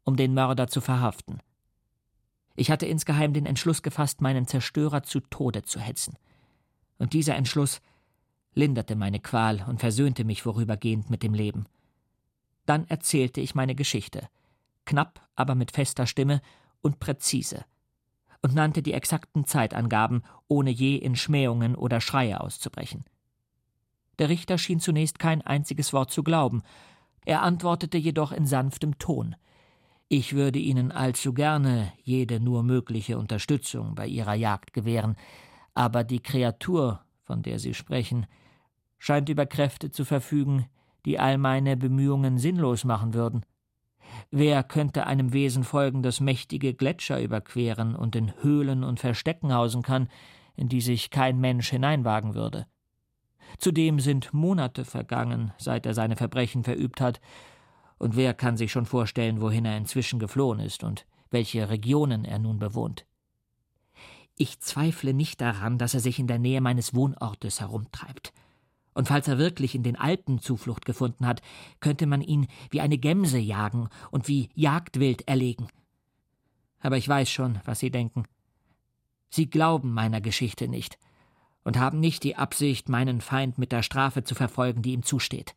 um 0.04 0.16
den 0.16 0.32
Mörder 0.32 0.68
zu 0.68 0.80
verhaften. 0.80 1.42
Ich 2.54 2.70
hatte 2.70 2.86
insgeheim 2.86 3.32
den 3.32 3.46
Entschluss 3.46 3.82
gefasst, 3.82 4.20
meinen 4.20 4.46
Zerstörer 4.46 5.02
zu 5.02 5.20
Tode 5.20 5.62
zu 5.62 5.80
hetzen. 5.80 6.16
Und 6.98 7.12
dieser 7.12 7.36
Entschluss 7.36 7.80
linderte 8.54 8.96
meine 8.96 9.20
Qual 9.20 9.64
und 9.66 9.80
versöhnte 9.80 10.24
mich 10.24 10.42
vorübergehend 10.42 11.10
mit 11.10 11.22
dem 11.22 11.34
Leben. 11.34 11.66
Dann 12.66 12.86
erzählte 12.88 13.40
ich 13.40 13.54
meine 13.54 13.74
Geschichte, 13.74 14.28
knapp, 14.84 15.26
aber 15.34 15.54
mit 15.54 15.72
fester 15.72 16.06
Stimme 16.06 16.40
und 16.80 17.00
präzise, 17.00 17.64
und 18.42 18.54
nannte 18.54 18.82
die 18.82 18.92
exakten 18.92 19.44
Zeitangaben, 19.44 20.22
ohne 20.48 20.70
je 20.70 20.96
in 20.96 21.16
Schmähungen 21.16 21.74
oder 21.74 22.00
Schreie 22.00 22.40
auszubrechen. 22.40 23.04
Der 24.18 24.28
Richter 24.28 24.58
schien 24.58 24.80
zunächst 24.80 25.18
kein 25.18 25.42
einziges 25.42 25.92
Wort 25.92 26.10
zu 26.10 26.22
glauben, 26.22 26.62
er 27.24 27.42
antwortete 27.42 27.98
jedoch 27.98 28.32
in 28.32 28.46
sanftem 28.46 28.98
Ton. 28.98 29.36
Ich 30.14 30.34
würde 30.34 30.58
Ihnen 30.58 30.92
allzu 30.92 31.32
gerne 31.32 31.90
jede 32.02 32.38
nur 32.38 32.62
mögliche 32.62 33.16
Unterstützung 33.16 33.94
bei 33.94 34.06
Ihrer 34.06 34.34
Jagd 34.34 34.74
gewähren, 34.74 35.16
aber 35.72 36.04
die 36.04 36.20
Kreatur, 36.20 37.00
von 37.22 37.40
der 37.40 37.58
Sie 37.58 37.72
sprechen, 37.72 38.26
scheint 38.98 39.30
über 39.30 39.46
Kräfte 39.46 39.90
zu 39.90 40.04
verfügen, 40.04 40.66
die 41.06 41.18
all 41.18 41.38
meine 41.38 41.78
Bemühungen 41.78 42.36
sinnlos 42.36 42.84
machen 42.84 43.14
würden. 43.14 43.46
Wer 44.30 44.62
könnte 44.64 45.06
einem 45.06 45.32
Wesen 45.32 45.64
folgen, 45.64 46.02
das 46.02 46.20
mächtige 46.20 46.74
Gletscher 46.74 47.18
überqueren 47.18 47.96
und 47.96 48.14
in 48.14 48.34
Höhlen 48.42 48.84
und 48.84 49.00
Verstecken 49.00 49.54
hausen 49.54 49.80
kann, 49.80 50.10
in 50.56 50.68
die 50.68 50.82
sich 50.82 51.08
kein 51.08 51.40
Mensch 51.40 51.70
hineinwagen 51.70 52.34
würde? 52.34 52.66
Zudem 53.56 53.98
sind 53.98 54.34
Monate 54.34 54.84
vergangen, 54.84 55.54
seit 55.56 55.86
er 55.86 55.94
seine 55.94 56.16
Verbrechen 56.16 56.64
verübt 56.64 57.00
hat, 57.00 57.18
und 58.02 58.16
wer 58.16 58.34
kann 58.34 58.56
sich 58.56 58.72
schon 58.72 58.84
vorstellen, 58.84 59.40
wohin 59.40 59.64
er 59.64 59.76
inzwischen 59.76 60.18
geflohen 60.18 60.58
ist 60.58 60.82
und 60.82 61.06
welche 61.30 61.70
Regionen 61.70 62.24
er 62.24 62.40
nun 62.40 62.58
bewohnt? 62.58 63.06
Ich 64.36 64.58
zweifle 64.58 65.14
nicht 65.14 65.40
daran, 65.40 65.78
dass 65.78 65.94
er 65.94 66.00
sich 66.00 66.18
in 66.18 66.26
der 66.26 66.40
Nähe 66.40 66.60
meines 66.60 66.94
Wohnortes 66.94 67.60
herumtreibt. 67.60 68.32
Und 68.92 69.06
falls 69.06 69.28
er 69.28 69.38
wirklich 69.38 69.76
in 69.76 69.84
den 69.84 69.94
Alpen 69.94 70.40
Zuflucht 70.40 70.84
gefunden 70.84 71.26
hat, 71.26 71.42
könnte 71.78 72.06
man 72.06 72.22
ihn 72.22 72.48
wie 72.70 72.80
eine 72.80 72.98
Gemse 72.98 73.38
jagen 73.38 73.88
und 74.10 74.26
wie 74.26 74.50
Jagdwild 74.54 75.28
erlegen. 75.28 75.68
Aber 76.80 76.96
ich 76.96 77.08
weiß 77.08 77.30
schon, 77.30 77.60
was 77.64 77.78
Sie 77.78 77.92
denken. 77.92 78.24
Sie 79.30 79.48
glauben 79.48 79.94
meiner 79.94 80.20
Geschichte 80.20 80.66
nicht 80.66 80.98
und 81.62 81.78
haben 81.78 82.00
nicht 82.00 82.24
die 82.24 82.34
Absicht, 82.34 82.88
meinen 82.88 83.20
Feind 83.20 83.58
mit 83.58 83.70
der 83.70 83.84
Strafe 83.84 84.24
zu 84.24 84.34
verfolgen, 84.34 84.82
die 84.82 84.92
ihm 84.92 85.04
zusteht. 85.04 85.54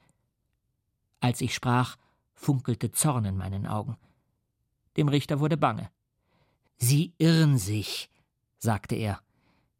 Als 1.22 1.41
ich 1.41 1.56
sprach, 1.56 1.98
funkelte 2.36 2.92
Zorn 2.92 3.26
in 3.26 3.38
meinen 3.38 3.66
Augen. 3.66 3.98
Dem 4.98 5.08
Richter 5.08 5.40
wurde 5.40 5.58
bange. 5.58 5.90
Sie 6.78 7.14
irren 7.18 7.58
sich, 7.58 8.10
sagte 8.58 8.96
er. 8.96 9.20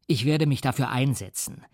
Ich 0.06 0.24
werde 0.24 0.46
mich 0.46 0.60
dafür 0.60 0.90
einsetzen. 0.90 1.64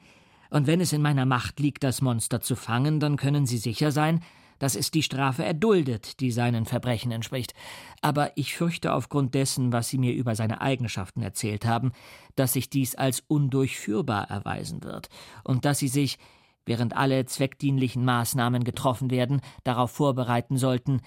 Und 0.50 0.66
wenn 0.66 0.80
es 0.80 0.92
in 0.92 1.02
meiner 1.02 1.26
Macht 1.26 1.60
liegt, 1.60 1.82
das 1.84 2.02
Monster 2.02 2.40
zu 2.40 2.56
fangen, 2.56 3.00
dann 3.00 3.16
können 3.16 3.46
Sie 3.46 3.58
sicher 3.58 3.90
sein, 3.90 4.22
dass 4.58 4.76
es 4.76 4.90
die 4.90 5.02
Strafe 5.02 5.44
erduldet, 5.44 6.20
die 6.20 6.30
seinen 6.30 6.66
Verbrechen 6.66 7.10
entspricht. 7.10 7.52
Aber 8.00 8.36
ich 8.36 8.54
fürchte 8.54 8.92
aufgrund 8.92 9.34
dessen, 9.34 9.72
was 9.72 9.88
Sie 9.88 9.98
mir 9.98 10.12
über 10.12 10.36
seine 10.36 10.60
Eigenschaften 10.60 11.22
erzählt 11.22 11.64
haben, 11.64 11.92
dass 12.36 12.52
sich 12.52 12.70
dies 12.70 12.94
als 12.94 13.24
undurchführbar 13.26 14.30
erweisen 14.30 14.84
wird 14.84 15.08
und 15.42 15.64
dass 15.64 15.80
Sie 15.80 15.88
sich, 15.88 16.18
während 16.64 16.96
alle 16.96 17.26
zweckdienlichen 17.26 18.04
Maßnahmen 18.04 18.64
getroffen 18.64 19.10
werden, 19.10 19.40
darauf 19.64 19.90
vorbereiten 19.90 20.56
sollten, 20.56 21.00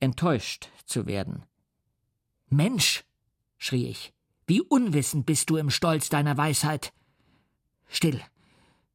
enttäuscht 0.00 0.68
zu 0.84 1.06
werden. 1.06 1.44
Mensch, 2.48 3.04
schrie 3.56 3.86
ich, 3.86 4.12
wie 4.46 4.60
unwissend 4.60 5.24
bist 5.26 5.48
du 5.48 5.56
im 5.56 5.70
Stolz 5.70 6.08
deiner 6.08 6.36
Weisheit. 6.36 6.92
Still, 7.88 8.20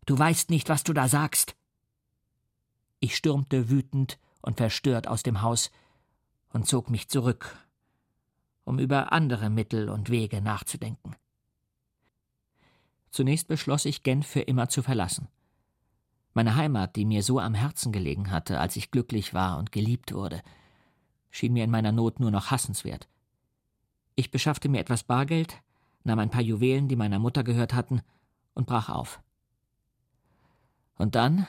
du 0.05 0.17
weißt 0.17 0.49
nicht, 0.49 0.69
was 0.69 0.83
du 0.83 0.93
da 0.93 1.07
sagst. 1.07 1.55
Ich 2.99 3.15
stürmte 3.15 3.69
wütend 3.69 4.19
und 4.41 4.57
verstört 4.57 5.07
aus 5.07 5.23
dem 5.23 5.41
Haus 5.41 5.71
und 6.49 6.67
zog 6.67 6.89
mich 6.89 7.07
zurück, 7.07 7.57
um 8.63 8.79
über 8.79 9.11
andere 9.11 9.49
Mittel 9.49 9.89
und 9.89 10.09
Wege 10.09 10.41
nachzudenken. 10.41 11.15
Zunächst 13.09 13.47
beschloss 13.47 13.85
ich, 13.85 14.03
Genf 14.03 14.27
für 14.27 14.41
immer 14.41 14.69
zu 14.69 14.83
verlassen. 14.83 15.27
Meine 16.37 16.55
Heimat, 16.55 16.95
die 16.95 17.05
mir 17.05 17.23
so 17.23 17.39
am 17.39 17.55
Herzen 17.55 17.91
gelegen 17.91 18.29
hatte, 18.29 18.59
als 18.59 18.75
ich 18.75 18.91
glücklich 18.91 19.33
war 19.33 19.57
und 19.57 19.71
geliebt 19.71 20.13
wurde, 20.13 20.43
schien 21.31 21.51
mir 21.51 21.63
in 21.63 21.71
meiner 21.71 21.91
Not 21.91 22.19
nur 22.19 22.29
noch 22.29 22.51
hassenswert. 22.51 23.07
Ich 24.13 24.29
beschaffte 24.29 24.69
mir 24.69 24.79
etwas 24.79 25.01
Bargeld, 25.01 25.63
nahm 26.03 26.19
ein 26.19 26.29
paar 26.29 26.43
Juwelen, 26.43 26.89
die 26.89 26.95
meiner 26.95 27.17
Mutter 27.17 27.43
gehört 27.43 27.73
hatten, 27.73 28.01
und 28.53 28.67
brach 28.67 28.89
auf. 28.89 29.19
Und 30.99 31.15
dann 31.15 31.47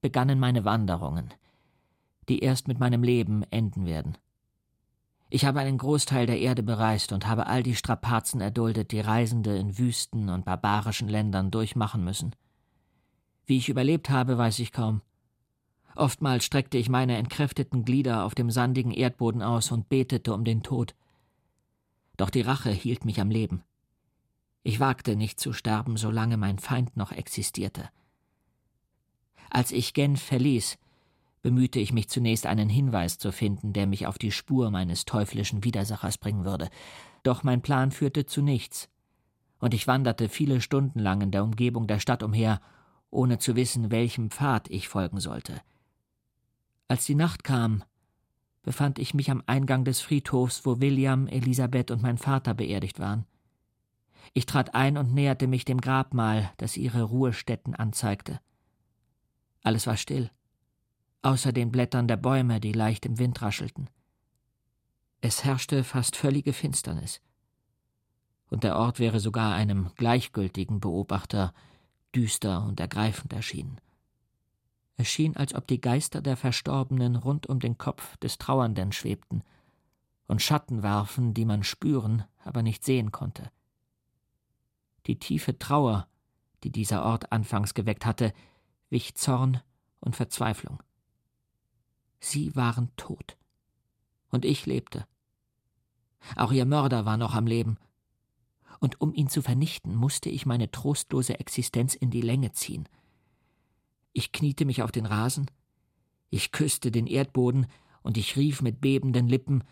begannen 0.00 0.40
meine 0.40 0.64
Wanderungen, 0.64 1.34
die 2.30 2.38
erst 2.38 2.68
mit 2.68 2.80
meinem 2.80 3.02
Leben 3.02 3.42
enden 3.50 3.84
werden. 3.84 4.16
Ich 5.28 5.44
habe 5.44 5.60
einen 5.60 5.76
Großteil 5.76 6.24
der 6.24 6.40
Erde 6.40 6.62
bereist 6.62 7.12
und 7.12 7.26
habe 7.26 7.48
all 7.48 7.62
die 7.62 7.76
Strapazen 7.76 8.40
erduldet, 8.40 8.92
die 8.92 9.00
Reisende 9.00 9.58
in 9.58 9.76
Wüsten 9.76 10.30
und 10.30 10.46
barbarischen 10.46 11.08
Ländern 11.08 11.50
durchmachen 11.50 12.02
müssen. 12.02 12.34
Wie 13.46 13.56
ich 13.56 13.68
überlebt 13.68 14.10
habe, 14.10 14.36
weiß 14.38 14.58
ich 14.58 14.72
kaum. 14.72 15.02
Oftmals 15.94 16.44
streckte 16.44 16.76
ich 16.76 16.88
meine 16.88 17.16
entkräfteten 17.16 17.84
Glieder 17.84 18.24
auf 18.24 18.34
dem 18.34 18.50
sandigen 18.50 18.92
Erdboden 18.92 19.40
aus 19.40 19.70
und 19.70 19.88
betete 19.88 20.34
um 20.34 20.44
den 20.44 20.62
Tod. 20.62 20.94
Doch 22.16 22.28
die 22.28 22.42
Rache 22.42 22.70
hielt 22.70 23.04
mich 23.04 23.20
am 23.20 23.30
Leben. 23.30 23.62
Ich 24.62 24.80
wagte 24.80 25.16
nicht 25.16 25.38
zu 25.38 25.52
sterben, 25.52 25.96
solange 25.96 26.36
mein 26.36 26.58
Feind 26.58 26.96
noch 26.96 27.12
existierte. 27.12 27.88
Als 29.48 29.70
ich 29.70 29.94
Genf 29.94 30.20
verließ, 30.20 30.76
bemühte 31.40 31.78
ich 31.78 31.92
mich 31.92 32.08
zunächst 32.08 32.46
einen 32.46 32.68
Hinweis 32.68 33.18
zu 33.18 33.30
finden, 33.30 33.72
der 33.72 33.86
mich 33.86 34.06
auf 34.08 34.18
die 34.18 34.32
Spur 34.32 34.70
meines 34.70 35.04
teuflischen 35.04 35.62
Widersachers 35.62 36.18
bringen 36.18 36.44
würde. 36.44 36.68
Doch 37.22 37.44
mein 37.44 37.62
Plan 37.62 37.92
führte 37.92 38.26
zu 38.26 38.42
nichts, 38.42 38.88
und 39.60 39.72
ich 39.72 39.86
wanderte 39.86 40.28
viele 40.28 40.60
Stunden 40.60 40.98
lang 40.98 41.20
in 41.20 41.30
der 41.30 41.44
Umgebung 41.44 41.86
der 41.86 42.00
Stadt 42.00 42.24
umher, 42.24 42.60
ohne 43.16 43.38
zu 43.38 43.56
wissen, 43.56 43.90
welchem 43.90 44.30
Pfad 44.30 44.68
ich 44.70 44.88
folgen 44.88 45.18
sollte. 45.18 45.60
Als 46.88 47.04
die 47.06 47.14
Nacht 47.14 47.42
kam, 47.42 47.82
befand 48.62 48.98
ich 48.98 49.14
mich 49.14 49.30
am 49.30 49.42
Eingang 49.46 49.84
des 49.84 50.00
Friedhofs, 50.00 50.66
wo 50.66 50.80
William, 50.80 51.26
Elisabeth 51.26 51.90
und 51.90 52.02
mein 52.02 52.18
Vater 52.18 52.54
beerdigt 52.54 52.98
waren. 52.98 53.24
Ich 54.34 54.46
trat 54.46 54.74
ein 54.74 54.98
und 54.98 55.14
näherte 55.14 55.46
mich 55.46 55.64
dem 55.64 55.80
Grabmal, 55.80 56.52
das 56.58 56.76
ihre 56.76 57.02
Ruhestätten 57.02 57.74
anzeigte. 57.74 58.40
Alles 59.62 59.86
war 59.86 59.96
still, 59.96 60.30
außer 61.22 61.52
den 61.52 61.72
Blättern 61.72 62.08
der 62.08 62.16
Bäume, 62.16 62.60
die 62.60 62.72
leicht 62.72 63.06
im 63.06 63.18
Wind 63.18 63.40
raschelten. 63.40 63.88
Es 65.20 65.44
herrschte 65.44 65.82
fast 65.82 66.16
völlige 66.16 66.52
Finsternis. 66.52 67.20
Und 68.48 68.62
der 68.62 68.76
Ort 68.76 69.00
wäre 69.00 69.18
sogar 69.18 69.54
einem 69.54 69.90
gleichgültigen 69.96 70.78
Beobachter 70.80 71.52
düster 72.14 72.64
und 72.64 72.80
ergreifend 72.80 73.32
erschienen. 73.32 73.80
Es 74.96 75.08
schien, 75.08 75.36
als 75.36 75.54
ob 75.54 75.66
die 75.66 75.80
Geister 75.80 76.22
der 76.22 76.36
Verstorbenen 76.36 77.16
rund 77.16 77.46
um 77.46 77.60
den 77.60 77.76
Kopf 77.76 78.16
des 78.18 78.38
Trauernden 78.38 78.92
schwebten 78.92 79.42
und 80.26 80.42
Schatten 80.42 80.82
warfen, 80.82 81.34
die 81.34 81.44
man 81.44 81.62
spüren, 81.62 82.24
aber 82.44 82.62
nicht 82.62 82.84
sehen 82.84 83.12
konnte. 83.12 83.50
Die 85.06 85.18
tiefe 85.18 85.58
Trauer, 85.58 86.08
die 86.64 86.72
dieser 86.72 87.04
Ort 87.04 87.30
anfangs 87.30 87.74
geweckt 87.74 88.06
hatte, 88.06 88.32
wich 88.88 89.14
Zorn 89.14 89.60
und 90.00 90.16
Verzweiflung. 90.16 90.82
Sie 92.18 92.56
waren 92.56 92.90
tot. 92.96 93.36
Und 94.30 94.44
ich 94.44 94.66
lebte. 94.66 95.06
Auch 96.34 96.50
ihr 96.50 96.66
Mörder 96.66 97.04
war 97.04 97.16
noch 97.16 97.34
am 97.34 97.46
Leben. 97.46 97.78
Und 98.80 99.00
um 99.00 99.14
ihn 99.14 99.28
zu 99.28 99.42
vernichten, 99.42 99.94
musste 99.94 100.28
ich 100.28 100.46
meine 100.46 100.70
trostlose 100.70 101.38
Existenz 101.40 101.94
in 101.94 102.10
die 102.10 102.22
Länge 102.22 102.52
ziehen– 102.52 102.88
ich 104.16 104.32
kniete 104.32 104.64
mich 104.64 104.82
auf 104.82 104.92
den 104.92 105.04
Rasen, 105.04 105.50
ich 106.30 106.50
küsste 106.50 106.90
den 106.90 107.06
Erdboden 107.06 107.66
und 108.02 108.16
ich 108.16 108.38
rief 108.38 108.62
mit 108.62 108.80
bebenden 108.80 109.28
Lippen 109.28 109.62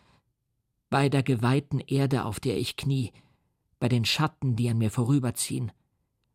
Bei 0.90 1.08
der 1.08 1.22
geweihten 1.22 1.80
Erde, 1.80 2.26
auf 2.26 2.40
der 2.40 2.58
ich 2.58 2.76
knie, 2.76 3.10
bei 3.80 3.88
den 3.88 4.04
Schatten, 4.04 4.54
die 4.54 4.68
an 4.68 4.76
mir 4.76 4.90
vorüberziehen, 4.90 5.72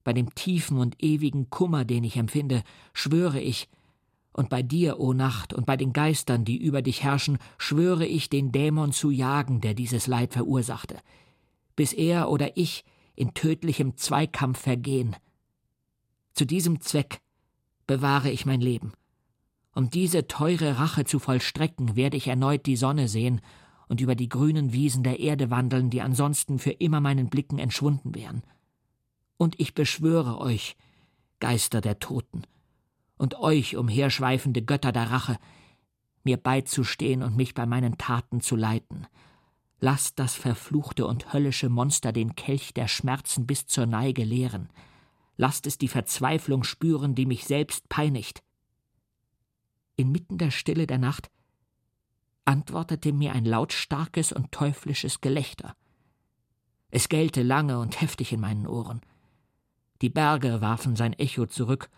bei 0.04 0.12
dem 0.12 0.34
tiefen 0.34 0.80
und 0.80 1.04
ewigen 1.04 1.52
Kummer, 1.52 1.86
den 1.86 2.04
ich 2.04 2.18
empfinde, 2.18 2.64
schwöre 2.94 3.40
ich, 3.40 3.70
und 4.34 4.50
bei 4.50 4.64
dir, 4.64 5.00
o 5.00 5.14
Nacht, 5.14 5.54
und 5.54 5.68
bei 5.68 5.78
den 5.78 5.94
Geistern, 5.94 6.46
die 6.46 6.58
über 6.58 6.82
dich 6.82 7.04
herrschen, 7.04 7.38
schwöre 7.60 8.08
ich, 8.08 8.28
den 8.32 8.52
Dämon 8.52 8.92
zu 8.92 9.12
jagen, 9.12 9.62
der 9.62 9.76
dieses 9.76 10.08
Leid 10.08 10.34
verursachte, 10.34 10.98
bis 11.80 11.94
er 11.94 12.30
oder 12.30 12.58
ich 12.58 12.84
in 13.16 13.34
tödlichem 13.34 13.96
Zweikampf 13.96 14.60
vergehen. 14.60 15.16
Zu 16.34 16.44
diesem 16.44 16.82
Zweck 16.82 17.22
bewahre 17.88 18.30
ich 18.30 18.46
mein 18.46 18.60
Leben. 18.60 18.92
Um 19.74 19.90
diese 19.90 20.28
teure 20.28 20.78
Rache 20.78 21.06
zu 21.06 21.20
vollstrecken, 21.20 21.96
werde 21.96 22.18
ich 22.18 22.28
erneut 22.28 22.66
die 22.66 22.76
Sonne 22.76 23.08
sehen 23.08 23.40
und 23.88 24.02
über 24.02 24.16
die 24.16 24.28
grünen 24.28 24.74
Wiesen 24.74 25.04
der 25.04 25.22
Erde 25.22 25.52
wandeln, 25.52 25.90
die 25.90 26.02
ansonsten 26.02 26.60
für 26.60 26.72
immer 26.72 27.00
meinen 27.00 27.30
Blicken 27.30 27.60
entschwunden 27.60 28.14
wären. 28.14 28.44
Und 29.38 29.58
ich 29.58 29.74
beschwöre 29.74 30.38
euch, 30.42 30.76
Geister 31.40 31.80
der 31.80 32.00
Toten, 32.00 32.42
und 33.18 33.36
euch, 33.36 33.78
umherschweifende 33.78 34.64
Götter 34.64 34.92
der 34.92 35.12
Rache, 35.12 35.38
mir 36.26 36.36
beizustehen 36.36 37.24
und 37.24 37.38
mich 37.38 37.54
bei 37.54 37.66
meinen 37.66 37.98
Taten 37.98 38.42
zu 38.42 38.58
leiten. 38.58 39.08
Lasst 39.80 40.20
das 40.20 40.36
verfluchte 40.36 41.08
und 41.08 41.34
höllische 41.34 41.70
Monster 41.70 42.12
den 42.12 42.36
Kelch 42.36 42.74
der 42.74 42.88
Schmerzen 42.88 43.48
bis 43.48 43.68
zur 43.68 43.86
Neige 43.86 44.24
leeren 44.24 44.70
lasst 45.40 45.66
es 45.68 45.78
die 45.78 45.88
Verzweiflung 45.88 46.66
spüren, 46.66 47.16
die 47.16 47.26
mich 47.26 47.46
selbst 47.46 47.88
peinigt. 47.88 48.44
Inmitten 49.96 50.38
der 50.38 50.52
Stille 50.52 50.86
der 50.86 50.98
Nacht 50.98 51.32
antwortete 52.44 53.14
mir 53.14 53.32
ein 53.32 53.46
lautstarkes 53.46 54.34
und 54.34 54.52
teuflisches 54.52 55.22
Gelächter. 55.22 55.78
Es 56.92 57.08
gellte 57.08 57.42
lange 57.42 57.80
und 57.80 58.02
heftig 58.02 58.34
in 58.34 58.42
meinen 58.42 58.68
Ohren. 58.68 59.00
Die 60.02 60.10
Berge 60.10 60.60
warfen 60.60 60.98
sein 60.98 61.14
Echo 61.14 61.46
zurück, 61.46 61.90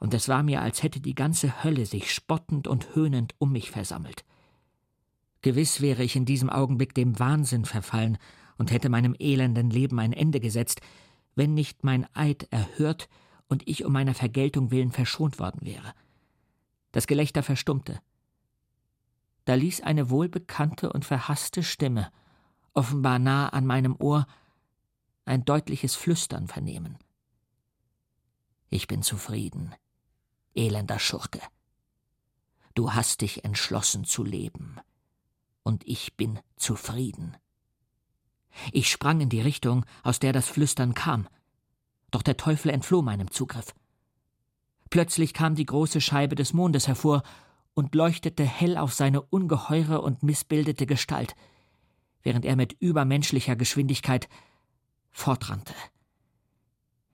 und 0.00 0.12
es 0.12 0.28
war 0.28 0.42
mir, 0.42 0.60
als 0.60 0.82
hätte 0.82 1.00
die 1.00 1.14
ganze 1.14 1.62
Hölle 1.62 1.86
sich 1.86 2.12
spottend 2.12 2.66
und 2.66 2.96
höhnend 2.96 3.36
um 3.38 3.52
mich 3.52 3.70
versammelt. 3.70 4.24
Gewiss 5.42 5.80
wäre 5.80 6.02
ich 6.02 6.16
in 6.16 6.24
diesem 6.24 6.50
Augenblick 6.50 6.94
dem 6.94 7.18
Wahnsinn 7.18 7.64
verfallen 7.64 8.18
und 8.56 8.72
hätte 8.72 8.88
meinem 8.88 9.14
elenden 9.18 9.70
Leben 9.70 9.98
ein 10.00 10.12
Ende 10.12 10.40
gesetzt, 10.40 10.80
wenn 11.34 11.54
nicht 11.54 11.84
mein 11.84 12.06
Eid 12.14 12.48
erhört 12.50 13.08
und 13.48 13.66
ich 13.68 13.84
um 13.84 13.92
meiner 13.92 14.14
Vergeltung 14.14 14.70
willen 14.70 14.90
verschont 14.90 15.38
worden 15.38 15.60
wäre. 15.62 15.94
Das 16.92 17.06
Gelächter 17.06 17.42
verstummte. 17.42 18.00
Da 19.44 19.54
ließ 19.54 19.80
eine 19.82 20.10
wohlbekannte 20.10 20.92
und 20.92 21.04
verhaßte 21.04 21.62
Stimme, 21.62 22.10
offenbar 22.74 23.18
nah 23.18 23.48
an 23.48 23.64
meinem 23.64 23.96
Ohr, 23.96 24.26
ein 25.24 25.44
deutliches 25.44 25.94
Flüstern 25.94 26.48
vernehmen. 26.48 26.98
Ich 28.68 28.88
bin 28.88 29.02
zufrieden, 29.02 29.74
elender 30.54 30.98
Schurke. 30.98 31.40
Du 32.74 32.92
hast 32.92 33.22
dich 33.22 33.44
entschlossen 33.44 34.04
zu 34.04 34.24
leben, 34.24 34.78
und 35.62 35.86
ich 35.86 36.16
bin 36.16 36.38
zufrieden. 36.56 37.36
Ich 38.72 38.90
sprang 38.90 39.20
in 39.20 39.28
die 39.28 39.40
Richtung, 39.40 39.84
aus 40.02 40.18
der 40.18 40.32
das 40.32 40.48
Flüstern 40.48 40.94
kam, 40.94 41.28
doch 42.10 42.22
der 42.22 42.36
Teufel 42.36 42.70
entfloh 42.70 43.02
meinem 43.02 43.30
Zugriff. 43.30 43.74
Plötzlich 44.90 45.34
kam 45.34 45.54
die 45.54 45.66
große 45.66 46.00
Scheibe 46.00 46.34
des 46.34 46.52
Mondes 46.52 46.88
hervor 46.88 47.22
und 47.74 47.94
leuchtete 47.94 48.44
hell 48.44 48.76
auf 48.76 48.92
seine 48.92 49.20
ungeheure 49.22 50.00
und 50.00 50.22
missbildete 50.22 50.86
Gestalt, 50.86 51.36
während 52.22 52.44
er 52.44 52.56
mit 52.56 52.74
übermenschlicher 52.80 53.54
Geschwindigkeit 53.54 54.28
fortrannte. 55.10 55.74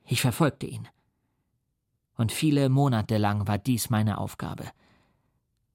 Ich 0.04 0.20
verfolgte 0.20 0.66
ihn 0.66 0.88
und 2.16 2.32
viele 2.32 2.68
Monate 2.68 3.18
lang 3.18 3.46
war 3.48 3.58
dies 3.58 3.90
meine 3.90 4.18
Aufgabe. 4.18 4.64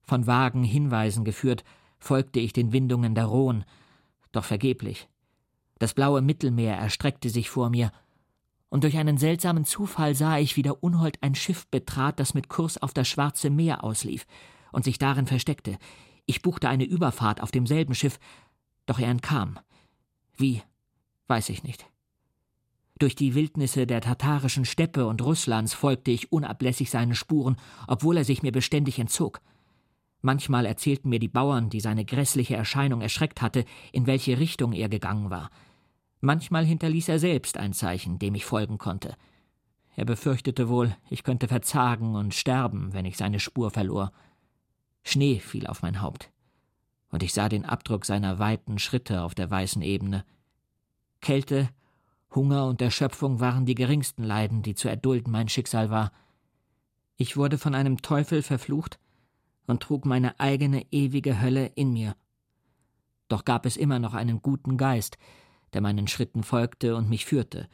Von 0.04 0.28
vagen 0.28 0.64
Hinweisen 0.64 1.24
geführt, 1.24 1.64
folgte 2.00 2.40
ich 2.40 2.54
den 2.54 2.72
Windungen 2.72 3.16
der 3.16 3.26
Rhone, 3.26 3.66
doch 4.32 4.44
vergeblich. 4.44 5.08
Das 5.80 5.94
blaue 5.94 6.22
Mittelmeer 6.22 6.76
erstreckte 6.76 7.30
sich 7.30 7.50
vor 7.50 7.70
mir, 7.70 7.92
und 8.70 8.84
durch 8.84 8.98
einen 8.98 9.18
seltsamen 9.18 9.66
Zufall 9.66 10.14
sah 10.14 10.38
ich, 10.38 10.56
wie 10.56 10.62
der 10.62 10.84
Unhold 10.84 11.18
ein 11.22 11.34
Schiff 11.36 11.68
betrat, 11.68 12.20
das 12.20 12.36
mit 12.36 12.50
Kurs 12.50 12.78
auf 12.78 12.94
das 12.94 13.08
Schwarze 13.08 13.50
Meer 13.50 13.84
auslief 13.84 14.28
und 14.72 14.84
sich 14.84 15.00
darin 15.00 15.26
versteckte. 15.26 15.78
Ich 16.28 16.44
buchte 16.44 16.70
eine 16.70 16.86
Überfahrt 16.86 17.42
auf 17.42 17.50
demselben 17.50 17.96
Schiff, 17.96 18.20
doch 18.86 19.00
er 19.00 19.10
entkam. 19.10 19.58
Wie, 20.38 20.62
weiß 21.28 21.50
ich 21.50 21.64
nicht. 21.64 21.86
Durch 23.00 23.16
die 23.16 23.34
Wildnisse 23.34 23.88
der 23.88 24.02
tatarischen 24.02 24.66
Steppe 24.66 25.08
und 25.08 25.22
Russlands 25.22 25.74
folgte 25.74 26.12
ich 26.12 26.32
unablässig 26.32 26.92
seinen 26.92 27.16
Spuren, 27.16 27.56
obwohl 27.88 28.18
er 28.18 28.26
sich 28.26 28.44
mir 28.44 28.52
beständig 28.52 29.00
entzog. 29.00 29.42
Manchmal 30.22 30.66
erzählten 30.66 31.10
mir 31.10 31.20
die 31.20 31.30
Bauern, 31.30 31.70
die 31.70 31.80
seine 31.80 32.04
grässliche 32.04 32.56
Erscheinung 32.56 33.02
erschreckt 33.02 33.42
hatte, 33.42 33.64
in 33.92 34.06
welche 34.06 34.38
Richtung 34.38 34.74
er 34.74 34.90
gegangen 34.90 35.30
war. 35.30 35.50
Manchmal 36.20 36.66
hinterließ 36.66 37.08
er 37.08 37.20
selbst 37.20 37.58
ein 37.58 37.74
Zeichen, 37.74 38.20
dem 38.20 38.36
ich 38.36 38.44
folgen 38.44 38.78
konnte. 38.78 39.16
Er 39.96 40.06
befürchtete 40.06 40.68
wohl, 40.68 40.96
ich 41.10 41.24
könnte 41.24 41.48
verzagen 41.48 42.16
und 42.16 42.34
sterben, 42.34 42.94
wenn 42.94 43.06
ich 43.06 43.16
seine 43.16 43.40
Spur 43.40 43.72
verlor. 43.72 44.12
Schnee 45.04 45.40
fiel 45.40 45.68
auf 45.68 45.82
mein 45.82 46.02
Haupt, 46.02 46.30
und 47.10 47.24
ich 47.24 47.34
sah 47.34 47.48
den 47.48 47.66
Abdruck 47.66 48.06
seiner 48.06 48.40
weiten 48.40 48.80
Schritte 48.80 49.24
auf 49.24 49.36
der 49.36 49.50
weißen 49.50 49.82
Ebene. 49.82 50.26
Kälte 51.22 51.70
Hunger 52.36 52.68
und 52.68 52.82
Erschöpfung 52.82 53.40
waren 53.40 53.66
die 53.66 53.76
geringsten 53.76 54.24
Leiden, 54.24 54.62
die 54.62 54.76
zu 54.76 54.88
erdulden 54.88 55.32
mein 55.32 55.50
Schicksal 55.50 55.90
war. 55.90 56.12
Ich 57.16 57.38
wurde 57.38 57.58
von 57.58 57.74
einem 57.74 58.02
Teufel 58.02 58.42
verflucht 58.42 59.00
und 59.70 59.84
trug 59.84 60.06
meine 60.06 60.40
eigene 60.40 60.86
ewige 60.92 61.40
Hölle 61.40 61.68
in 61.76 61.94
mir. 61.94 62.16
Doch 63.28 63.46
gab 63.46 63.68
es 63.68 63.78
immer 63.78 64.00
noch 64.00 64.16
einen 64.16 64.42
guten 64.42 64.78
Geist, 64.78 65.18
der 65.74 65.82
meinen 65.82 66.08
Schritten 66.08 66.42
folgte 66.42 66.96
und 66.96 67.08
mich 67.08 67.26
führte 67.26 67.70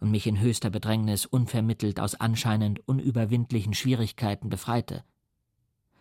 und 0.00 0.10
mich 0.10 0.26
in 0.26 0.40
höchster 0.40 0.70
Bedrängnis 0.70 1.26
unvermittelt 1.26 2.00
aus 2.00 2.16
anscheinend 2.16 2.86
unüberwindlichen 2.88 3.74
Schwierigkeiten 3.74 4.48
befreite. 4.48 5.04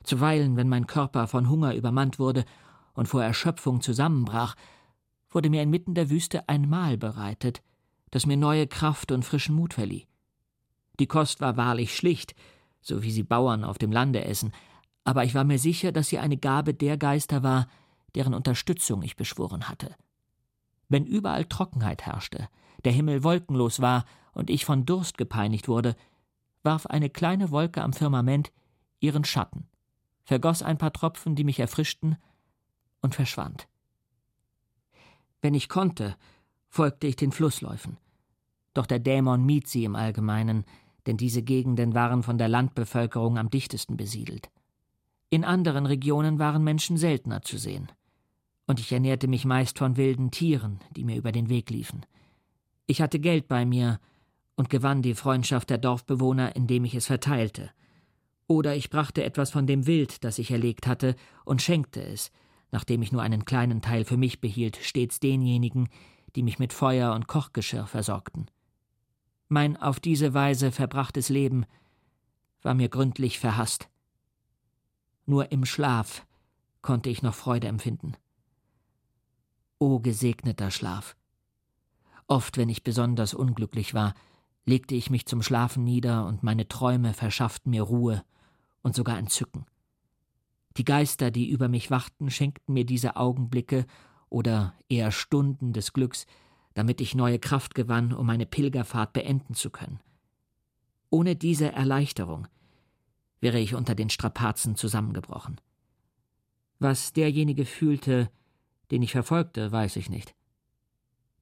Zuweilen, 0.03 0.55
wenn 0.55 0.67
mein 0.67 0.87
Körper 0.87 1.27
von 1.27 1.47
Hunger 1.47 1.75
übermannt 1.75 2.17
wurde 2.17 2.43
und 2.93 3.07
vor 3.07 3.23
Erschöpfung 3.23 3.81
zusammenbrach, 3.81 4.55
wurde 5.29 5.51
mir 5.51 5.61
inmitten 5.61 5.93
der 5.93 6.09
Wüste 6.09 6.49
ein 6.49 6.67
Mahl 6.67 6.97
bereitet, 6.97 7.61
das 8.09 8.25
mir 8.25 8.37
neue 8.37 8.65
Kraft 8.65 9.11
und 9.11 9.23
frischen 9.23 9.53
Mut 9.53 9.75
verlieh. 9.75 10.07
Die 10.99 11.05
Kost 11.05 11.39
war 11.39 11.55
wahrlich 11.55 11.95
schlicht, 11.95 12.33
so 12.81 13.03
wie 13.03 13.11
sie 13.11 13.23
Bauern 13.23 13.63
auf 13.63 13.77
dem 13.77 13.91
Lande 13.91 14.23
essen, 14.23 14.53
aber 15.09 15.23
ich 15.23 15.33
war 15.33 15.43
mir 15.43 15.57
sicher, 15.57 15.91
dass 15.91 16.09
sie 16.09 16.19
eine 16.19 16.37
Gabe 16.37 16.75
der 16.75 16.95
Geister 16.95 17.41
war, 17.41 17.67
deren 18.13 18.35
Unterstützung 18.35 19.01
ich 19.01 19.15
beschworen 19.15 19.67
hatte. 19.67 19.95
Wenn 20.87 21.03
überall 21.03 21.45
Trockenheit 21.45 22.05
herrschte, 22.05 22.47
der 22.85 22.91
Himmel 22.91 23.23
wolkenlos 23.23 23.79
war 23.79 24.05
und 24.33 24.51
ich 24.51 24.65
von 24.65 24.85
Durst 24.85 25.17
gepeinigt 25.17 25.67
wurde, 25.67 25.95
warf 26.61 26.85
eine 26.85 27.09
kleine 27.09 27.49
Wolke 27.49 27.81
am 27.81 27.91
Firmament 27.91 28.51
ihren 28.99 29.25
Schatten, 29.25 29.67
vergoss 30.25 30.61
ein 30.61 30.77
paar 30.77 30.93
Tropfen, 30.93 31.33
die 31.33 31.43
mich 31.43 31.59
erfrischten, 31.59 32.17
und 33.01 33.15
verschwand. 33.15 33.67
Wenn 35.41 35.55
ich 35.55 35.69
konnte, 35.69 36.17
folgte 36.67 37.07
ich 37.07 37.15
den 37.15 37.31
Flussläufen. 37.31 37.97
Doch 38.75 38.85
der 38.85 38.99
Dämon 38.99 39.43
mied 39.43 39.67
sie 39.67 39.85
im 39.85 39.95
Allgemeinen, 39.95 40.65
denn 41.07 41.17
diese 41.17 41.41
Gegenden 41.41 41.95
waren 41.95 42.21
von 42.21 42.37
der 42.37 42.47
Landbevölkerung 42.47 43.39
am 43.39 43.49
dichtesten 43.49 43.97
besiedelt. 43.97 44.51
In 45.29 45.43
anderen 45.43 45.85
Regionen 45.85 46.39
waren 46.39 46.63
Menschen 46.63 46.97
seltener 46.97 47.41
zu 47.41 47.57
sehen. 47.57 47.91
Und 48.65 48.79
ich 48.79 48.91
ernährte 48.91 49.27
mich 49.27 49.45
meist 49.45 49.77
von 49.77 49.97
wilden 49.97 50.31
Tieren, 50.31 50.79
die 50.95 51.03
mir 51.03 51.17
über 51.17 51.31
den 51.31 51.49
Weg 51.49 51.69
liefen. 51.69 52.05
Ich 52.87 53.01
hatte 53.01 53.19
Geld 53.19 53.47
bei 53.47 53.65
mir 53.65 53.99
und 54.55 54.69
gewann 54.69 55.01
die 55.01 55.13
Freundschaft 55.13 55.69
der 55.69 55.77
Dorfbewohner, 55.77 56.55
indem 56.55 56.83
ich 56.85 56.95
es 56.95 57.05
verteilte. 57.05 57.69
Oder 58.47 58.75
ich 58.75 58.89
brachte 58.89 59.23
etwas 59.23 59.51
von 59.51 59.67
dem 59.67 59.85
Wild, 59.85 60.23
das 60.23 60.39
ich 60.39 60.49
erlegt 60.49 60.87
hatte, 60.87 61.15
und 61.45 61.61
schenkte 61.61 62.01
es, 62.01 62.31
nachdem 62.71 63.03
ich 63.03 63.11
nur 63.11 63.21
einen 63.21 63.45
kleinen 63.45 63.81
Teil 63.81 64.05
für 64.05 64.17
mich 64.17 64.41
behielt, 64.41 64.77
stets 64.77 65.19
denjenigen, 65.19 65.89
die 66.35 66.43
mich 66.43 66.57
mit 66.57 66.73
Feuer 66.73 67.13
und 67.13 67.27
Kochgeschirr 67.27 67.85
versorgten. 67.85 68.49
Mein 69.47 69.77
auf 69.77 69.99
diese 69.99 70.33
Weise 70.33 70.71
verbrachtes 70.71 71.29
Leben 71.29 71.65
war 72.61 72.73
mir 72.73 72.89
gründlich 72.89 73.39
verhasst. 73.39 73.89
Nur 75.29 75.51
im 75.51 75.63
Schlaf 75.63 76.25
konnte 76.81 77.11
ich 77.11 77.21
noch 77.21 77.35
Freude 77.35 77.67
empfinden. 77.67 78.13
O 79.77 79.99
gesegneter 79.99 80.71
Schlaf! 80.71 81.15
Oft, 82.25 82.57
wenn 82.57 82.67
ich 82.67 82.83
besonders 82.83 83.35
unglücklich 83.35 83.93
war, 83.93 84.15
legte 84.65 84.95
ich 84.95 85.11
mich 85.11 85.27
zum 85.27 85.43
Schlafen 85.43 85.83
nieder 85.83 86.25
und 86.25 86.41
meine 86.41 86.67
Träume 86.67 87.13
verschafften 87.13 87.69
mir 87.69 87.83
Ruhe 87.83 88.23
und 88.81 88.95
sogar 88.95 89.19
Entzücken. 89.19 89.67
Die 90.77 90.83
Geister, 90.83 91.29
die 91.29 91.47
über 91.47 91.67
mich 91.67 91.91
wachten, 91.91 92.31
schenkten 92.31 92.73
mir 92.73 92.87
diese 92.87 93.15
Augenblicke 93.15 93.85
oder 94.29 94.73
eher 94.89 95.11
Stunden 95.11 95.73
des 95.73 95.93
Glücks, 95.93 96.25
damit 96.73 97.01
ich 97.01 97.13
neue 97.13 97.37
Kraft 97.37 97.75
gewann, 97.75 98.13
um 98.13 98.25
meine 98.25 98.47
Pilgerfahrt 98.47 99.13
beenden 99.13 99.53
zu 99.53 99.69
können. 99.69 99.99
Ohne 101.11 101.35
diese 101.35 101.71
Erleichterung 101.71 102.47
wäre 103.41 103.59
ich 103.59 103.75
unter 103.75 103.95
den 103.95 104.09
Strapazen 104.09 104.75
zusammengebrochen. 104.75 105.59
Was 106.79 107.13
derjenige 107.13 107.65
fühlte, 107.65 108.29
den 108.91 109.01
ich 109.01 109.11
verfolgte, 109.11 109.71
weiß 109.71 109.95
ich 109.97 110.09
nicht. 110.09 110.35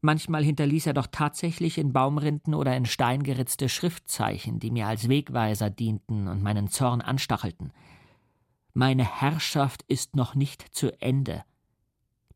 Manchmal 0.01 0.43
hinterließ 0.43 0.87
er 0.87 0.93
doch 0.93 1.07
tatsächlich 1.11 1.77
in 1.77 1.93
Baumrinden 1.93 2.53
oder 2.53 2.75
in 2.75 2.85
Stein 2.85 3.23
geritzte 3.23 3.67
Schriftzeichen, 3.67 4.59
die 4.59 4.71
mir 4.71 4.87
als 4.87 5.09
Wegweiser 5.09 5.69
dienten 5.69 6.27
und 6.27 6.43
meinen 6.43 6.69
Zorn 6.69 7.01
anstachelten. 7.01 7.71
Meine 8.73 9.03
Herrschaft 9.03 9.83
ist 9.87 10.15
noch 10.15 10.35
nicht 10.35 10.63
zu 10.75 10.91
Ende, 11.01 11.43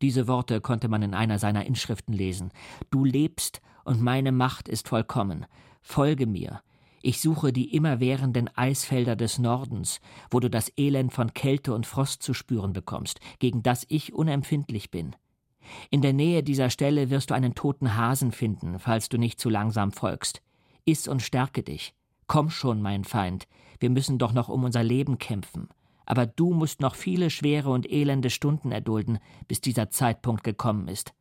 diese 0.02 0.26
Worte 0.26 0.60
konnte 0.60 0.88
man 0.88 1.00
in 1.02 1.14
einer 1.14 1.38
seiner 1.38 1.64
Inschriften 1.64 2.12
lesen. 2.12 2.50
Du 2.90 3.04
lebst 3.04 3.62
und 3.84 4.02
meine 4.02 4.32
Macht 4.32 4.68
ist 4.68 4.88
vollkommen. 4.88 5.46
Folge 5.80 6.26
mir. 6.26 6.60
Ich 7.02 7.20
suche 7.20 7.52
die 7.52 7.74
immerwährenden 7.74 8.48
Eisfelder 8.56 9.16
des 9.16 9.38
Nordens, 9.38 10.00
wo 10.30 10.38
du 10.38 10.48
das 10.48 10.72
Elend 10.76 11.12
von 11.12 11.34
Kälte 11.34 11.74
und 11.74 11.84
Frost 11.84 12.22
zu 12.22 12.32
spüren 12.32 12.72
bekommst, 12.72 13.18
gegen 13.40 13.62
das 13.62 13.84
ich 13.88 14.12
unempfindlich 14.14 14.90
bin. 14.90 15.16
In 15.90 16.00
der 16.00 16.12
Nähe 16.12 16.42
dieser 16.42 16.70
Stelle 16.70 17.10
wirst 17.10 17.30
du 17.30 17.34
einen 17.34 17.54
toten 17.54 17.96
Hasen 17.96 18.32
finden, 18.32 18.78
falls 18.78 19.08
du 19.08 19.18
nicht 19.18 19.40
zu 19.40 19.48
langsam 19.50 19.90
folgst. 19.92 20.42
Iss 20.84 21.08
und 21.08 21.22
stärke 21.22 21.62
dich. 21.62 21.94
Komm 22.28 22.50
schon, 22.50 22.80
mein 22.80 23.04
Feind, 23.04 23.46
wir 23.80 23.90
müssen 23.90 24.18
doch 24.18 24.32
noch 24.32 24.48
um 24.48 24.64
unser 24.64 24.82
Leben 24.84 25.18
kämpfen. 25.18 25.68
aber 26.06 26.26
du 26.26 26.52
musst 26.52 26.80
noch 26.80 26.94
viele 26.94 27.30
schwere 27.30 27.70
und 27.70 27.90
elende 27.90 28.30
Stunden 28.30 28.72
erdulden, 28.72 29.18
bis 29.48 29.60
dieser 29.60 29.90
Zeitpunkt 29.90 30.44
gekommen 30.44 30.88
ist. 30.88 31.14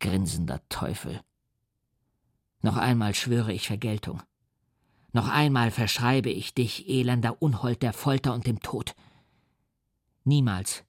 Grinsender 0.00 0.60
Teufel. 0.68 1.20
Noch 2.62 2.76
einmal 2.76 3.14
schwöre 3.14 3.52
ich 3.52 3.66
Vergeltung. 3.66 4.22
Noch 5.12 5.28
einmal 5.28 5.70
verschreibe 5.70 6.30
ich 6.30 6.54
dich, 6.54 6.88
elender 6.88 7.42
Unhold 7.42 7.82
der 7.82 7.92
Folter 7.92 8.34
und 8.34 8.46
dem 8.46 8.60
Tod. 8.60 8.94
Niemals 10.24 10.84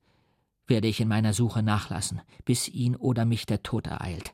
werde 0.68 0.88
ich 0.88 1.02
in 1.02 1.08
meiner 1.08 1.34
Suche 1.34 1.64
nachlassen, 1.64 2.22
bis 2.46 2.68
ihn 2.68 2.96
oder 2.96 3.26
mich 3.26 3.46
der 3.46 3.64
Tod 3.64 3.88
ereilt. 3.88 4.34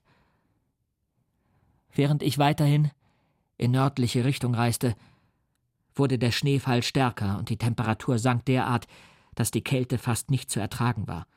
Während 1.94 2.22
ich 2.22 2.38
weiterhin 2.38 2.92
in 3.58 3.72
nördliche 3.72 4.26
Richtung 4.26 4.54
reiste, 4.54 4.96
wurde 5.96 6.20
der 6.20 6.32
Schneefall 6.32 6.84
stärker 6.84 7.38
und 7.38 7.50
die 7.50 7.58
Temperatur 7.58 8.20
sank 8.20 8.46
derart, 8.46 8.88
dass 9.36 9.52
die 9.52 9.64
Kälte 9.64 9.98
fast 9.98 10.30
nicht 10.30 10.50
zu 10.52 10.60
ertragen 10.60 11.08
war. 11.08 11.28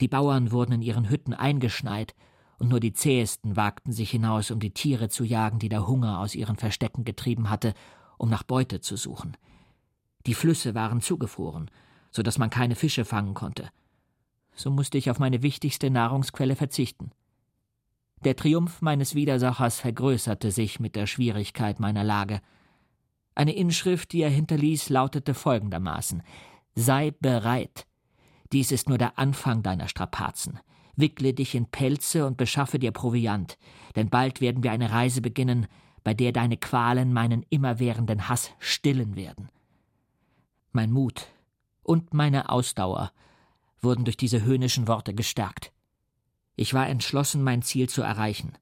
Die 0.00 0.08
Bauern 0.08 0.52
wurden 0.52 0.72
in 0.72 0.82
ihren 0.82 1.08
Hütten 1.08 1.34
eingeschneit, 1.34 2.14
und 2.58 2.68
nur 2.68 2.80
die 2.80 2.92
zähesten 2.92 3.56
wagten 3.56 3.92
sich 3.92 4.10
hinaus, 4.10 4.50
um 4.50 4.60
die 4.60 4.72
Tiere 4.72 5.08
zu 5.08 5.24
jagen, 5.24 5.58
die 5.58 5.68
der 5.68 5.86
Hunger 5.86 6.18
aus 6.18 6.34
ihren 6.34 6.56
Verstecken 6.56 7.04
getrieben 7.04 7.50
hatte, 7.50 7.74
um 8.16 8.28
nach 8.28 8.42
Beute 8.42 8.80
zu 8.80 8.96
suchen. 8.96 9.36
Die 10.26 10.34
Flüsse 10.34 10.74
waren 10.74 11.00
zugefroren, 11.00 11.70
so 12.10 12.22
dass 12.22 12.38
man 12.38 12.50
keine 12.50 12.74
Fische 12.74 13.04
fangen 13.04 13.34
konnte. 13.34 13.70
So 14.54 14.70
musste 14.70 14.98
ich 14.98 15.10
auf 15.10 15.20
meine 15.20 15.42
wichtigste 15.42 15.88
Nahrungsquelle 15.88 16.56
verzichten. 16.56 17.12
Der 18.24 18.34
Triumph 18.34 18.82
meines 18.82 19.14
Widersachers 19.14 19.78
vergrößerte 19.78 20.50
sich 20.50 20.80
mit 20.80 20.96
der 20.96 21.06
Schwierigkeit 21.06 21.78
meiner 21.78 22.02
Lage. 22.02 22.40
Eine 23.36 23.54
Inschrift, 23.54 24.10
die 24.10 24.22
er 24.22 24.30
hinterließ, 24.30 24.88
lautete 24.88 25.34
folgendermaßen 25.34 26.24
Sei 26.74 27.12
bereit. 27.12 27.86
Dies 28.52 28.72
ist 28.72 28.88
nur 28.88 28.98
der 28.98 29.18
Anfang 29.18 29.62
deiner 29.62 29.86
Strapazen. 29.86 30.58
Wickle 30.98 31.32
dich 31.32 31.54
in 31.54 31.66
Pelze 31.66 32.26
und 32.26 32.36
beschaffe 32.36 32.80
dir 32.80 32.90
Proviant, 32.90 33.56
denn 33.94 34.10
bald 34.10 34.40
werden 34.40 34.64
wir 34.64 34.72
eine 34.72 34.90
Reise 34.90 35.20
beginnen, 35.20 35.68
bei 36.02 36.12
der 36.12 36.32
deine 36.32 36.56
Qualen 36.56 37.12
meinen 37.12 37.46
immerwährenden 37.50 38.28
Hass 38.28 38.50
stillen 38.58 39.14
werden. 39.14 39.48
Mein 40.72 40.90
Mut 40.90 41.28
und 41.84 42.14
meine 42.14 42.50
Ausdauer 42.50 43.12
wurden 43.80 44.04
durch 44.04 44.16
diese 44.16 44.42
höhnischen 44.42 44.88
Worte 44.88 45.14
gestärkt. 45.14 45.72
Ich 46.56 46.74
war 46.74 46.88
entschlossen, 46.88 47.44
mein 47.44 47.62
Ziel 47.62 47.88
zu 47.88 48.02
erreichen. 48.02 48.58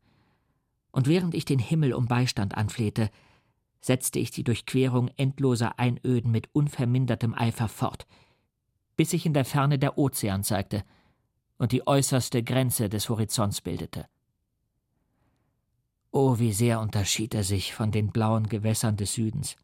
Und 0.93 1.09
während 1.09 1.35
ich 1.35 1.47
den 1.47 1.59
Himmel 1.59 1.95
um 1.95 2.07
Beistand 2.07 2.55
anflehte, 2.55 3.11
setzte 3.81 4.19
ich 4.19 4.31
die 4.31 4.45
Durchquerung 4.45 5.09
endloser 5.17 5.79
Einöden 5.79 6.33
mit 6.33 6.51
unvermindertem 6.53 7.33
Eifer 7.33 7.69
fort, 7.69 8.07
bis 8.95 9.11
sich 9.11 9.25
in 9.25 9.33
der 9.33 9.47
Ferne 9.47 9.79
der 9.79 9.97
Ozean 9.97 10.43
zeigte 10.43 10.85
und 11.59 11.73
die 11.73 11.87
äußerste 11.87 12.43
Grenze 12.43 12.89
des 12.89 13.09
Horizonts 13.09 13.61
bildete. 13.61 14.07
Oh, 16.11 16.39
wie 16.39 16.53
sehr 16.53 16.81
unterschied 16.81 17.35
er 17.35 17.45
sich 17.45 17.75
von 17.75 17.91
den 17.91 18.11
blauen 18.11 18.49
Gewässern 18.49 18.97
des 18.97 19.15
Südens. 19.15 19.57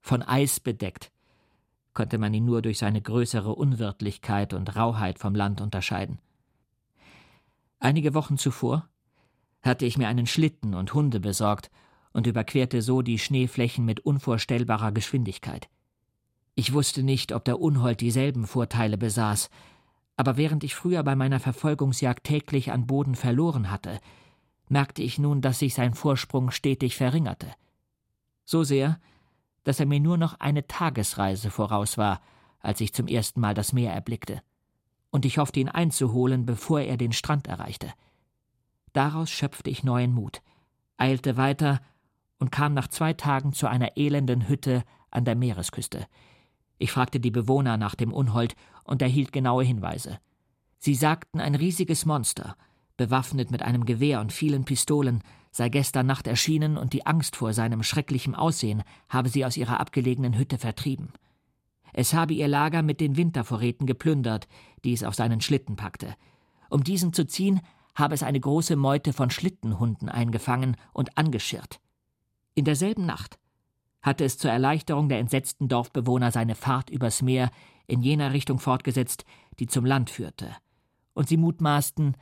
Von 0.00 0.22
Eis 0.22 0.60
bedeckt, 0.60 1.10
konnte 1.92 2.18
man 2.18 2.34
ihn 2.34 2.44
nur 2.44 2.60
durch 2.60 2.78
seine 2.78 3.00
größere 3.00 3.54
Unwirtlichkeit 3.54 4.52
und 4.52 4.76
Rauheit 4.76 5.18
vom 5.18 5.34
Land 5.34 5.60
unterscheiden. 5.60 6.18
Einige 7.78 8.14
Wochen 8.14 8.36
zuvor 8.36 8.88
hatte 9.62 9.86
ich 9.86 9.96
mir 9.96 10.08
einen 10.08 10.26
Schlitten 10.26 10.74
und 10.74 10.92
Hunde 10.92 11.20
besorgt 11.20 11.70
und 12.12 12.26
überquerte 12.26 12.82
so 12.82 13.02
die 13.02 13.18
Schneeflächen 13.18 13.84
mit 13.84 14.00
unvorstellbarer 14.00 14.92
Geschwindigkeit. 14.92 15.68
Ich 16.54 16.72
wusste 16.72 17.02
nicht, 17.02 17.32
ob 17.32 17.44
der 17.44 17.60
Unhold 17.60 18.00
dieselben 18.00 18.46
Vorteile 18.46 18.96
besaß, 18.96 19.50
aber 20.16 20.36
während 20.36 20.64
ich 20.64 20.74
früher 20.74 21.02
bei 21.02 21.16
meiner 21.16 21.40
Verfolgungsjagd 21.40 22.24
täglich 22.24 22.72
an 22.72 22.86
Boden 22.86 23.14
verloren 23.14 23.70
hatte, 23.70 24.00
merkte 24.68 25.02
ich 25.02 25.18
nun, 25.18 25.40
dass 25.40 25.58
sich 25.58 25.74
sein 25.74 25.94
Vorsprung 25.94 26.50
stetig 26.50 26.96
verringerte. 26.96 27.48
So 28.44 28.62
sehr, 28.62 29.00
dass 29.64 29.80
er 29.80 29.86
mir 29.86 30.00
nur 30.00 30.16
noch 30.16 30.38
eine 30.40 30.66
Tagesreise 30.66 31.50
voraus 31.50 31.98
war, 31.98 32.20
als 32.60 32.80
ich 32.80 32.94
zum 32.94 33.08
ersten 33.08 33.40
Mal 33.40 33.54
das 33.54 33.72
Meer 33.72 33.92
erblickte, 33.92 34.42
und 35.10 35.24
ich 35.24 35.38
hoffte 35.38 35.60
ihn 35.60 35.68
einzuholen, 35.68 36.46
bevor 36.46 36.80
er 36.80 36.96
den 36.96 37.12
Strand 37.12 37.46
erreichte. 37.46 37.92
Daraus 38.92 39.30
schöpfte 39.30 39.70
ich 39.70 39.84
neuen 39.84 40.12
Mut, 40.12 40.42
eilte 40.96 41.36
weiter 41.36 41.80
und 42.38 42.52
kam 42.52 42.74
nach 42.74 42.88
zwei 42.88 43.12
Tagen 43.12 43.52
zu 43.52 43.66
einer 43.66 43.96
elenden 43.96 44.48
Hütte 44.48 44.84
an 45.10 45.24
der 45.24 45.34
Meeresküste. 45.34 46.06
Ich 46.78 46.92
fragte 46.92 47.20
die 47.20 47.30
Bewohner 47.30 47.76
nach 47.76 47.94
dem 47.94 48.12
Unhold 48.12 48.56
und 48.84 49.02
erhielt 49.02 49.32
genaue 49.32 49.64
Hinweise. 49.64 50.18
Sie 50.78 50.94
sagten, 50.94 51.40
ein 51.40 51.54
riesiges 51.54 52.06
Monster, 52.06 52.56
bewaffnet 52.96 53.50
mit 53.50 53.62
einem 53.62 53.84
Gewehr 53.84 54.20
und 54.20 54.32
vielen 54.32 54.64
Pistolen, 54.64 55.22
sei 55.50 55.68
gestern 55.68 56.06
Nacht 56.06 56.26
erschienen 56.26 56.76
und 56.76 56.92
die 56.92 57.06
Angst 57.06 57.36
vor 57.36 57.52
seinem 57.52 57.82
schrecklichen 57.82 58.34
Aussehen 58.34 58.82
habe 59.08 59.28
sie 59.28 59.44
aus 59.44 59.56
ihrer 59.56 59.80
abgelegenen 59.80 60.36
Hütte 60.36 60.58
vertrieben. 60.58 61.12
Es 61.92 62.12
habe 62.12 62.34
ihr 62.34 62.48
Lager 62.48 62.82
mit 62.82 63.00
den 63.00 63.16
Wintervorräten 63.16 63.86
geplündert, 63.86 64.48
die 64.84 64.92
es 64.92 65.04
auf 65.04 65.14
seinen 65.14 65.40
Schlitten 65.40 65.76
packte. 65.76 66.14
Um 66.70 66.82
diesen 66.82 67.12
zu 67.12 67.24
ziehen, 67.24 67.60
habe 67.94 68.14
es 68.14 68.24
eine 68.24 68.40
große 68.40 68.74
Meute 68.74 69.12
von 69.12 69.30
Schlittenhunden 69.30 70.08
eingefangen 70.08 70.76
und 70.92 71.16
angeschirrt. 71.16 71.80
In 72.54 72.64
derselben 72.64 73.06
Nacht 73.06 73.38
hatte 74.02 74.24
es 74.24 74.38
zur 74.38 74.50
Erleichterung 74.50 75.08
der 75.08 75.20
entsetzten 75.20 75.68
Dorfbewohner 75.68 76.32
seine 76.32 76.56
Fahrt 76.56 76.90
übers 76.90 77.22
Meer 77.22 77.50
in 77.86 78.02
jener 78.02 78.32
Richtung 78.32 78.58
fortgesetzt, 78.58 79.24
die 79.58 79.66
zum 79.66 79.84
Land 79.84 80.10
führte, 80.10 80.54
und 81.12 81.28
sie 81.28 81.36
mutmaßten, 81.36 82.16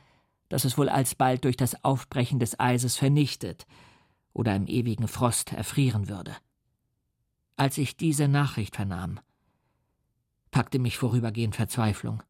dass 0.49 0.65
es 0.65 0.77
wohl 0.77 0.89
alsbald 0.89 1.45
durch 1.45 1.57
das 1.57 1.83
Aufbrechen 1.83 2.39
des 2.39 2.59
Eises 2.59 2.97
vernichtet 2.97 3.65
oder 4.33 4.55
im 4.55 4.67
ewigen 4.67 5.07
Frost 5.07 5.53
erfrieren 5.53 6.09
würde. 6.09 6.35
Als 7.55 7.77
ich 7.77 7.97
diese 7.97 8.27
Nachricht 8.27 8.75
vernahm, 8.75 9.19
packte 10.51 10.79
mich 10.79 10.97
vorübergehend 10.97 11.55
Verzweiflung. 11.55 12.21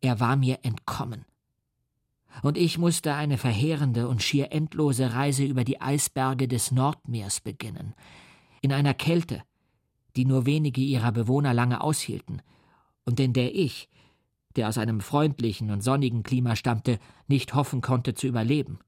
Er 0.00 0.20
war 0.20 0.36
mir 0.36 0.60
entkommen. 0.62 1.24
Und 2.42 2.56
ich 2.56 2.78
musste 2.78 3.14
eine 3.14 3.38
verheerende 3.38 4.08
und 4.08 4.22
schier 4.22 4.52
endlose 4.52 5.12
Reise 5.12 5.44
über 5.44 5.64
die 5.64 5.80
Eisberge 5.80 6.48
des 6.48 6.70
Nordmeers 6.70 7.40
beginnen, 7.40 7.94
in 8.62 8.72
einer 8.72 8.94
Kälte, 8.94 9.42
die 10.16 10.24
nur 10.24 10.46
wenige 10.46 10.80
ihrer 10.80 11.12
Bewohner 11.12 11.54
lange 11.54 11.80
aushielten, 11.80 12.42
und 13.04 13.18
in 13.20 13.32
der 13.32 13.54
ich, 13.54 13.88
der 14.56 14.68
aus 14.68 14.78
einem 14.78 15.00
freundlichen 15.00 15.70
und 15.70 15.82
sonnigen 15.82 16.22
Klima 16.22 16.56
stammte, 16.56 16.98
nicht 17.28 17.54
hoffen 17.54 17.80
konnte 17.80 18.14
zu 18.14 18.26
überleben. 18.26 18.78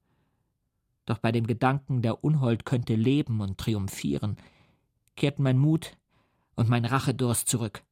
Doch 1.05 1.17
bei 1.17 1.31
dem 1.31 1.47
Gedanken, 1.47 2.01
der 2.01 2.23
Unhold 2.23 2.65
könnte 2.65 2.95
leben 2.95 3.41
und 3.41 3.57
triumphieren, 3.57 4.37
kehrten 5.15 5.43
mein 5.43 5.57
Mut 5.57 5.97
und 6.55 6.69
mein 6.69 6.85
Rachedurst 6.85 7.47
zurück 7.47 7.83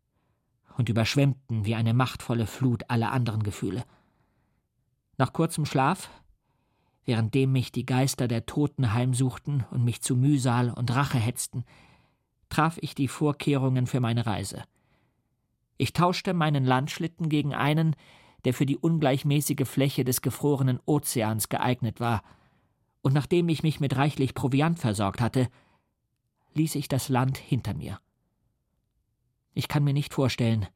und 0.77 0.89
überschwemmten 0.89 1.65
wie 1.65 1.75
eine 1.75 1.93
machtvolle 1.93 2.47
Flut 2.47 2.83
alle 2.87 3.09
anderen 3.09 3.43
Gefühle. 3.43 3.83
Nach 5.17 5.33
kurzem 5.33 5.65
Schlaf, 5.65 6.09
währenddem 7.05 7.51
mich 7.51 7.71
die 7.71 7.85
Geister 7.85 8.27
der 8.27 8.45
Toten 8.45 8.93
heimsuchten 8.93 9.65
und 9.71 9.83
mich 9.83 10.01
zu 10.01 10.15
Mühsal 10.15 10.71
und 10.71 10.93
Rache 10.95 11.17
hetzten, 11.17 11.65
traf 12.51 12.77
ich 12.81 12.93
die 12.93 13.07
Vorkehrungen 13.07 13.87
für 13.87 13.99
meine 13.99 14.27
Reise. 14.27 14.63
Ich 15.77 15.93
tauschte 15.93 16.35
meinen 16.35 16.63
Landschlitten 16.63 17.29
gegen 17.29 17.55
einen, 17.55 17.95
der 18.45 18.53
für 18.53 18.67
die 18.67 18.77
ungleichmäßige 18.77 19.67
Fläche 19.67 20.03
des 20.03 20.21
gefrorenen 20.21 20.79
Ozeans 20.85 21.49
geeignet 21.49 21.99
war, 21.99 22.21
und 23.01 23.13
nachdem 23.13 23.49
ich 23.49 23.63
mich 23.63 23.79
mit 23.79 23.95
reichlich 23.95 24.35
Proviant 24.35 24.77
versorgt 24.77 25.21
hatte, 25.21 25.49
ließ 26.53 26.75
ich 26.75 26.87
das 26.87 27.09
Land 27.09 27.39
hinter 27.39 27.73
mir. 27.73 27.99
Ich 29.55 29.67
kann 29.67 29.83
mir 29.83 29.93
nicht 29.93 30.13
vorstellen, 30.13 30.67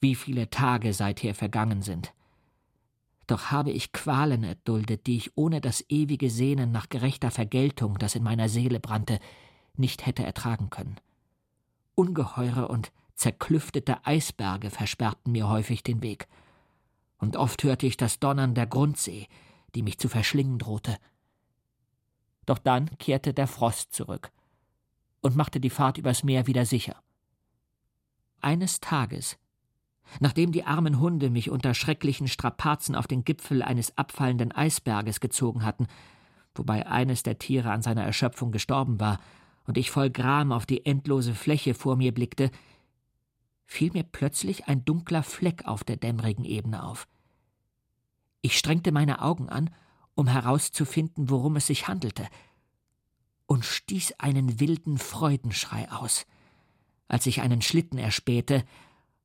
wie 0.00 0.14
viele 0.14 0.48
Tage 0.48 0.94
seither 0.94 1.34
vergangen 1.34 1.82
sind. 1.82 2.14
Doch 3.26 3.50
habe 3.50 3.72
ich 3.72 3.92
Qualen 3.92 4.44
erduldet, 4.44 5.06
die 5.06 5.16
ich 5.16 5.36
ohne 5.36 5.60
das 5.60 5.84
ewige 5.88 6.30
Sehnen 6.30 6.70
nach 6.70 6.88
gerechter 6.88 7.30
Vergeltung, 7.32 7.98
das 7.98 8.14
in 8.14 8.22
meiner 8.22 8.48
Seele 8.48 8.78
brannte, 8.78 9.18
nicht 9.80 10.06
hätte 10.06 10.24
ertragen 10.24 10.70
können. 10.70 11.00
Ungeheure 11.94 12.68
und 12.68 12.92
Zerklüftete 13.20 14.06
Eisberge 14.06 14.70
versperrten 14.70 15.32
mir 15.32 15.46
häufig 15.46 15.82
den 15.82 16.02
Weg, 16.02 16.26
und 17.18 17.36
oft 17.36 17.62
hörte 17.64 17.86
ich 17.86 17.98
das 17.98 18.18
Donnern 18.18 18.54
der 18.54 18.66
Grundsee, 18.66 19.28
die 19.74 19.82
mich 19.82 19.98
zu 19.98 20.08
verschlingen 20.08 20.58
drohte. 20.58 20.96
Doch 22.46 22.56
dann 22.56 22.96
kehrte 22.96 23.34
der 23.34 23.46
Frost 23.46 23.92
zurück 23.92 24.32
und 25.20 25.36
machte 25.36 25.60
die 25.60 25.68
Fahrt 25.68 25.98
übers 25.98 26.24
Meer 26.24 26.46
wieder 26.46 26.64
sicher. 26.64 26.96
Eines 28.40 28.80
Tages, 28.80 29.36
nachdem 30.18 30.50
die 30.50 30.64
armen 30.64 30.98
Hunde 30.98 31.28
mich 31.28 31.50
unter 31.50 31.74
schrecklichen 31.74 32.26
Strapazen 32.26 32.94
auf 32.94 33.06
den 33.06 33.24
Gipfel 33.24 33.62
eines 33.62 33.98
abfallenden 33.98 34.50
Eisberges 34.50 35.20
gezogen 35.20 35.62
hatten, 35.62 35.88
wobei 36.54 36.86
eines 36.86 37.22
der 37.22 37.38
Tiere 37.38 37.70
an 37.70 37.82
seiner 37.82 38.04
Erschöpfung 38.04 38.50
gestorben 38.50 38.98
war 38.98 39.20
und 39.66 39.78
ich 39.78 39.90
voll 39.90 40.10
Gram 40.10 40.52
auf 40.52 40.66
die 40.66 40.84
endlose 40.86 41.34
Fläche 41.34 41.74
vor 41.74 41.96
mir 41.96 42.12
blickte, 42.12 42.50
fiel 43.66 43.92
mir 43.92 44.02
plötzlich 44.02 44.66
ein 44.66 44.84
dunkler 44.84 45.22
Fleck 45.22 45.66
auf 45.66 45.84
der 45.84 45.96
dämmerigen 45.96 46.44
Ebene 46.44 46.82
auf. 46.82 47.06
Ich 48.42 48.58
strengte 48.58 48.90
meine 48.90 49.22
Augen 49.22 49.48
an, 49.48 49.70
um 50.14 50.26
herauszufinden, 50.26 51.30
worum 51.30 51.56
es 51.56 51.66
sich 51.66 51.86
handelte, 51.88 52.26
und 53.46 53.64
stieß 53.64 54.14
einen 54.18 54.60
wilden 54.60 54.98
Freudenschrei 54.98 55.90
aus, 55.90 56.26
als 57.08 57.26
ich 57.26 57.40
einen 57.40 57.62
Schlitten 57.62 57.98
erspähte 57.98 58.64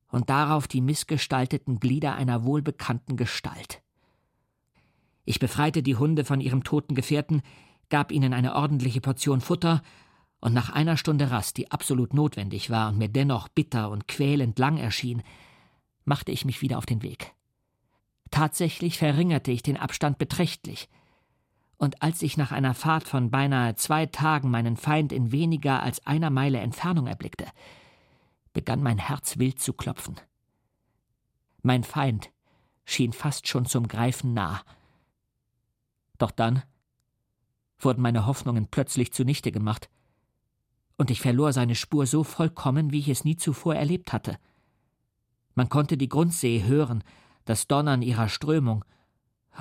und 0.10 0.30
darauf 0.30 0.68
die 0.68 0.82
missgestalteten 0.82 1.80
Glieder 1.80 2.16
einer 2.16 2.44
wohlbekannten 2.44 3.18
Gestalt. 3.18 3.82
Ich 5.26 5.40
befreite 5.40 5.82
die 5.82 5.96
Hunde 5.96 6.24
von 6.24 6.40
ihrem 6.40 6.64
toten 6.64 6.96
Gefährten, 6.96 7.42
gab 7.90 8.12
ihnen 8.12 8.34
eine 8.34 8.56
ordentliche 8.56 9.02
Portion 9.02 9.42
Futter 9.42 9.82
und 10.46 10.54
nach 10.54 10.70
einer 10.70 10.96
Stunde 10.96 11.32
Rast, 11.32 11.58
die 11.58 11.72
absolut 11.72 12.14
notwendig 12.14 12.70
war 12.70 12.90
und 12.90 13.00
mir 13.00 13.10
dennoch 13.10 13.48
bitter 13.48 13.90
und 13.90 14.08
quälend 14.08 14.60
lang 14.60 14.78
erschien, 14.78 15.24
machte 16.04 16.32
ich 16.32 16.46
mich 16.46 16.62
wieder 16.62 16.78
auf 16.78 16.86
den 16.86 17.02
Weg. 17.02 17.34
Tatsächlich 18.30 19.00
verringerte 19.00 19.50
ich 19.50 19.64
den 19.64 19.76
Abstand 19.76 20.20
beträchtlich, 20.20 20.88
und 21.78 22.04
als 22.04 22.22
ich 22.22 22.38
nach 22.38 22.52
einer 22.52 22.76
Fahrt 22.76 23.08
von 23.08 23.32
beinahe 23.32 23.74
zwei 23.74 24.06
Tagen 24.06 24.52
meinen 24.52 24.78
Feind 24.78 25.12
in 25.12 25.32
weniger 25.32 25.82
als 25.82 26.06
einer 26.06 26.30
Meile 26.30 26.60
Entfernung 26.60 27.08
erblickte, 27.08 27.48
begann 28.54 28.84
mein 28.84 29.00
Herz 29.00 29.40
wild 29.40 29.60
zu 29.60 29.74
klopfen. 29.74 30.16
Mein 31.64 31.84
Feind 31.84 32.30
schien 32.86 33.14
fast 33.14 33.48
schon 33.48 33.66
zum 33.66 33.88
Greifen 33.88 34.36
nah. 34.36 34.62
Doch 36.20 36.30
dann 36.30 36.62
wurden 37.80 38.04
meine 38.04 38.28
Hoffnungen 38.28 38.68
plötzlich 38.68 39.12
zunichte 39.12 39.52
gemacht 39.52 39.90
und 40.98 41.12
ich 41.12 41.22
verlor 41.22 41.54
seine 41.54 41.76
Spur 41.76 42.06
so 42.06 42.24
vollkommen, 42.24 42.92
wie 42.92 43.00
ich 43.00 43.10
es 43.10 43.24
nie 43.24 43.36
zuvor 43.36 43.76
erlebt 43.76 44.14
hatte. 44.14 44.38
Man 45.54 45.70
konnte 45.70 45.98
die 45.98 46.10
Grundsee 46.10 46.64
hören, 46.64 47.04
das 47.46 47.68
Donnern 47.68 48.02
ihrer 48.02 48.30
Strömung, 48.30 48.84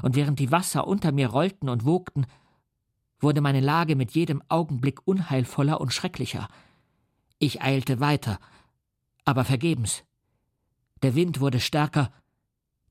und 0.03 0.16
während 0.16 0.39
die 0.41 0.51
Wasser 0.51 0.87
unter 0.87 1.12
mir 1.12 1.28
rollten 1.28 1.68
und 1.68 1.85
wogten, 1.85 2.26
wurde 3.20 3.41
meine 3.41 3.61
Lage 3.61 3.95
mit 3.95 4.12
jedem 4.12 4.43
Augenblick 4.49 5.07
unheilvoller 5.07 5.80
und 5.80 5.93
schrecklicher. 5.93 6.49
Ich 7.39 7.62
eilte 7.62 8.01
weiter, 8.01 8.39
aber 9.24 9.45
vergebens. 9.45 10.05
Der 11.03 11.14
Wind 11.14 11.41
wurde 11.41 11.61
stärker, 11.61 12.11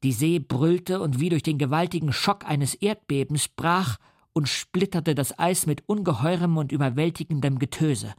die 0.04 0.12
See 0.12 0.40
brüllte 0.40 1.02
und 1.02 1.20
wie 1.20 1.30
durch 1.30 1.44
den 1.44 1.58
gewaltigen 1.58 2.12
Schock 2.14 2.46
eines 2.46 2.74
Erdbebens 2.76 3.48
brach 3.48 3.98
und 4.34 4.50
splitterte 4.50 5.16
das 5.16 5.38
Eis 5.40 5.66
mit 5.66 5.88
ungeheurem 5.88 6.58
und 6.58 6.72
überwältigendem 6.72 7.60
Getöse. 7.60 8.14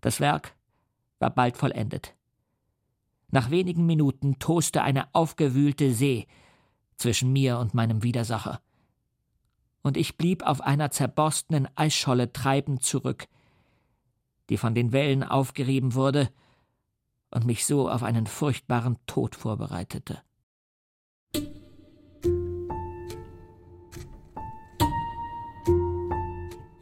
Das 0.00 0.20
Werk 0.20 0.54
war 1.18 1.30
bald 1.30 1.56
vollendet. 1.56 2.14
Nach 3.30 3.50
wenigen 3.50 3.86
Minuten 3.86 4.38
toste 4.38 4.82
eine 4.82 5.14
aufgewühlte 5.14 5.92
See 5.92 6.26
zwischen 6.96 7.32
mir 7.32 7.58
und 7.58 7.74
meinem 7.74 8.02
Widersacher. 8.02 8.60
Und 9.82 9.96
ich 9.96 10.16
blieb 10.16 10.42
auf 10.42 10.60
einer 10.60 10.90
zerborstenen 10.90 11.68
Eisscholle 11.76 12.32
treibend 12.32 12.82
zurück, 12.82 13.28
die 14.48 14.56
von 14.56 14.74
den 14.74 14.92
Wellen 14.92 15.22
aufgerieben 15.22 15.94
wurde 15.94 16.30
und 17.30 17.46
mich 17.46 17.64
so 17.64 17.88
auf 17.88 18.02
einen 18.02 18.26
furchtbaren 18.26 18.98
Tod 19.06 19.36
vorbereitete. 19.36 20.22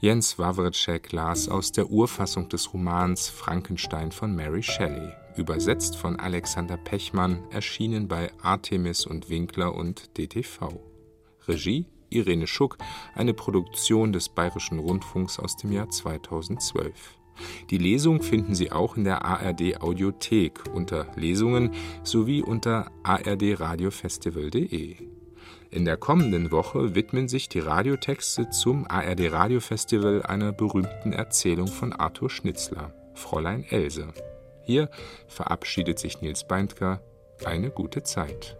Jens 0.00 0.38
Wawritschek 0.38 1.10
las 1.10 1.48
aus 1.48 1.72
der 1.72 1.90
Urfassung 1.90 2.48
des 2.48 2.72
Romans 2.72 3.28
Frankenstein 3.28 4.12
von 4.12 4.32
Mary 4.32 4.62
Shelley, 4.62 5.12
übersetzt 5.36 5.96
von 5.96 6.20
Alexander 6.20 6.76
Pechmann, 6.76 7.42
erschienen 7.50 8.06
bei 8.06 8.30
Artemis 8.40 9.06
und 9.06 9.28
Winkler 9.28 9.74
und 9.74 10.16
DTV. 10.16 10.80
Regie 11.48 11.86
Irene 12.10 12.46
Schuck, 12.46 12.78
eine 13.16 13.34
Produktion 13.34 14.12
des 14.12 14.28
Bayerischen 14.28 14.78
Rundfunks 14.78 15.40
aus 15.40 15.56
dem 15.56 15.72
Jahr 15.72 15.90
2012. 15.90 17.18
Die 17.70 17.78
Lesung 17.78 18.22
finden 18.22 18.54
Sie 18.54 18.70
auch 18.70 18.96
in 18.96 19.02
der 19.02 19.24
ARD 19.24 19.80
Audiothek 19.80 20.60
unter 20.72 21.10
Lesungen 21.16 21.72
sowie 22.04 22.40
unter 22.40 22.92
ardradiofestival.de. 23.02 25.17
In 25.70 25.84
der 25.84 25.98
kommenden 25.98 26.50
Woche 26.50 26.94
widmen 26.94 27.28
sich 27.28 27.50
die 27.50 27.58
Radiotexte 27.58 28.48
zum 28.48 28.86
ARD 28.88 29.30
Radiofestival 29.30 30.22
einer 30.22 30.52
berühmten 30.52 31.12
Erzählung 31.12 31.66
von 31.66 31.92
Arthur 31.92 32.30
Schnitzler, 32.30 32.94
Fräulein 33.14 33.66
Else. 33.68 34.08
Hier 34.62 34.88
verabschiedet 35.26 35.98
sich 35.98 36.22
Nils 36.22 36.46
Beindker. 36.46 37.02
Eine 37.44 37.70
gute 37.70 38.02
Zeit. 38.02 38.56